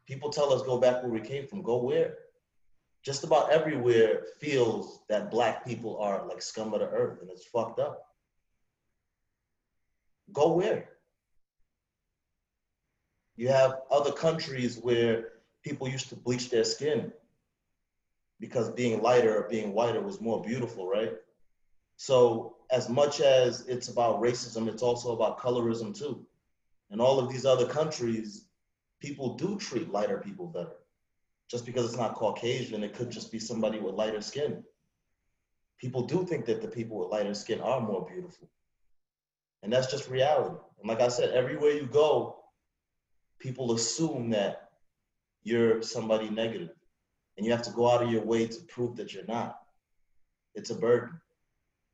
People 0.07 0.29
tell 0.29 0.53
us 0.53 0.63
go 0.63 0.79
back 0.79 1.03
where 1.03 1.13
we 1.13 1.21
came 1.21 1.47
from. 1.47 1.63
Go 1.63 1.83
where? 1.83 2.19
Just 3.05 3.25
about 3.25 3.51
everywhere 3.51 4.23
feels 4.41 5.01
that 5.09 5.31
black 5.31 5.67
people 5.67 5.99
are 5.99 6.27
like 6.27 6.41
scum 6.41 6.73
of 6.73 6.81
the 6.81 6.89
earth 6.89 7.21
and 7.21 7.31
it's 7.31 7.47
fucked 7.47 7.81
up. 7.81 8.07
Go 10.33 10.53
where? 10.53 10.89
You 13.37 13.49
have 13.49 13.81
other 13.91 14.13
countries 14.13 14.79
where 14.79 15.33
people 15.65 15.89
used 15.89 16.11
to 16.11 16.17
bleach 16.17 16.49
their 16.51 16.65
skin 16.65 17.13
because 18.39 18.71
being 18.71 19.03
lighter 19.03 19.37
or 19.37 19.49
being 19.49 19.73
whiter 19.73 20.01
was 20.01 20.21
more 20.21 20.43
beautiful, 20.43 20.89
right? 20.89 21.13
So, 21.97 22.57
as 22.71 22.89
much 22.89 23.21
as 23.21 23.67
it's 23.67 23.89
about 23.89 24.21
racism, 24.21 24.69
it's 24.69 24.83
also 24.83 25.13
about 25.13 25.39
colorism 25.39 25.97
too. 25.97 26.27
In 26.91 27.01
all 27.01 27.19
of 27.19 27.31
these 27.31 27.47
other 27.47 27.67
countries, 27.67 28.47
people 29.01 29.35
do 29.35 29.59
treat 29.59 29.91
lighter 29.91 30.19
people 30.19 30.47
better. 30.47 30.82
Just 31.53 31.67
because 31.67 31.85
it's 31.85 31.99
not 31.99 32.15
Caucasian, 32.15 32.83
it 32.83 32.95
could 32.95 33.11
just 33.11 33.31
be 33.31 33.39
somebody 33.39 33.79
with 33.79 33.95
lighter 33.95 34.23
skin. 34.23 34.65
People 35.79 36.03
do 36.07 36.25
think 36.25 36.47
that 36.47 36.63
the 36.63 36.69
people 36.69 36.99
with 36.99 37.11
lighter 37.11 37.35
skin 37.35 37.61
are 37.61 37.79
more 37.79 38.07
beautiful. 38.11 38.49
And 39.63 39.71
that's 39.71 39.91
just 39.91 40.09
reality. 40.09 40.57
And 40.81 40.89
like 40.89 41.03
I 41.03 41.09
said, 41.09 41.35
everywhere 41.35 41.73
you 41.73 41.87
go, 41.87 42.37
people 43.39 43.73
assume 43.75 44.31
that 44.31 44.71
you're 45.45 45.83
somebody 45.83 46.31
negative. 46.31 46.71
and 47.37 47.47
you 47.47 47.53
have 47.53 47.63
to 47.63 47.71
go 47.73 47.91
out 47.91 48.03
of 48.03 48.11
your 48.11 48.25
way 48.25 48.47
to 48.47 48.61
prove 48.63 48.97
that 48.97 49.13
you're 49.13 49.27
not. 49.27 49.61
It's 50.55 50.71
a 50.71 50.75
burden. 50.75 51.21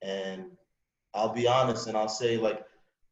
And 0.02 0.52
I'll 1.14 1.32
be 1.32 1.48
honest 1.48 1.88
and 1.88 1.96
I'll 1.96 2.08
say, 2.08 2.36
like, 2.36 2.64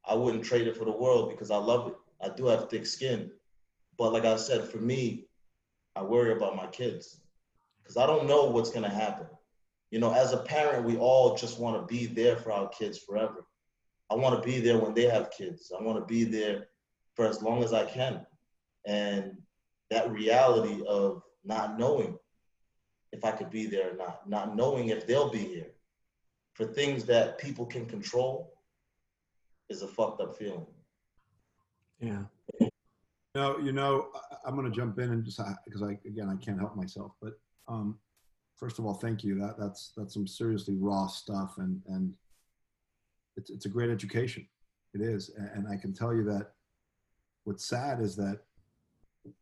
I 0.04 0.14
wouldn't 0.14 0.44
trade 0.44 0.68
it 0.68 0.76
for 0.76 0.84
the 0.84 0.92
world 0.92 1.30
because 1.30 1.50
I 1.50 1.56
love 1.56 1.88
it. 1.88 1.94
I 2.20 2.28
do 2.28 2.46
have 2.46 2.70
thick 2.70 2.86
skin. 2.86 3.32
But 3.98 4.12
like 4.12 4.24
I 4.24 4.36
said, 4.36 4.68
for 4.68 4.78
me, 4.78 5.26
I 5.96 6.02
worry 6.02 6.32
about 6.32 6.56
my 6.56 6.66
kids 6.66 7.20
because 7.82 7.96
I 7.96 8.06
don't 8.06 8.26
know 8.26 8.44
what's 8.44 8.70
going 8.70 8.84
to 8.84 8.94
happen. 8.94 9.26
You 9.90 9.98
know, 9.98 10.12
as 10.12 10.32
a 10.32 10.38
parent, 10.38 10.84
we 10.84 10.96
all 10.96 11.36
just 11.36 11.58
want 11.58 11.80
to 11.80 11.86
be 11.92 12.06
there 12.06 12.36
for 12.36 12.52
our 12.52 12.68
kids 12.68 12.98
forever. 12.98 13.46
I 14.10 14.14
want 14.14 14.40
to 14.40 14.46
be 14.46 14.60
there 14.60 14.78
when 14.78 14.94
they 14.94 15.04
have 15.04 15.30
kids. 15.30 15.72
I 15.76 15.82
want 15.82 15.98
to 15.98 16.04
be 16.04 16.24
there 16.24 16.68
for 17.14 17.26
as 17.26 17.42
long 17.42 17.64
as 17.64 17.72
I 17.72 17.84
can. 17.84 18.26
And 18.84 19.38
that 19.90 20.10
reality 20.10 20.84
of 20.86 21.22
not 21.44 21.78
knowing 21.78 22.18
if 23.12 23.24
I 23.24 23.30
could 23.30 23.50
be 23.50 23.66
there 23.66 23.92
or 23.92 23.96
not, 23.96 24.28
not 24.28 24.54
knowing 24.54 24.88
if 24.88 25.06
they'll 25.06 25.30
be 25.30 25.38
here 25.38 25.72
for 26.54 26.66
things 26.66 27.04
that 27.04 27.38
people 27.38 27.64
can 27.64 27.86
control 27.86 28.52
is 29.70 29.82
a 29.82 29.88
fucked 29.88 30.20
up 30.20 30.36
feeling. 30.36 30.66
Yeah. 32.00 32.24
No, 33.34 33.58
you 33.58 33.72
know, 33.72 34.10
I- 34.14 34.25
I'm 34.46 34.54
going 34.54 34.70
to 34.70 34.76
jump 34.76 34.98
in 34.98 35.10
and 35.10 35.24
just 35.24 35.40
because 35.64 35.82
I 35.82 35.98
again 36.06 36.28
I 36.28 36.36
can't 36.42 36.58
help 36.58 36.76
myself. 36.76 37.12
But 37.20 37.34
um, 37.68 37.98
first 38.54 38.78
of 38.78 38.86
all, 38.86 38.94
thank 38.94 39.24
you. 39.24 39.38
That 39.40 39.58
that's 39.58 39.92
that's 39.96 40.14
some 40.14 40.26
seriously 40.26 40.76
raw 40.78 41.06
stuff, 41.08 41.54
and 41.58 41.82
and 41.88 42.14
it's 43.36 43.50
it's 43.50 43.66
a 43.66 43.68
great 43.68 43.90
education. 43.90 44.46
It 44.94 45.02
is, 45.02 45.30
and, 45.54 45.68
I 45.68 45.76
can 45.76 45.92
tell 45.92 46.14
you 46.14 46.24
that 46.24 46.52
what's 47.44 47.66
sad 47.66 48.00
is 48.00 48.16
that 48.16 48.40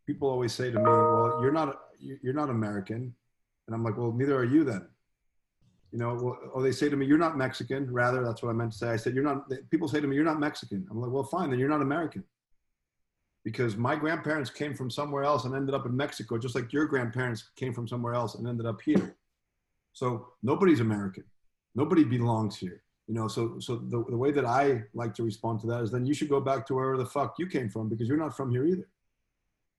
people 0.05 0.29
always 0.29 0.53
say 0.53 0.71
to 0.73 0.79
me, 0.79 0.83
"Well, 0.85 1.39
you're 1.43 1.53
not 1.53 1.81
you- 2.01 2.19
you're 2.23 2.35
not 2.35 2.51
American," 2.51 3.15
and 3.67 3.75
I'm 3.75 3.85
like, 3.85 3.97
"Well, 3.97 4.11
neither 4.11 4.37
are 4.37 4.45
you 4.45 4.65
then." 4.65 4.89
You 5.93 5.99
know, 5.99 6.15
well, 6.15 6.39
or 6.53 6.63
they 6.63 6.73
say 6.73 6.89
to 6.89 6.97
me, 6.97 7.07
"You're 7.07 7.19
not 7.19 7.39
Mexican." 7.39 7.93
Rather, 7.93 8.25
that's 8.25 8.43
what 8.43 8.51
I 8.51 8.53
meant 8.53 8.73
to 8.73 8.79
say. 8.79 8.89
I 8.89 8.97
said, 8.97 9.15
"You're 9.15 9.23
not." 9.23 9.49
People 9.71 9.87
say 9.87 10.01
to 10.01 10.09
me, 10.09 10.17
"You're 10.17 10.25
not 10.25 10.41
Mexican." 10.41 10.89
I'm 10.91 11.01
like, 11.01 11.13
"Well, 11.13 11.23
fine, 11.23 11.51
then 11.51 11.59
you're 11.61 11.69
not 11.69 11.83
American." 11.83 12.25
Because 13.45 13.77
my 13.77 13.95
grandparents 13.95 14.51
came 14.51 14.75
from 14.75 14.91
somewhere 14.91 15.23
else 15.23 15.45
and 15.45 15.55
ended 15.55 15.75
up 15.75 15.85
in 15.87 15.97
Mexico, 15.97 16.39
just 16.39 16.55
like 16.55 16.73
your 16.73 16.87
grandparents 16.87 17.51
came 17.57 17.75
from 17.75 17.87
somewhere 17.87 18.15
else 18.15 18.35
and 18.35 18.49
ended 18.49 18.67
up 18.67 18.81
here. 18.81 19.17
So 19.93 20.29
nobody's 20.43 20.81
American. 20.81 21.25
Nobody 21.75 22.05
belongs 22.05 22.57
here. 22.57 22.83
You 23.07 23.15
know, 23.15 23.29
so 23.29 23.59
so 23.61 23.77
the, 23.77 24.03
the 24.09 24.17
way 24.17 24.31
that 24.31 24.47
I 24.47 24.85
like 24.95 25.13
to 25.15 25.23
respond 25.23 25.61
to 25.61 25.67
that 25.67 25.83
is 25.83 25.91
then 25.91 26.07
you 26.07 26.15
should 26.15 26.31
go 26.31 26.41
back 26.41 26.67
to 26.67 26.75
wherever 26.75 26.97
the 26.97 27.05
fuck 27.05 27.35
you 27.39 27.47
came 27.47 27.69
from 27.69 27.91
because 27.91 28.09
you're 28.09 28.17
not 28.17 28.35
from 28.35 28.51
here 28.51 28.67
either. 28.67 28.89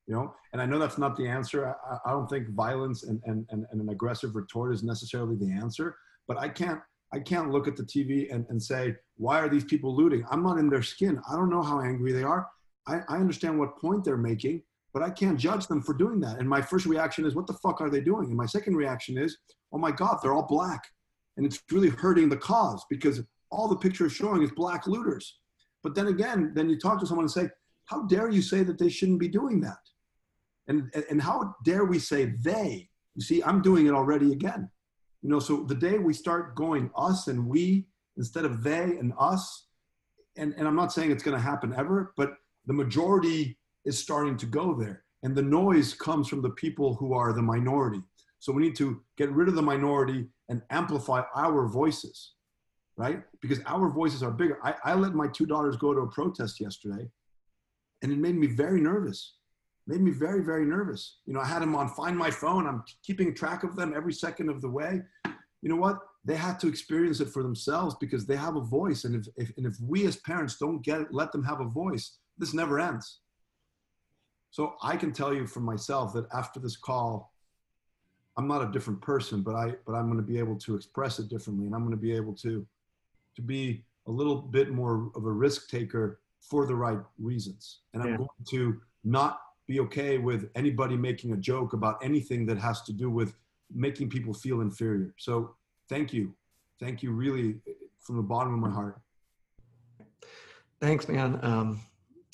You 0.05 0.13
know, 0.13 0.35
and 0.53 0.61
I 0.61 0.67
know 0.67 0.77
that's 0.77 0.99
not 0.99 1.17
the 1.17 1.27
answer. 1.27 1.67
I, 1.67 1.97
I 2.05 2.11
don't 2.11 2.29
think 2.29 2.49
violence 2.49 3.03
and, 3.03 3.19
and, 3.25 3.47
and, 3.49 3.65
and 3.71 3.81
an 3.81 3.89
aggressive 3.89 4.35
retort 4.35 4.75
is 4.75 4.83
necessarily 4.83 5.35
the 5.35 5.51
answer, 5.51 5.97
but 6.27 6.37
I 6.37 6.49
can't 6.49 6.79
I 7.11 7.19
can't 7.19 7.49
look 7.49 7.67
at 7.67 7.75
the 7.75 7.83
TV 7.83 8.31
and, 8.33 8.45
and 8.49 8.61
say, 8.61 8.95
why 9.17 9.39
are 9.39 9.49
these 9.49 9.63
people 9.63 9.95
looting? 9.95 10.23
I'm 10.29 10.43
not 10.43 10.59
in 10.59 10.69
their 10.69 10.83
skin. 10.83 11.19
I 11.31 11.35
don't 11.35 11.49
know 11.49 11.63
how 11.63 11.81
angry 11.81 12.11
they 12.11 12.23
are. 12.23 12.47
I, 12.87 12.99
I 13.09 13.17
understand 13.17 13.57
what 13.57 13.77
point 13.77 14.03
they're 14.03 14.17
making, 14.17 14.61
but 14.93 15.03
I 15.03 15.09
can't 15.09 15.39
judge 15.39 15.67
them 15.67 15.81
for 15.81 15.93
doing 15.93 16.19
that. 16.21 16.39
And 16.39 16.47
my 16.47 16.61
first 16.61 16.85
reaction 16.85 17.25
is, 17.25 17.35
what 17.35 17.47
the 17.47 17.53
fuck 17.53 17.81
are 17.81 17.89
they 17.89 18.01
doing? 18.01 18.27
And 18.27 18.37
my 18.37 18.45
second 18.45 18.75
reaction 18.75 19.17
is, 19.17 19.37
oh 19.73 19.77
my 19.77 19.91
God, 19.91 20.19
they're 20.21 20.33
all 20.33 20.47
black. 20.47 20.83
And 21.37 21.45
it's 21.45 21.61
really 21.71 21.89
hurting 21.89 22.29
the 22.29 22.37
cause 22.37 22.85
because 22.89 23.21
all 23.51 23.67
the 23.67 23.75
picture 23.75 24.05
is 24.05 24.13
showing 24.13 24.41
is 24.41 24.51
black 24.51 24.87
looters. 24.87 25.39
But 25.83 25.95
then 25.95 26.07
again, 26.07 26.53
then 26.55 26.69
you 26.69 26.79
talk 26.79 26.99
to 26.99 27.05
someone 27.05 27.25
and 27.25 27.31
say, 27.31 27.49
how 27.85 28.03
dare 28.03 28.29
you 28.29 28.41
say 28.41 28.63
that 28.63 28.79
they 28.79 28.89
shouldn't 28.89 29.19
be 29.19 29.27
doing 29.27 29.61
that? 29.61 29.77
And, 30.67 30.91
and 31.09 31.21
how 31.21 31.55
dare 31.63 31.85
we 31.85 31.99
say 31.99 32.33
they? 32.41 32.89
You 33.15 33.21
see, 33.21 33.43
I'm 33.43 33.61
doing 33.61 33.85
it 33.85 33.93
already 33.93 34.31
again. 34.31 34.69
You 35.21 35.29
know, 35.29 35.39
so 35.39 35.63
the 35.63 35.75
day 35.75 35.97
we 35.97 36.13
start 36.13 36.55
going 36.55 36.89
us 36.95 37.27
and 37.27 37.47
we 37.47 37.87
instead 38.17 38.45
of 38.45 38.63
they 38.63 38.97
and 38.97 39.13
us, 39.19 39.67
and, 40.37 40.53
and 40.57 40.67
I'm 40.67 40.75
not 40.75 40.91
saying 40.91 41.11
it's 41.11 41.23
going 41.23 41.37
to 41.37 41.43
happen 41.43 41.73
ever, 41.77 42.13
but 42.17 42.35
the 42.67 42.73
majority 42.73 43.57
is 43.85 43.97
starting 43.99 44.37
to 44.37 44.45
go 44.45 44.73
there. 44.73 45.03
And 45.23 45.35
the 45.35 45.41
noise 45.41 45.93
comes 45.93 46.27
from 46.27 46.41
the 46.41 46.51
people 46.51 46.95
who 46.95 47.13
are 47.13 47.33
the 47.33 47.41
minority. 47.41 48.01
So 48.39 48.51
we 48.51 48.61
need 48.61 48.75
to 48.75 49.01
get 49.17 49.31
rid 49.31 49.47
of 49.47 49.55
the 49.55 49.61
minority 49.61 50.27
and 50.49 50.61
amplify 50.69 51.23
our 51.35 51.67
voices, 51.67 52.33
right? 52.95 53.23
Because 53.41 53.59
our 53.65 53.89
voices 53.89 54.21
are 54.21 54.29
bigger. 54.29 54.59
I, 54.63 54.75
I 54.83 54.93
let 54.93 55.15
my 55.15 55.27
two 55.27 55.47
daughters 55.47 55.77
go 55.77 55.93
to 55.93 56.01
a 56.01 56.11
protest 56.11 56.59
yesterday, 56.59 57.09
and 58.03 58.11
it 58.11 58.19
made 58.19 58.35
me 58.35 58.47
very 58.47 58.79
nervous. 58.79 59.37
Made 59.87 60.01
me 60.01 60.11
very, 60.11 60.43
very 60.43 60.65
nervous. 60.65 61.19
You 61.25 61.33
know, 61.33 61.39
I 61.39 61.45
had 61.45 61.61
them 61.61 61.75
on 61.75 61.89
Find 61.89 62.17
My 62.17 62.29
Phone. 62.29 62.67
I'm 62.67 62.83
keeping 63.03 63.33
track 63.33 63.63
of 63.63 63.75
them 63.75 63.93
every 63.95 64.13
second 64.13 64.49
of 64.49 64.61
the 64.61 64.69
way. 64.69 65.01
You 65.61 65.69
know 65.69 65.75
what? 65.75 65.97
They 66.23 66.35
had 66.35 66.59
to 66.59 66.67
experience 66.67 67.19
it 67.19 67.29
for 67.29 67.43
themselves 67.43 67.95
because 67.99 68.25
they 68.25 68.35
have 68.35 68.55
a 68.55 68.61
voice. 68.61 69.05
And 69.05 69.15
if, 69.15 69.27
if, 69.37 69.57
and 69.57 69.65
if 69.65 69.75
we 69.79 70.05
as 70.05 70.17
parents 70.17 70.57
don't 70.57 70.83
get 70.83 71.01
it, 71.01 71.07
let 71.11 71.31
them 71.31 71.43
have 71.43 71.61
a 71.61 71.65
voice, 71.65 72.17
this 72.37 72.53
never 72.53 72.79
ends. 72.79 73.19
So 74.51 74.75
I 74.81 74.95
can 74.95 75.11
tell 75.11 75.33
you 75.33 75.47
for 75.47 75.59
myself 75.59 76.13
that 76.13 76.27
after 76.33 76.59
this 76.59 76.77
call, 76.77 77.33
I'm 78.37 78.47
not 78.47 78.61
a 78.61 78.71
different 78.71 79.01
person, 79.01 79.41
but 79.41 79.55
I 79.55 79.73
but 79.85 79.93
I'm 79.93 80.05
going 80.05 80.17
to 80.17 80.23
be 80.23 80.39
able 80.39 80.57
to 80.59 80.75
express 80.75 81.19
it 81.19 81.29
differently, 81.29 81.65
and 81.65 81.75
I'm 81.75 81.81
going 81.81 81.91
to 81.91 82.01
be 82.01 82.13
able 82.13 82.33
to 82.35 82.65
to 83.35 83.41
be 83.41 83.83
a 84.07 84.11
little 84.11 84.35
bit 84.35 84.71
more 84.71 85.11
of 85.15 85.25
a 85.25 85.31
risk 85.31 85.69
taker 85.69 86.19
for 86.41 86.65
the 86.67 86.75
right 86.75 86.99
reasons, 87.17 87.79
and 87.93 88.03
I'm 88.03 88.17
going 88.17 88.29
to 88.49 88.81
not 89.03 89.41
be 89.67 89.79
okay 89.79 90.17
with 90.17 90.49
anybody 90.55 90.95
making 90.95 91.33
a 91.33 91.37
joke 91.37 91.73
about 91.73 92.03
anything 92.03 92.45
that 92.45 92.57
has 92.57 92.83
to 92.83 92.93
do 92.93 93.09
with 93.09 93.33
making 93.73 94.09
people 94.09 94.33
feel 94.33 94.61
inferior. 94.61 95.13
So 95.17 95.55
thank 95.89 96.13
you, 96.13 96.33
thank 96.79 97.01
you, 97.01 97.11
really, 97.11 97.55
from 97.99 98.17
the 98.17 98.23
bottom 98.23 98.53
of 98.53 98.59
my 98.59 98.69
heart. 98.69 99.01
Thanks, 100.79 101.07
man. 101.07 101.39
Um, 101.41 101.79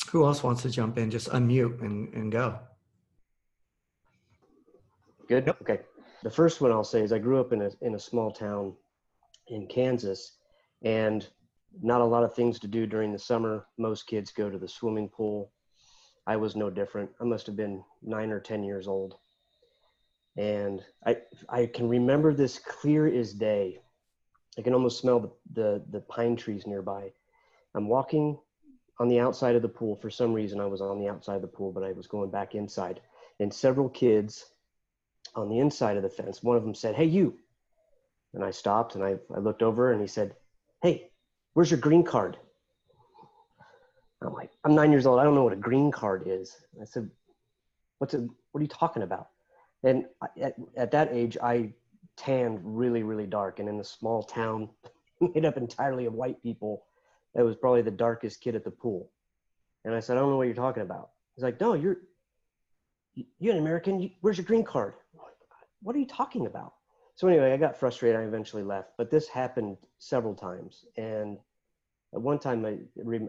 who 0.10 0.26
else 0.26 0.44
wants 0.44 0.62
to 0.64 0.70
jump 0.70 0.98
in? 0.98 1.10
Just 1.10 1.30
unmute 1.30 1.82
and, 1.82 2.14
and 2.14 2.32
go. 2.32 2.60
Good. 5.28 5.50
Okay. 5.62 5.80
The 6.24 6.30
first 6.30 6.62
one 6.62 6.72
I'll 6.72 6.84
say 6.84 7.02
is 7.02 7.12
I 7.12 7.20
grew 7.20 7.40
up 7.40 7.54
in 7.54 7.62
a 7.62 7.72
in 7.82 7.96
a 7.96 8.00
small 8.00 8.32
town 8.32 8.74
in 9.48 9.68
Kansas, 9.68 10.38
and 10.84 11.28
not 11.82 12.02
a 12.02 12.06
lot 12.06 12.24
of 12.24 12.36
things 12.36 12.60
to 12.60 12.68
do 12.68 12.86
during 12.86 13.12
the 13.12 13.20
summer. 13.20 13.66
Most 13.78 14.08
kids 14.08 14.32
go 14.32 14.50
to 14.50 14.58
the 14.58 14.68
swimming 14.68 15.10
pool. 15.10 15.52
I 16.28 16.36
was 16.36 16.56
no 16.56 16.70
different. 16.70 17.10
I 17.20 17.24
must 17.24 17.48
have 17.48 17.56
been 17.56 17.84
nine 18.04 18.32
or 18.32 18.40
ten 18.40 18.64
years 18.64 18.88
old, 18.88 19.16
and 20.38 20.84
I 21.06 21.18
I 21.50 21.66
can 21.66 21.88
remember 21.88 22.34
this 22.34 22.60
clear 22.60 23.08
as 23.08 23.34
day. 23.34 23.80
I 24.58 24.62
can 24.62 24.74
almost 24.74 25.00
smell 25.00 25.20
the 25.20 25.32
the, 25.54 25.84
the 25.92 26.02
pine 26.02 26.36
trees 26.36 26.68
nearby. 26.68 27.12
I'm 27.74 27.88
walking 27.88 28.38
on 29.00 29.08
the 29.08 29.20
outside 29.20 29.56
of 29.56 29.62
the 29.62 29.70
pool. 29.70 29.96
For 29.96 30.10
some 30.10 30.34
reason, 30.34 30.60
I 30.60 30.66
was 30.66 30.82
on 30.82 31.00
the 31.00 31.08
outside 31.08 31.36
of 31.36 31.42
the 31.42 31.48
pool, 31.48 31.72
but 31.72 31.84
I 31.84 31.92
was 31.92 32.08
going 32.08 32.30
back 32.30 32.56
inside, 32.56 33.02
and 33.40 33.54
several 33.54 33.90
kids 33.90 34.46
on 35.36 35.50
the 35.50 35.60
inside 35.60 35.98
of 35.98 36.04
the 36.04 36.10
fence. 36.10 36.44
One 36.44 36.58
of 36.58 36.64
them 36.64 36.76
said, 36.76 36.96
Hey, 36.96 37.06
you. 37.06 37.38
And 38.34 38.44
I 38.44 38.52
stopped 38.52 38.96
and 38.96 39.04
I, 39.04 39.18
I 39.36 39.40
looked 39.40 39.62
over 39.62 39.92
and 39.92 40.02
he 40.02 40.08
said, 40.08 40.36
Hey, 40.82 41.12
where's 41.54 41.72
your 41.72 41.80
green 41.80 42.04
card? 42.04 42.38
I'm 44.22 44.34
like, 44.34 44.52
I'm 44.64 44.76
nine 44.76 44.92
years 44.92 45.06
old. 45.06 45.20
I 45.20 45.24
don't 45.24 45.36
know 45.36 45.44
what 45.44 45.54
a 45.54 45.58
green 45.58 45.92
card 45.92 46.24
is. 46.28 46.56
I 46.80 46.86
said, 46.86 47.10
What's 47.98 48.14
it? 48.14 48.22
What 48.52 48.60
are 48.60 48.64
you 48.64 48.68
talking 48.68 49.04
about? 49.04 49.30
And 49.84 50.06
at, 50.40 50.56
at 50.76 50.92
that 50.92 51.10
age, 51.12 51.38
I 51.42 51.74
tanned 52.18 52.60
really, 52.64 53.04
really 53.04 53.26
dark. 53.26 53.60
And 53.60 53.68
in 53.68 53.80
a 53.80 53.84
small 53.84 54.24
town 54.24 54.70
made 55.22 55.46
up 55.46 55.58
entirely 55.58 56.06
of 56.06 56.14
white 56.14 56.42
people, 56.44 56.84
that 57.36 57.46
was 57.46 57.56
probably 57.56 57.82
the 57.82 57.92
darkest 57.92 58.42
kid 58.42 58.56
at 58.56 58.64
the 58.64 58.72
pool. 58.72 59.12
And 59.86 59.96
I 59.96 60.00
said, 60.00 60.18
I 60.18 60.20
don't 60.20 60.30
know 60.30 60.38
what 60.38 60.48
you're 60.48 60.56
talking 60.56 60.84
about. 60.84 61.12
He's 61.36 61.44
like, 61.44 61.60
No, 61.60 61.74
you're, 61.74 61.98
you're 63.40 63.54
an 63.54 63.60
American. 63.60 64.12
Where's 64.22 64.38
your 64.38 64.46
green 64.46 64.64
card? 64.64 64.94
what 65.82 65.96
are 65.96 66.00
you 66.00 66.08
talking 66.08 66.46
about? 66.46 66.74
So 67.16 67.28
anyway, 67.28 67.52
I 67.52 67.58
got 67.58 67.78
frustrated. 67.78 68.20
I 68.20 68.24
eventually 68.24 68.64
left, 68.64 68.92
but 68.98 69.12
this 69.12 69.28
happened 69.28 69.78
several 69.98 70.34
times. 70.34 70.86
And 70.98 71.38
at 72.14 72.22
one 72.22 72.40
time, 72.40 72.66
I, 72.66 72.78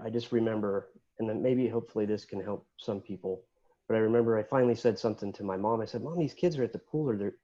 I 0.04 0.10
just 0.10 0.32
remember, 0.32 0.90
and 1.18 1.28
then 1.28 1.42
maybe 1.42 1.68
hopefully 1.68 2.06
this 2.06 2.24
can 2.24 2.42
help 2.42 2.66
some 2.78 3.00
people. 3.00 3.44
But 3.88 3.96
I 3.96 4.00
remember 4.00 4.38
I 4.38 4.42
finally 4.42 4.74
said 4.74 4.98
something 4.98 5.32
to 5.34 5.44
my 5.44 5.56
mom. 5.56 5.80
I 5.80 5.84
said, 5.84 6.02
"Mom, 6.02 6.18
these 6.18 6.34
kids 6.34 6.56
are 6.58 6.64
at 6.64 6.72
the 6.72 6.78
pool, 6.78 7.10
or 7.10 7.16
they're, 7.16 7.34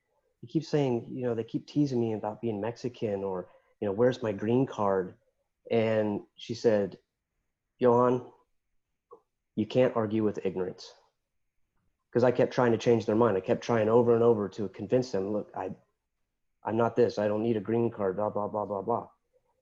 they 0.40 0.48
keep 0.48 0.64
saying, 0.64 1.06
you 1.10 1.24
know, 1.24 1.34
they 1.34 1.44
keep 1.44 1.66
teasing 1.66 2.00
me 2.00 2.14
about 2.14 2.40
being 2.40 2.60
Mexican, 2.60 3.24
or 3.24 3.48
you 3.80 3.86
know, 3.86 3.92
where's 3.92 4.22
my 4.22 4.32
green 4.32 4.64
card?" 4.64 5.14
And 5.70 6.20
she 6.36 6.54
said, 6.54 6.98
"Johan, 7.78 8.22
you 9.56 9.66
can't 9.66 9.94
argue 9.96 10.24
with 10.24 10.44
ignorance." 10.44 10.92
because 12.10 12.24
I 12.24 12.30
kept 12.30 12.52
trying 12.52 12.72
to 12.72 12.78
change 12.78 13.06
their 13.06 13.14
mind. 13.14 13.36
I 13.36 13.40
kept 13.40 13.62
trying 13.62 13.88
over 13.88 14.14
and 14.14 14.22
over 14.22 14.48
to 14.50 14.68
convince 14.68 15.12
them, 15.12 15.32
look, 15.32 15.50
I, 15.56 15.70
I'm 16.64 16.76
not 16.76 16.96
this. 16.96 17.18
I 17.18 17.28
don't 17.28 17.42
need 17.42 17.56
a 17.56 17.60
green 17.60 17.90
card. 17.90 18.16
Blah 18.16 18.30
blah 18.30 18.48
blah 18.48 18.64
blah 18.64 18.82
blah. 18.82 19.08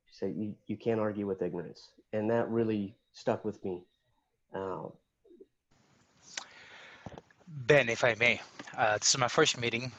She 0.06 0.14
said, 0.16 0.34
you 0.36 0.54
you 0.66 0.76
can't 0.76 1.00
argue 1.00 1.26
with 1.26 1.42
ignorance, 1.42 1.90
and 2.12 2.30
that 2.30 2.48
really 2.48 2.96
stuck 3.12 3.44
with 3.44 3.62
me. 3.64 3.84
Uh, 4.54 4.88
Ben, 7.46 7.88
if 7.88 8.04
I 8.04 8.14
may, 8.18 8.40
uh, 8.76 8.98
this 8.98 9.10
is 9.10 9.18
my 9.18 9.28
first 9.28 9.58
meeting 9.60 9.92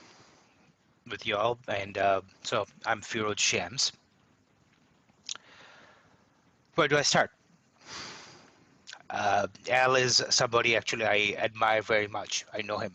with 1.10 1.26
you 1.26 1.36
all. 1.38 1.58
And 1.68 1.98
uh, 1.98 2.22
so 2.44 2.66
I'm 2.86 3.02
Firoj 3.02 3.40
Shams. 3.40 3.92
Where 6.78 6.88
do 6.88 6.96
I 6.96 7.02
start? 7.02 7.32
Uh, 9.10 9.48
Al 9.72 9.96
is 9.96 10.24
somebody 10.30 10.76
actually 10.76 11.06
I 11.06 11.36
admire 11.40 11.82
very 11.82 12.08
much. 12.08 12.46
I 12.54 12.62
know 12.62 12.78
him. 12.78 12.94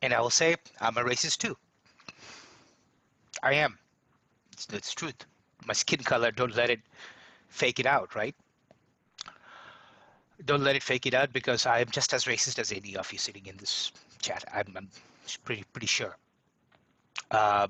And 0.00 0.14
I 0.14 0.20
will 0.20 0.30
say 0.30 0.54
I'm 0.80 0.96
a 0.96 1.02
racist 1.02 1.38
too. 1.38 1.56
I 3.42 3.54
am. 3.54 3.76
It's, 4.52 4.94
truth. 4.94 5.26
My 5.66 5.72
skin 5.72 6.04
color, 6.04 6.30
don't 6.30 6.54
let 6.54 6.70
it 6.70 6.78
fake 7.48 7.80
it 7.80 7.86
out, 7.86 8.14
right? 8.14 8.36
Don't 10.44 10.62
let 10.62 10.76
it 10.76 10.84
fake 10.84 11.06
it 11.06 11.14
out 11.14 11.32
because 11.32 11.66
I 11.66 11.80
am 11.80 11.90
just 11.90 12.14
as 12.14 12.26
racist 12.26 12.60
as 12.60 12.70
any 12.70 12.94
of 12.96 13.12
you 13.12 13.18
sitting 13.18 13.46
in 13.46 13.56
this 13.56 13.90
chat. 14.22 14.44
I'm, 14.54 14.72
I'm 14.76 14.88
pretty 15.42 15.64
pretty 15.72 15.88
sure. 15.88 16.16
Uh, 17.32 17.66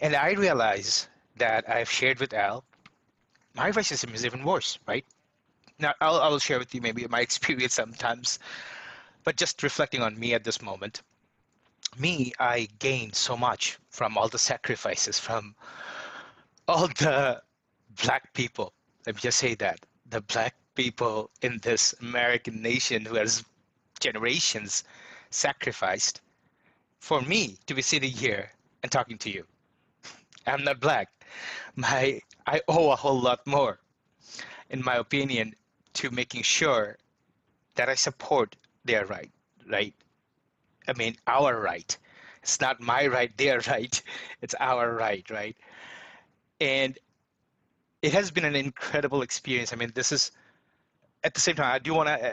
and 0.00 0.14
I 0.14 0.32
realize 0.32 1.08
that 1.36 1.68
I've 1.68 1.90
shared 1.90 2.20
with 2.20 2.32
Al, 2.32 2.64
my 3.54 3.70
racism 3.70 4.14
is 4.14 4.24
even 4.24 4.44
worse, 4.44 4.78
right? 4.86 5.04
Now 5.78 5.94
I'll, 6.00 6.20
I'll 6.20 6.38
share 6.38 6.58
with 6.58 6.74
you 6.74 6.80
maybe 6.80 7.06
my 7.08 7.20
experience 7.28 7.74
sometimes, 7.74 8.38
but 9.24 9.36
just 9.36 9.62
reflecting 9.62 10.02
on 10.02 10.18
me 10.18 10.34
at 10.34 10.44
this 10.44 10.60
moment. 10.60 11.02
Me, 11.96 12.32
I 12.40 12.68
gained 12.80 13.14
so 13.14 13.36
much 13.36 13.78
from 13.90 14.18
all 14.18 14.28
the 14.28 14.38
sacrifices 14.38 15.18
from 15.18 15.54
all 16.66 16.88
the 16.88 17.40
black 18.02 18.32
people. 18.34 18.72
Let 19.06 19.16
me 19.16 19.20
just 19.20 19.38
say 19.38 19.54
that 19.56 19.80
the 20.10 20.22
black 20.22 20.54
people 20.74 21.30
in 21.42 21.58
this 21.62 21.94
American 22.00 22.60
nation 22.60 23.04
who 23.04 23.14
has 23.14 23.44
generations 24.00 24.84
sacrificed 25.30 26.20
for 26.98 27.20
me 27.22 27.58
to 27.66 27.74
be 27.74 27.82
sitting 27.82 28.10
here 28.10 28.50
and 28.82 28.90
talking 28.90 29.18
to 29.18 29.30
you. 29.30 29.44
I'm 30.46 30.64
not 30.64 30.80
black. 30.80 31.08
My 31.76 32.20
I 32.46 32.60
owe 32.68 32.90
a 32.90 32.96
whole 32.96 33.20
lot 33.20 33.46
more, 33.46 33.80
in 34.70 34.84
my 34.84 34.96
opinion, 34.96 35.54
to 35.94 36.10
making 36.10 36.42
sure 36.42 36.98
that 37.76 37.88
I 37.88 37.94
support 37.94 38.56
their 38.84 39.06
right, 39.06 39.30
right? 39.68 39.94
I 40.88 40.92
mean 40.92 41.16
our 41.26 41.60
right. 41.60 41.96
It's 42.42 42.60
not 42.60 42.80
my 42.80 43.06
right, 43.06 43.34
their 43.38 43.60
right. 43.66 44.02
It's 44.42 44.54
our 44.60 44.94
right, 44.94 45.28
right? 45.30 45.56
And 46.60 46.98
it 48.02 48.12
has 48.12 48.30
been 48.30 48.44
an 48.44 48.54
incredible 48.54 49.22
experience. 49.22 49.72
I 49.72 49.76
mean, 49.76 49.92
this 49.94 50.12
is 50.12 50.30
at 51.24 51.32
the 51.32 51.40
same 51.40 51.56
time, 51.56 51.74
I 51.74 51.78
do 51.78 51.94
want 51.94 52.08
to 52.08 52.28
uh, 52.28 52.32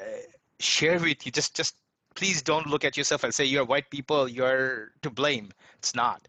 share 0.59 0.99
with 0.99 1.26
you. 1.26 1.32
Just, 1.32 1.55
just 1.55 1.76
please 2.14 2.41
don't 2.41 2.68
look 2.68 2.84
at 2.84 2.97
yourself 2.97 3.24
and 3.24 3.34
say 3.34 3.45
you're 3.45 3.64
white 3.64 3.89
people. 3.89 4.28
You're 4.28 4.91
to 5.01 5.09
blame. 5.09 5.51
It's 5.80 5.95
not. 5.95 6.28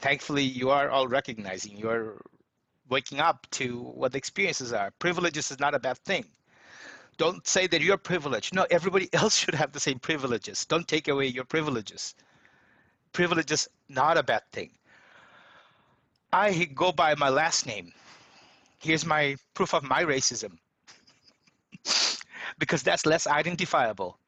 Thankfully, 0.00 0.42
you 0.42 0.70
are 0.70 0.88
all 0.88 1.06
recognizing. 1.08 1.76
You're 1.76 2.20
waking 2.88 3.20
up 3.20 3.46
to 3.52 3.82
what 3.82 4.12
the 4.12 4.18
experiences 4.18 4.72
are. 4.72 4.90
Privileges 4.98 5.50
is 5.50 5.60
not 5.60 5.74
a 5.74 5.78
bad 5.78 5.98
thing. 5.98 6.24
Don't 7.18 7.46
say 7.46 7.66
that 7.66 7.82
you're 7.82 7.98
privileged. 7.98 8.54
No, 8.54 8.66
everybody 8.70 9.08
else 9.12 9.36
should 9.36 9.54
have 9.54 9.72
the 9.72 9.80
same 9.80 9.98
privileges. 9.98 10.64
Don't 10.64 10.88
take 10.88 11.08
away 11.08 11.26
your 11.26 11.44
privileges. 11.44 12.14
Privileges 13.12 13.68
not 13.88 14.16
a 14.16 14.22
bad 14.22 14.42
thing. 14.52 14.70
I 16.32 16.64
go 16.74 16.92
by 16.92 17.14
my 17.16 17.28
last 17.28 17.66
name. 17.66 17.92
Here's 18.78 19.04
my 19.04 19.36
proof 19.52 19.74
of 19.74 19.82
my 19.82 20.04
racism 20.04 20.56
because 22.58 22.82
that's 22.82 23.04
less 23.04 23.26
identifiable. 23.26 24.18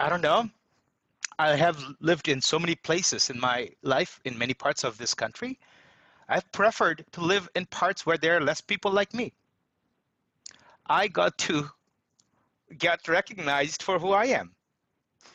I 0.00 0.08
don't 0.08 0.22
know. 0.22 0.48
I 1.40 1.56
have 1.56 1.82
lived 2.00 2.28
in 2.28 2.42
so 2.42 2.58
many 2.58 2.74
places 2.74 3.30
in 3.30 3.40
my 3.40 3.70
life, 3.82 4.20
in 4.26 4.36
many 4.36 4.52
parts 4.52 4.84
of 4.84 4.98
this 4.98 5.14
country. 5.14 5.58
I've 6.28 6.52
preferred 6.52 7.06
to 7.12 7.22
live 7.22 7.48
in 7.54 7.64
parts 7.64 8.04
where 8.04 8.18
there 8.18 8.36
are 8.36 8.42
less 8.42 8.60
people 8.60 8.92
like 8.92 9.14
me. 9.14 9.32
I 10.86 11.08
got 11.08 11.38
to 11.38 11.70
get 12.76 13.08
recognized 13.08 13.82
for 13.82 13.98
who 13.98 14.12
I 14.12 14.26
am. 14.26 14.54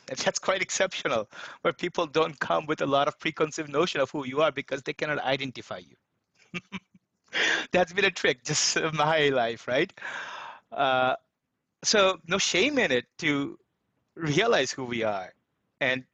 And 0.08 0.16
that's 0.16 0.38
quite 0.38 0.62
exceptional, 0.62 1.28
where 1.62 1.72
people 1.72 2.06
don't 2.06 2.38
come 2.38 2.66
with 2.66 2.82
a 2.82 2.86
lot 2.86 3.08
of 3.08 3.18
preconceived 3.18 3.68
notion 3.68 4.00
of 4.00 4.08
who 4.12 4.24
you 4.24 4.42
are 4.42 4.52
because 4.52 4.82
they 4.82 4.92
cannot 4.92 5.18
identify 5.18 5.78
you. 5.78 6.60
that's 7.72 7.92
been 7.92 8.04
a 8.04 8.12
trick, 8.12 8.44
just 8.44 8.78
my 8.92 9.30
life, 9.30 9.66
right? 9.66 9.92
Uh, 10.70 11.16
so 11.82 12.20
no 12.28 12.38
shame 12.38 12.78
in 12.78 12.92
it 12.92 13.06
to 13.18 13.58
realize 14.14 14.70
who 14.70 14.84
we 14.84 15.02
are, 15.02 15.32
and 15.80 16.04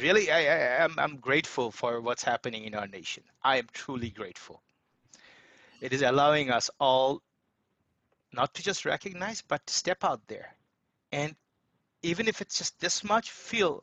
really, 0.00 0.30
I, 0.30 0.40
I, 0.46 0.84
I'm 0.84 0.98
I'm 0.98 1.16
grateful 1.16 1.70
for 1.70 2.00
what's 2.00 2.22
happening 2.24 2.64
in 2.64 2.74
our 2.74 2.86
nation. 2.86 3.22
I 3.42 3.58
am 3.58 3.66
truly 3.72 4.10
grateful. 4.10 4.62
It 5.80 5.92
is 5.92 6.02
allowing 6.02 6.50
us 6.50 6.70
all 6.80 7.22
not 8.32 8.54
to 8.54 8.62
just 8.62 8.84
recognize, 8.84 9.42
but 9.42 9.64
to 9.66 9.74
step 9.74 10.04
out 10.04 10.20
there, 10.26 10.56
and 11.12 11.34
even 12.02 12.28
if 12.28 12.40
it's 12.40 12.58
just 12.58 12.78
this 12.80 13.04
much, 13.04 13.30
feel 13.30 13.82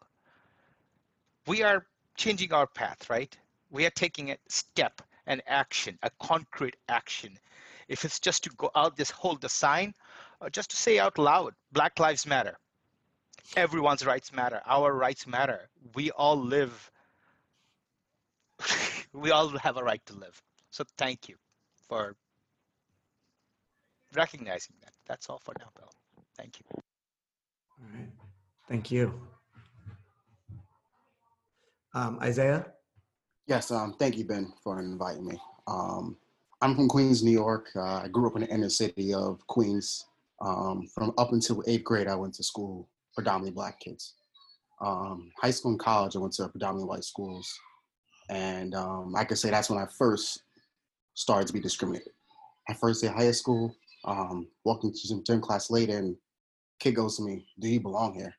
we 1.48 1.64
are 1.64 1.86
changing 2.18 2.54
our 2.54 2.68
path, 2.68 3.10
right? 3.10 3.36
We 3.70 3.86
are 3.86 3.92
taking 3.92 4.32
a 4.32 4.38
step 4.48 5.02
an 5.28 5.42
action, 5.48 5.98
a 6.04 6.10
concrete 6.22 6.76
action. 6.89 7.38
If 7.88 8.06
it's 8.06 8.20
just 8.20 8.44
to 8.44 8.50
go 8.52 8.72
out, 8.76 8.98
just 8.98 9.12
hold 9.12 9.42
the 9.42 9.50
sign, 9.50 9.94
or 10.39 10.50
just 10.50 10.72
to 10.72 10.76
say 10.76 11.00
out 11.00 11.18
loud, 11.18 11.54
Black 11.72 12.00
Lives 12.00 12.26
Matter. 12.26 12.58
Everyone's 13.56 14.06
rights 14.06 14.32
matter. 14.34 14.62
Our 14.66 14.94
rights 14.94 15.28
matter. 15.28 15.70
We 15.96 16.12
all 16.12 16.38
live, 16.38 16.92
we 19.14 19.32
all 19.32 19.50
have 19.58 19.78
a 19.78 19.84
right 19.84 20.06
to 20.06 20.14
live. 20.14 20.42
So 20.70 20.84
thank 20.98 21.28
you 21.28 21.36
for 21.88 22.16
recognizing 24.16 24.76
that. 24.82 24.94
That's 25.08 25.30
all 25.30 25.39
for 25.39 25.54
now, 25.60 25.70
Bill. 25.76 25.92
Thank 26.38 26.60
you. 26.60 26.66
All 26.72 27.89
right. 27.94 28.10
Thank 28.70 28.92
you. 28.92 29.14
Um, 31.94 32.20
Isaiah? 32.22 32.66
Yes, 33.48 33.72
um, 33.72 33.96
thank 34.00 34.18
you, 34.18 34.24
Ben, 34.24 34.54
for 34.64 34.80
inviting 34.80 35.26
me. 35.26 35.38
Um, 35.68 36.16
I'm 36.62 36.76
from 36.76 36.88
Queens, 36.88 37.24
New 37.24 37.32
York. 37.32 37.70
Uh, 37.76 38.02
I 38.04 38.08
grew 38.08 38.28
up 38.28 38.36
in 38.36 38.44
the 38.44 38.48
inner 38.48 38.70
city 38.70 39.14
of 39.14 39.46
Queens. 39.48 40.06
Um, 40.39 40.88
from 40.88 41.14
up 41.18 41.34
until 41.34 41.64
eighth 41.68 41.84
grade, 41.84 42.08
I 42.08 42.16
went 42.16 42.34
to 42.36 42.44
school, 42.44 42.88
predominantly 43.16 43.51
black 43.51 43.80
kids. 43.80 44.16
Um, 44.82 45.32
high 45.39 45.51
school 45.51 45.72
and 45.72 45.80
college, 45.80 46.16
I 46.16 46.20
went 46.20 46.34
to 46.34 46.47
predominantly 46.49 46.89
white 46.89 47.03
schools. 47.03 47.51
And 48.30 48.74
um, 48.76 49.14
I 49.16 49.26
could 49.26 49.38
say 49.38 49.49
that's 49.49 49.70
when 49.70 49.80
I 49.80 49.86
first 49.97 50.43
started 51.14 51.47
to 51.47 51.53
be 51.53 51.59
discriminated. 51.59 52.14
I 52.70 52.74
first 52.74 53.01
day 53.01 53.09
high 53.09 53.32
school, 53.32 53.76
um, 54.05 54.47
walking 54.64 54.91
to 54.91 54.97
some 54.97 55.24
gym 55.24 55.41
class 55.41 55.70
later, 55.70 55.97
and 55.97 56.16
kid 56.80 56.95
goes 56.95 57.18
to 57.18 57.24
me, 57.24 57.45
"Do 57.59 57.68
you 57.68 57.80
belong 57.80 58.14
here?" 58.14 58.34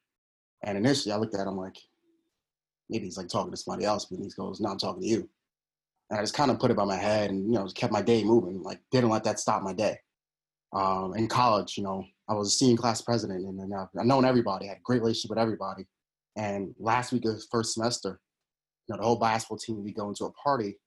And 0.65 0.79
initially, 0.79 1.13
I 1.13 1.17
looked 1.17 1.35
at 1.35 1.47
him 1.47 1.57
like, 1.57 1.77
maybe 2.89 3.05
he's 3.05 3.17
like 3.19 3.29
talking 3.29 3.51
to 3.51 3.57
somebody 3.57 3.85
else, 3.85 4.07
but 4.07 4.19
he 4.19 4.31
goes, 4.37 4.61
"No, 4.61 4.71
I'm 4.71 4.79
talking 4.79 5.03
to 5.03 5.09
you." 5.09 5.29
And 6.11 6.19
I 6.19 6.23
just 6.23 6.35
kind 6.35 6.51
of 6.51 6.59
put 6.59 6.71
it 6.71 6.77
by 6.77 6.85
my 6.85 6.97
head, 6.97 7.31
and 7.31 7.47
you 7.47 7.59
know, 7.59 7.67
kept 7.67 7.93
my 7.93 8.03
day 8.03 8.25
moving. 8.25 8.63
Like, 8.63 8.81
didn't 8.91 9.11
let 9.11 9.25
that 9.25 9.41
stop 9.41 9.63
my 9.63 9.73
day. 9.73 9.99
Um, 10.73 11.15
in 11.17 11.29
college, 11.29 11.77
you 11.77 11.85
know, 11.85 12.05
I 12.29 12.35
was 12.35 12.49
a 12.49 12.51
senior 12.51 12.77
class 12.77 13.03
president, 13.03 13.47
and 13.47 13.59
then 13.59 13.73
I 13.73 14.05
known 14.05 14.25
everybody, 14.25 14.67
had 14.67 14.79
a 14.79 14.81
great 14.85 15.01
relationship 15.01 15.31
with 15.31 15.39
everybody. 15.39 15.87
And 16.37 16.75
last 16.79 17.13
week 17.13 17.25
of 17.25 17.43
first 17.51 17.75
semester, 17.75 18.21
you 18.89 18.95
know, 18.95 19.01
the 19.01 19.07
whole 19.07 19.19
basketball 19.19 19.59
team, 19.59 19.83
we 19.83 19.93
go 19.93 20.09
into 20.09 20.25
a 20.25 20.33
party, 20.33 20.79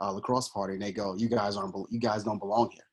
a 0.00 0.12
lacrosse 0.12 0.48
party, 0.48 0.74
and 0.74 0.82
they 0.82 0.92
go, 0.92 1.14
"You 1.16 1.28
guys 1.28 1.56
aren't, 1.56 1.74
you 1.90 2.00
guys 2.00 2.24
don't 2.24 2.38
belong 2.38 2.70
here." 2.70 2.84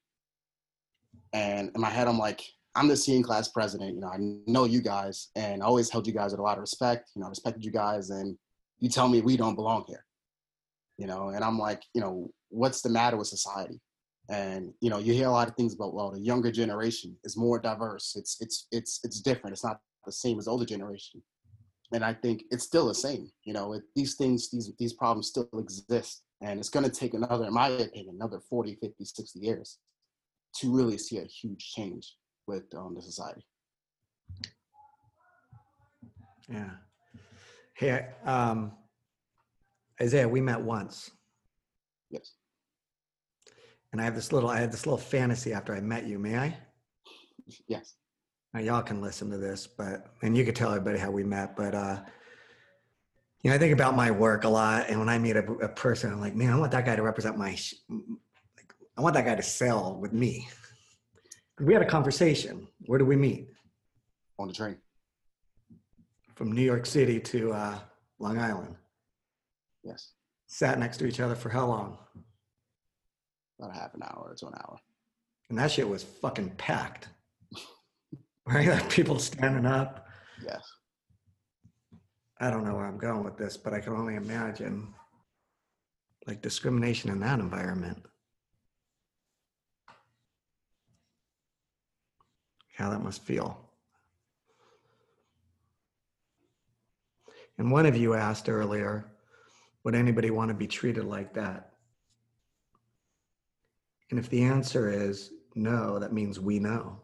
And 1.33 1.71
in 1.73 1.81
my 1.81 1.89
head, 1.89 2.07
I'm 2.07 2.17
like, 2.17 2.41
I'm 2.75 2.88
the 2.88 2.97
senior 2.97 3.23
class 3.23 3.47
president. 3.47 3.95
You 3.95 4.01
know, 4.01 4.07
I 4.07 4.17
know 4.19 4.65
you 4.65 4.81
guys, 4.81 5.29
and 5.36 5.63
I 5.63 5.65
always 5.65 5.89
held 5.89 6.07
you 6.07 6.13
guys 6.13 6.31
with 6.31 6.39
a 6.39 6.43
lot 6.43 6.57
of 6.57 6.61
respect. 6.61 7.11
You 7.15 7.21
know, 7.21 7.27
I 7.27 7.29
respected 7.29 7.63
you 7.63 7.71
guys, 7.71 8.09
and 8.09 8.38
you 8.79 8.89
tell 8.89 9.07
me 9.07 9.21
we 9.21 9.38
don't 9.38 9.55
belong 9.55 9.86
here. 9.88 10.05
You 10.97 11.07
know, 11.07 11.29
and 11.29 11.43
I'm 11.43 11.59
like, 11.59 11.83
you 11.93 12.01
know, 12.01 12.29
what's 12.49 12.81
the 12.81 12.89
matter 12.89 13.17
with 13.17 13.27
society? 13.27 13.79
And 14.30 14.73
you 14.82 14.89
know, 14.89 14.97
you 14.97 15.13
hear 15.13 15.28
a 15.28 15.32
lot 15.32 15.47
of 15.47 15.55
things 15.55 15.76
about 15.76 15.93
well, 15.93 16.11
the 16.11 16.19
younger 16.19 16.51
generation 16.51 17.15
is 17.23 17.38
more 17.38 17.59
diverse. 17.59 18.15
It's 18.15 18.38
it's 18.41 18.67
it's 18.71 18.99
it's 19.03 19.21
different. 19.21 19.53
It's 19.53 19.63
not 19.63 19.80
the 20.05 20.11
same 20.11 20.39
as 20.39 20.45
the 20.45 20.51
older 20.51 20.65
generation. 20.65 21.21
And 21.93 22.03
I 22.03 22.13
think 22.13 22.43
it's 22.49 22.63
still 22.63 22.88
the 22.88 22.95
same. 22.95 23.30
You 23.43 23.53
know, 23.53 23.73
it, 23.73 23.84
these 23.95 24.15
things, 24.15 24.49
these 24.49 24.71
these 24.80 24.93
problems 24.93 25.28
still 25.28 25.47
exist, 25.59 26.23
and 26.41 26.59
it's 26.59 26.69
going 26.69 26.86
to 26.86 26.91
take 26.91 27.13
another, 27.13 27.45
in 27.45 27.53
my 27.53 27.67
opinion, 27.67 28.15
another 28.15 28.39
40, 28.49 28.76
50, 28.82 29.05
60 29.05 29.39
years 29.39 29.78
to 30.55 30.73
really 30.73 30.97
see 30.97 31.17
a 31.19 31.26
huge 31.26 31.73
change 31.76 32.15
with 32.47 32.63
um, 32.76 32.95
the 32.95 33.01
society. 33.01 33.45
Yeah. 36.49 36.71
Hey, 37.76 38.07
um, 38.23 38.71
Isaiah, 40.01 40.28
we 40.28 40.41
met 40.41 40.61
once. 40.61 41.11
Yes. 42.09 42.34
And 43.96 44.02
I 44.02 44.04
have 44.04 44.14
this 44.16 44.34
little, 44.34 44.50
I 44.50 44.60
had 44.60 44.74
this 44.74 44.86
little 44.86 44.98
fantasy 44.98 45.54
after 45.54 45.74
I 45.74 45.80
met 45.80 46.06
you. 46.06 46.20
May 46.20 46.38
I? 46.38 46.58
Yes. 47.70 47.96
Now 48.54 48.60
y'all 48.60 48.82
can 48.82 49.00
listen 49.00 49.30
to 49.32 49.38
this, 49.38 49.68
but 49.68 50.08
and 50.22 50.36
you 50.36 50.43
could 50.43 50.54
tell 50.54 50.72
everybody 50.72 51.00
how 51.00 51.12
we 51.12 51.24
met. 51.24 51.56
But 51.56 51.74
uh, 51.74 52.02
you 53.41 53.50
know, 53.50 53.56
I 53.56 53.58
think 53.58 53.72
about 53.72 53.96
my 53.96 54.12
work 54.12 54.43
a 54.43 54.50
lot, 54.50 54.89
and 54.89 55.00
when 55.00 55.08
I 55.08 55.18
meet 55.18 55.38
a, 55.38 55.46
a 55.46 55.70
person, 55.70 56.12
I'm 56.12 56.20
like, 56.20 56.36
man, 56.36 56.52
I 56.52 56.58
want 56.58 56.74
that 56.74 56.84
guy 56.86 56.98
to 56.98 57.02
represent 57.04 57.38
my. 57.38 57.56
sh- 57.56 57.76
Like, 57.89 58.74
I 58.98 59.02
want 59.02 59.16
that 59.16 59.24
guy 59.24 59.36
to 59.36 59.41
sell 59.41 59.98
with 59.98 60.12
me. 60.12 60.46
We 61.62 61.72
had 61.72 61.82
a 61.82 61.86
conversation. 61.88 62.68
Where 62.88 63.00
did 63.00 63.08
we 63.08 63.16
meet? 63.16 63.48
On 64.39 64.50
the 64.50 64.54
train. 64.54 64.76
From 66.36 66.52
New 66.52 66.64
York 66.64 66.86
City 66.86 67.18
to 67.22 67.54
uh, 67.54 67.80
Long 68.20 68.39
Island. 68.39 68.76
Yes. 69.86 70.12
Sat 70.48 70.80
next 70.80 70.98
to 70.98 71.06
each 71.06 71.22
other 71.22 71.36
for 71.36 71.48
how 71.48 71.66
long? 71.68 71.98
About 73.60 73.76
a 73.76 73.80
half 73.80 73.93
an 73.93 74.03
hour 74.03 74.36
to 74.38 74.47
an 74.47 74.53
hour. 74.56 74.78
And 75.49 75.58
that 75.58 75.72
shit 75.72 75.88
was 75.88 76.03
fucking 76.03 76.51
packed. 76.51 77.10
Right? 78.47 78.68
Like 78.68 78.91
people 78.91 79.18
standing 79.18 79.66
up. 79.66 80.06
Yes. 80.45 80.62
I 82.39 82.51
don't 82.51 82.64
know 82.64 82.76
where 82.76 82.86
I'm 82.86 82.99
going 82.99 83.24
with 83.24 83.38
this, 83.38 83.58
but 83.58 83.74
I 83.74 83.80
can 83.80 83.93
only 83.93 84.18
imagine 84.18 84.93
like 86.28 86.43
discrimination 86.43 87.10
in 87.10 87.20
that 87.22 87.39
environment. 87.39 88.06
How 92.76 92.89
that 92.89 93.01
must 93.01 93.24
feel. 93.24 93.60
And 97.58 97.72
one 97.72 97.86
of 97.86 97.95
you 97.95 98.16
asked 98.16 98.49
earlier, 98.49 99.06
would 99.84 99.95
anybody 99.95 100.30
want 100.30 100.49
to 100.49 100.53
be 100.56 100.68
treated 100.68 101.06
like 101.06 101.34
that? 101.36 101.74
And 104.10 104.20
if 104.20 104.30
the 104.30 104.43
answer 104.43 104.89
is 104.89 105.32
no, 105.56 105.99
that 105.99 106.14
means 106.14 106.39
we 106.39 106.60
know. 106.60 107.01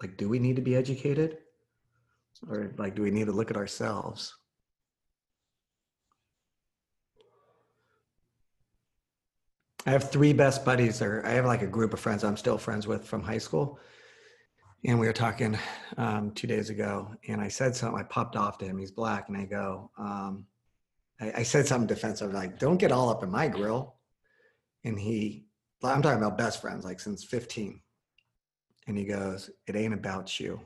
Like, 0.00 0.16
do 0.16 0.28
we 0.28 0.38
need 0.38 0.56
to 0.56 0.62
be 0.62 0.76
educated? 0.76 1.38
Or 2.48 2.74
like, 2.76 2.94
do 2.94 3.02
we 3.02 3.10
need 3.10 3.26
to 3.26 3.32
look 3.32 3.50
at 3.50 3.56
ourselves? 3.56 4.34
I 9.86 9.90
have 9.90 10.10
three 10.10 10.32
best 10.32 10.64
buddies, 10.64 11.02
or 11.02 11.24
I 11.26 11.32
have 11.32 11.44
like 11.44 11.62
a 11.62 11.66
group 11.66 11.92
of 11.92 12.00
friends 12.00 12.24
I'm 12.24 12.36
still 12.36 12.56
friends 12.56 12.86
with 12.86 13.06
from 13.06 13.22
high 13.22 13.38
school. 13.38 13.78
And 14.86 14.98
we 14.98 15.06
were 15.06 15.12
talking 15.12 15.58
um, 15.96 16.30
two 16.32 16.46
days 16.46 16.70
ago, 16.70 17.14
and 17.28 17.40
I 17.40 17.48
said 17.48 17.76
something. 17.76 17.98
I 17.98 18.02
popped 18.04 18.36
off 18.36 18.58
to 18.58 18.66
him. 18.66 18.78
He's 18.78 18.90
black, 18.90 19.28
and 19.28 19.36
I 19.36 19.44
go, 19.44 19.90
um, 19.98 20.46
I, 21.20 21.32
I 21.36 21.42
said 21.42 21.66
something 21.66 21.86
defensive, 21.86 22.32
like, 22.32 22.58
"Don't 22.58 22.76
get 22.78 22.92
all 22.92 23.08
up 23.10 23.22
in 23.22 23.30
my 23.30 23.48
grill." 23.48 23.96
And 24.84 24.98
he, 24.98 25.43
I'm 25.92 26.02
talking 26.02 26.22
about 26.22 26.38
best 26.38 26.60
friends, 26.60 26.84
like 26.84 27.00
since 27.00 27.24
15. 27.24 27.80
And 28.86 28.98
he 28.98 29.04
goes, 29.04 29.50
"It 29.66 29.76
ain't 29.76 29.94
about 29.94 30.38
you." 30.38 30.60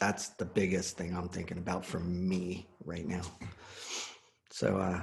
that's 0.00 0.30
the 0.30 0.46
biggest 0.46 0.96
thing 0.96 1.14
I'm 1.14 1.28
thinking 1.28 1.58
about 1.58 1.84
for 1.84 2.00
me 2.00 2.66
right 2.84 3.06
now. 3.06 3.20
So 4.50 4.78
uh, 4.78 5.02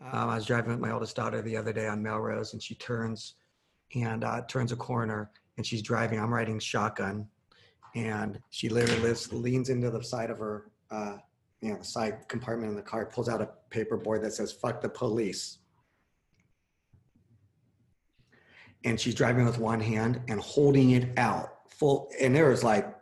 um, 0.00 0.30
I 0.30 0.36
was 0.36 0.46
driving 0.46 0.70
with 0.70 0.80
my 0.80 0.92
oldest 0.92 1.16
daughter 1.16 1.42
the 1.42 1.56
other 1.56 1.72
day 1.72 1.88
on 1.88 2.02
Melrose, 2.02 2.52
and 2.52 2.62
she 2.62 2.76
turns 2.76 3.34
and 3.94 4.24
uh, 4.24 4.42
turns 4.48 4.72
a 4.72 4.76
corner, 4.76 5.30
and 5.56 5.66
she's 5.66 5.82
driving. 5.82 6.20
I'm 6.20 6.32
riding 6.32 6.58
shotgun, 6.60 7.26
and 7.96 8.38
she 8.50 8.68
literally 8.68 9.02
lives, 9.02 9.32
leans 9.32 9.68
into 9.68 9.90
the 9.90 10.02
side 10.02 10.30
of 10.30 10.38
her, 10.38 10.70
uh, 10.90 11.16
you 11.64 11.72
know, 11.72 11.80
side 11.80 12.28
compartment 12.28 12.68
in 12.68 12.76
the 12.76 12.82
car, 12.82 13.06
pulls 13.06 13.26
out 13.26 13.40
a 13.40 13.48
paper 13.70 13.96
board 13.96 14.22
that 14.22 14.34
says 14.34 14.52
"fuck 14.52 14.82
the 14.82 14.88
police." 14.88 15.58
And 18.84 19.00
she's 19.00 19.14
driving 19.14 19.46
with 19.46 19.58
one 19.58 19.80
hand 19.80 20.20
and 20.28 20.38
holding 20.40 20.90
it 20.90 21.08
out 21.16 21.70
full. 21.70 22.10
And 22.20 22.36
there 22.36 22.50
was 22.50 22.62
like 22.62 22.94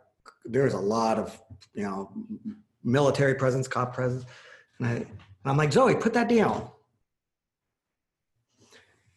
there's 0.45 0.73
a 0.73 0.79
lot 0.79 1.19
of 1.19 1.39
you 1.73 1.83
know 1.83 2.09
military 2.85 3.35
presence, 3.35 3.67
cop 3.67 3.93
presence, 3.93 4.23
and, 4.79 4.87
I, 4.87 4.91
and 4.91 5.07
I'm 5.43 5.57
like 5.57 5.73
Zoe, 5.73 5.95
put 5.95 6.13
that 6.13 6.29
down. 6.29 6.69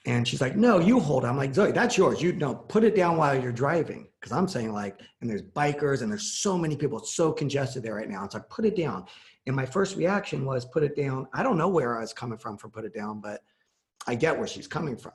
And 0.07 0.27
she's 0.27 0.41
like, 0.41 0.57
no, 0.57 0.79
you 0.79 1.01
hold 1.01 1.25
it. 1.25 1.27
I'm 1.27 1.37
like, 1.37 1.53
Zoe, 1.53 1.73
that's 1.73 1.99
yours. 1.99 2.23
You 2.23 2.33
know, 2.33 2.55
put 2.55 2.85
it 2.85 2.95
down 2.95 3.17
while 3.17 3.41
you're 3.41 3.53
driving. 3.53 4.07
Cause 4.23 4.33
I'm 4.33 4.49
saying 4.49 4.73
like, 4.73 5.01
and 5.21 5.29
there's 5.29 5.43
bikers 5.43 6.03
and 6.03 6.11
there's 6.11 6.39
so 6.39 6.57
many 6.57 6.77
people. 6.77 6.99
It's 6.99 7.15
so 7.15 7.33
congested 7.33 7.83
there 7.83 7.95
right 7.95 8.09
now. 8.09 8.25
It's 8.25 8.35
like, 8.35 8.49
put 8.49 8.65
it 8.65 8.77
down. 8.77 9.07
And 9.47 9.55
my 9.55 9.67
first 9.67 9.97
reaction 9.97 10.45
was 10.45 10.65
put 10.65 10.83
it 10.83 10.97
down. 10.97 11.27
I 11.33 11.43
don't 11.43 11.59
know 11.59 11.69
where 11.69 11.97
I 11.97 12.01
was 12.01 12.13
coming 12.13 12.39
from 12.39 12.57
for 12.57 12.69
put 12.69 12.85
it 12.85 12.95
down, 12.95 13.21
but 13.21 13.43
I 14.07 14.15
get 14.15 14.37
where 14.37 14.47
she's 14.49 14.67
coming 14.67 14.97
from. 14.97 15.13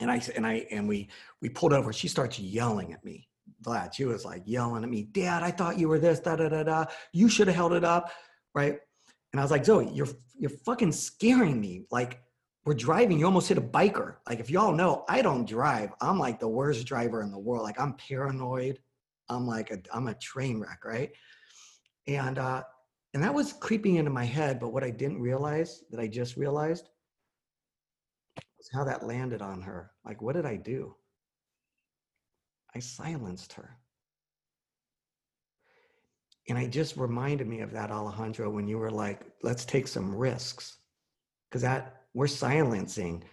And 0.00 0.10
I, 0.10 0.20
and 0.36 0.46
I, 0.46 0.66
and 0.70 0.88
we, 0.88 1.08
we 1.40 1.48
pulled 1.48 1.72
over. 1.72 1.92
She 1.92 2.08
starts 2.08 2.38
yelling 2.38 2.92
at 2.92 3.04
me. 3.04 3.28
Vlad, 3.62 3.94
she 3.94 4.04
was 4.04 4.24
like 4.24 4.42
yelling 4.46 4.84
at 4.84 4.90
me, 4.90 5.04
Dad, 5.04 5.42
I 5.42 5.50
thought 5.50 5.78
you 5.78 5.88
were 5.88 5.98
this, 5.98 6.20
da 6.20 6.36
da 6.36 6.48
da 6.48 6.62
da. 6.62 6.84
You 7.12 7.28
should 7.28 7.46
have 7.46 7.56
held 7.56 7.72
it 7.72 7.84
up, 7.84 8.10
right? 8.54 8.78
And 9.32 9.40
I 9.40 9.44
was 9.44 9.50
like, 9.50 9.64
Zoe, 9.64 9.90
you're 9.92 10.08
you're 10.38 10.50
fucking 10.50 10.92
scaring 10.92 11.60
me. 11.60 11.84
Like 11.90 12.20
we're 12.64 12.74
driving, 12.74 13.18
you 13.18 13.26
almost 13.26 13.48
hit 13.48 13.58
a 13.58 13.62
biker. 13.62 14.16
Like 14.28 14.40
if 14.40 14.50
y'all 14.50 14.72
know, 14.72 15.04
I 15.08 15.20
don't 15.20 15.46
drive. 15.46 15.90
I'm 16.00 16.18
like 16.18 16.40
the 16.40 16.48
worst 16.48 16.86
driver 16.86 17.22
in 17.22 17.30
the 17.30 17.38
world. 17.38 17.62
Like 17.62 17.78
I'm 17.78 17.94
paranoid. 17.94 18.78
I'm 19.28 19.46
like 19.46 19.70
a 19.70 19.78
I'm 19.92 20.08
a 20.08 20.14
train 20.14 20.60
wreck, 20.60 20.84
right? 20.84 21.10
And 22.06 22.38
uh, 22.38 22.62
and 23.12 23.22
that 23.22 23.34
was 23.34 23.52
creeping 23.52 23.96
into 23.96 24.10
my 24.10 24.24
head. 24.24 24.58
But 24.60 24.72
what 24.72 24.84
I 24.84 24.90
didn't 24.90 25.20
realize 25.20 25.82
that 25.90 26.00
I 26.00 26.06
just 26.06 26.36
realized 26.36 26.88
was 28.58 28.70
how 28.72 28.84
that 28.84 29.06
landed 29.06 29.42
on 29.42 29.60
her. 29.62 29.90
Like, 30.04 30.22
what 30.22 30.34
did 30.34 30.46
I 30.46 30.56
do? 30.56 30.94
I 32.74 32.78
silenced 32.80 33.52
her. 33.54 33.78
And 36.48 36.58
I 36.58 36.66
just 36.66 36.96
reminded 36.96 37.46
me 37.46 37.60
of 37.60 37.72
that, 37.72 37.90
Alejandro, 37.90 38.50
when 38.50 38.68
you 38.68 38.78
were 38.78 38.90
like, 38.90 39.20
let's 39.42 39.64
take 39.64 39.88
some 39.88 40.14
risks. 40.14 40.76
Because 41.48 41.62
that 41.62 42.03
we're 42.14 42.28
silencing. 42.28 43.24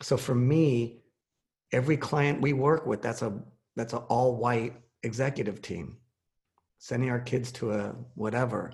So 0.00 0.16
for 0.16 0.34
me, 0.34 1.02
every 1.72 1.96
client 1.96 2.40
we 2.40 2.52
work 2.52 2.86
with, 2.86 3.02
that's 3.02 3.22
a 3.22 3.38
that's 3.76 3.92
an 3.92 4.00
all-white 4.08 4.74
executive 5.02 5.60
team. 5.60 5.98
Sending 6.78 7.10
our 7.10 7.20
kids 7.20 7.52
to 7.52 7.72
a 7.72 7.94
whatever. 8.14 8.72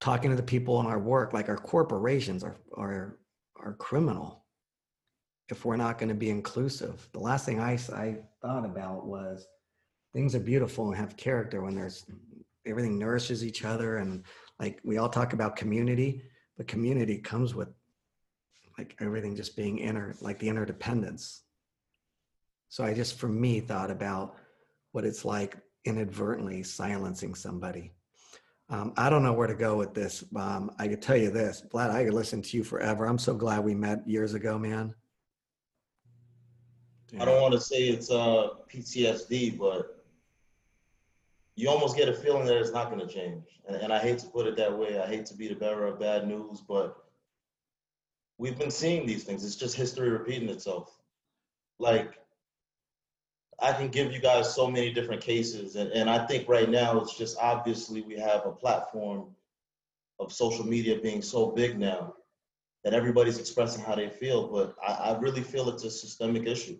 Talking 0.00 0.30
to 0.30 0.36
the 0.36 0.42
people 0.42 0.78
in 0.80 0.86
our 0.86 0.98
work, 0.98 1.32
like 1.32 1.48
our 1.48 1.56
corporations 1.56 2.44
are 2.44 2.56
are 2.76 3.18
are 3.56 3.74
criminal 3.74 4.44
if 5.48 5.64
we're 5.64 5.76
not 5.76 5.98
going 5.98 6.08
to 6.08 6.14
be 6.14 6.30
inclusive. 6.30 7.08
The 7.12 7.20
last 7.20 7.46
thing 7.46 7.60
I, 7.60 7.78
I 7.94 8.16
thought 8.42 8.64
about 8.64 9.06
was 9.06 9.46
things 10.12 10.34
are 10.34 10.40
beautiful 10.40 10.88
and 10.88 10.96
have 10.96 11.16
character 11.16 11.62
when 11.62 11.74
there's 11.74 12.04
everything 12.66 12.98
nourishes 12.98 13.44
each 13.44 13.64
other 13.64 13.98
and 13.98 14.24
like 14.58 14.80
we 14.84 14.98
all 14.98 15.08
talk 15.08 15.34
about 15.34 15.56
community, 15.56 16.22
but 16.56 16.66
community 16.66 17.18
comes 17.18 17.54
with 17.54 17.68
like 18.78 18.96
everything 19.00 19.36
just 19.36 19.56
being 19.56 19.78
inner, 19.78 20.14
like 20.20 20.38
the 20.38 20.48
interdependence. 20.48 21.42
So 22.68 22.84
I 22.84 22.94
just, 22.94 23.18
for 23.18 23.28
me, 23.28 23.60
thought 23.60 23.90
about 23.90 24.34
what 24.92 25.04
it's 25.04 25.24
like 25.24 25.56
inadvertently 25.84 26.62
silencing 26.62 27.34
somebody. 27.34 27.92
Um, 28.68 28.92
I 28.96 29.08
don't 29.08 29.22
know 29.22 29.32
where 29.32 29.46
to 29.46 29.54
go 29.54 29.76
with 29.76 29.94
this. 29.94 30.24
Um, 30.34 30.72
I 30.78 30.88
could 30.88 31.00
tell 31.00 31.16
you 31.16 31.30
this, 31.30 31.62
Vlad, 31.72 31.90
I 31.90 32.04
could 32.04 32.14
listen 32.14 32.42
to 32.42 32.56
you 32.56 32.64
forever. 32.64 33.06
I'm 33.06 33.18
so 33.18 33.34
glad 33.34 33.64
we 33.64 33.74
met 33.74 34.06
years 34.06 34.34
ago, 34.34 34.58
man. 34.58 34.94
I 37.20 37.24
don't 37.24 37.40
want 37.40 37.54
to 37.54 37.60
say 37.60 37.84
it's 37.84 38.10
uh, 38.10 38.48
PTSD, 38.68 39.56
but 39.56 39.95
you 41.56 41.70
almost 41.70 41.96
get 41.96 42.08
a 42.08 42.12
feeling 42.12 42.44
that 42.46 42.58
it's 42.58 42.72
not 42.72 42.90
going 42.90 43.06
to 43.06 43.12
change. 43.12 43.44
And, 43.66 43.76
and 43.76 43.92
I 43.92 43.98
hate 43.98 44.18
to 44.18 44.26
put 44.26 44.46
it 44.46 44.56
that 44.56 44.78
way. 44.78 45.00
I 45.00 45.06
hate 45.06 45.24
to 45.26 45.34
be 45.34 45.48
the 45.48 45.54
bearer 45.54 45.86
of 45.86 45.98
bad 45.98 46.28
news, 46.28 46.62
but 46.68 46.94
we've 48.36 48.58
been 48.58 48.70
seeing 48.70 49.06
these 49.06 49.24
things. 49.24 49.44
It's 49.44 49.56
just 49.56 49.74
history 49.74 50.10
repeating 50.10 50.50
itself. 50.50 50.94
Like, 51.78 52.20
I 53.58 53.72
can 53.72 53.88
give 53.88 54.12
you 54.12 54.20
guys 54.20 54.54
so 54.54 54.70
many 54.70 54.92
different 54.92 55.22
cases. 55.22 55.76
And, 55.76 55.90
and 55.92 56.10
I 56.10 56.26
think 56.26 56.46
right 56.46 56.68
now 56.68 57.00
it's 57.00 57.16
just 57.16 57.38
obviously 57.40 58.02
we 58.02 58.18
have 58.18 58.44
a 58.44 58.52
platform 58.52 59.34
of 60.20 60.32
social 60.32 60.66
media 60.66 61.00
being 61.00 61.22
so 61.22 61.52
big 61.52 61.78
now 61.78 62.14
that 62.84 62.92
everybody's 62.92 63.38
expressing 63.38 63.82
how 63.82 63.94
they 63.94 64.10
feel. 64.10 64.48
But 64.48 64.74
I, 64.86 64.92
I 64.92 65.18
really 65.18 65.40
feel 65.40 65.70
it's 65.70 65.84
a 65.84 65.90
systemic 65.90 66.46
issue 66.46 66.78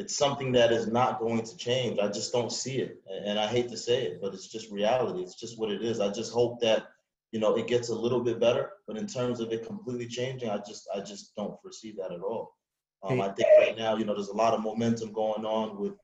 it's 0.00 0.16
something 0.16 0.50
that 0.52 0.72
is 0.72 0.86
not 0.86 1.20
going 1.20 1.42
to 1.42 1.56
change. 1.58 1.98
I 1.98 2.08
just 2.08 2.32
don't 2.32 2.50
see 2.50 2.78
it. 2.78 3.02
And 3.26 3.38
I 3.38 3.46
hate 3.46 3.68
to 3.68 3.76
say 3.76 4.04
it, 4.04 4.22
but 4.22 4.32
it's 4.32 4.48
just 4.48 4.70
reality. 4.70 5.20
It's 5.20 5.34
just 5.34 5.58
what 5.58 5.70
it 5.70 5.82
is. 5.82 6.00
I 6.00 6.10
just 6.10 6.32
hope 6.32 6.58
that, 6.62 6.88
you 7.32 7.38
know, 7.38 7.54
it 7.54 7.66
gets 7.66 7.90
a 7.90 7.94
little 7.94 8.20
bit 8.20 8.40
better. 8.40 8.70
But 8.86 8.96
in 8.96 9.06
terms 9.06 9.40
of 9.40 9.52
it 9.52 9.66
completely 9.66 10.06
changing, 10.06 10.48
I 10.48 10.56
just 10.66 10.88
I 10.96 11.00
just 11.00 11.36
don't 11.36 11.60
foresee 11.60 11.92
that 11.98 12.12
at 12.12 12.22
all. 12.22 12.56
Um, 13.02 13.20
I 13.20 13.28
think 13.28 13.48
right 13.58 13.76
now, 13.76 13.96
you 13.96 14.06
know, 14.06 14.14
there's 14.14 14.28
a 14.28 14.42
lot 14.44 14.54
of 14.54 14.62
momentum 14.62 15.12
going 15.12 15.44
on 15.44 15.78
with, 15.78 15.94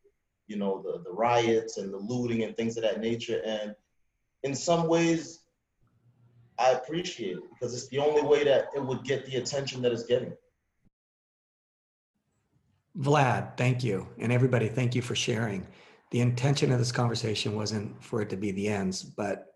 you 0.46 0.56
know, 0.56 0.82
the, 0.82 1.02
the 1.02 1.12
riots 1.12 1.78
and 1.78 1.90
the 1.90 1.98
looting 1.98 2.42
and 2.42 2.54
things 2.54 2.76
of 2.76 2.82
that 2.82 3.00
nature. 3.00 3.40
And 3.46 3.74
in 4.42 4.54
some 4.54 4.88
ways, 4.88 5.40
I 6.58 6.72
appreciate 6.72 7.38
it 7.38 7.44
because 7.50 7.72
it's 7.74 7.88
the 7.88 7.98
only 7.98 8.22
way 8.22 8.44
that 8.44 8.68
it 8.74 8.84
would 8.84 9.04
get 9.04 9.24
the 9.24 9.36
attention 9.36 9.80
that 9.82 9.92
it's 9.92 10.04
getting. 10.04 10.34
Vlad, 12.98 13.56
thank 13.56 13.84
you. 13.84 14.08
And 14.18 14.32
everybody, 14.32 14.68
thank 14.68 14.94
you 14.94 15.02
for 15.02 15.14
sharing. 15.14 15.66
The 16.12 16.20
intention 16.20 16.72
of 16.72 16.78
this 16.78 16.92
conversation 16.92 17.54
wasn't 17.54 18.02
for 18.02 18.22
it 18.22 18.30
to 18.30 18.36
be 18.36 18.52
the 18.52 18.68
ends, 18.68 19.02
but 19.02 19.46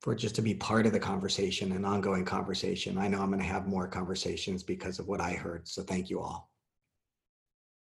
for 0.00 0.12
it 0.12 0.16
just 0.16 0.34
to 0.36 0.42
be 0.42 0.54
part 0.54 0.86
of 0.86 0.92
the 0.92 1.00
conversation, 1.00 1.72
an 1.72 1.84
ongoing 1.84 2.24
conversation. 2.24 2.98
I 2.98 3.08
know 3.08 3.20
I'm 3.20 3.30
going 3.30 3.40
to 3.40 3.46
have 3.46 3.66
more 3.66 3.88
conversations 3.88 4.62
because 4.62 4.98
of 4.98 5.06
what 5.08 5.20
I 5.20 5.32
heard. 5.32 5.68
So 5.68 5.82
thank 5.82 6.10
you 6.10 6.20
all. 6.20 6.50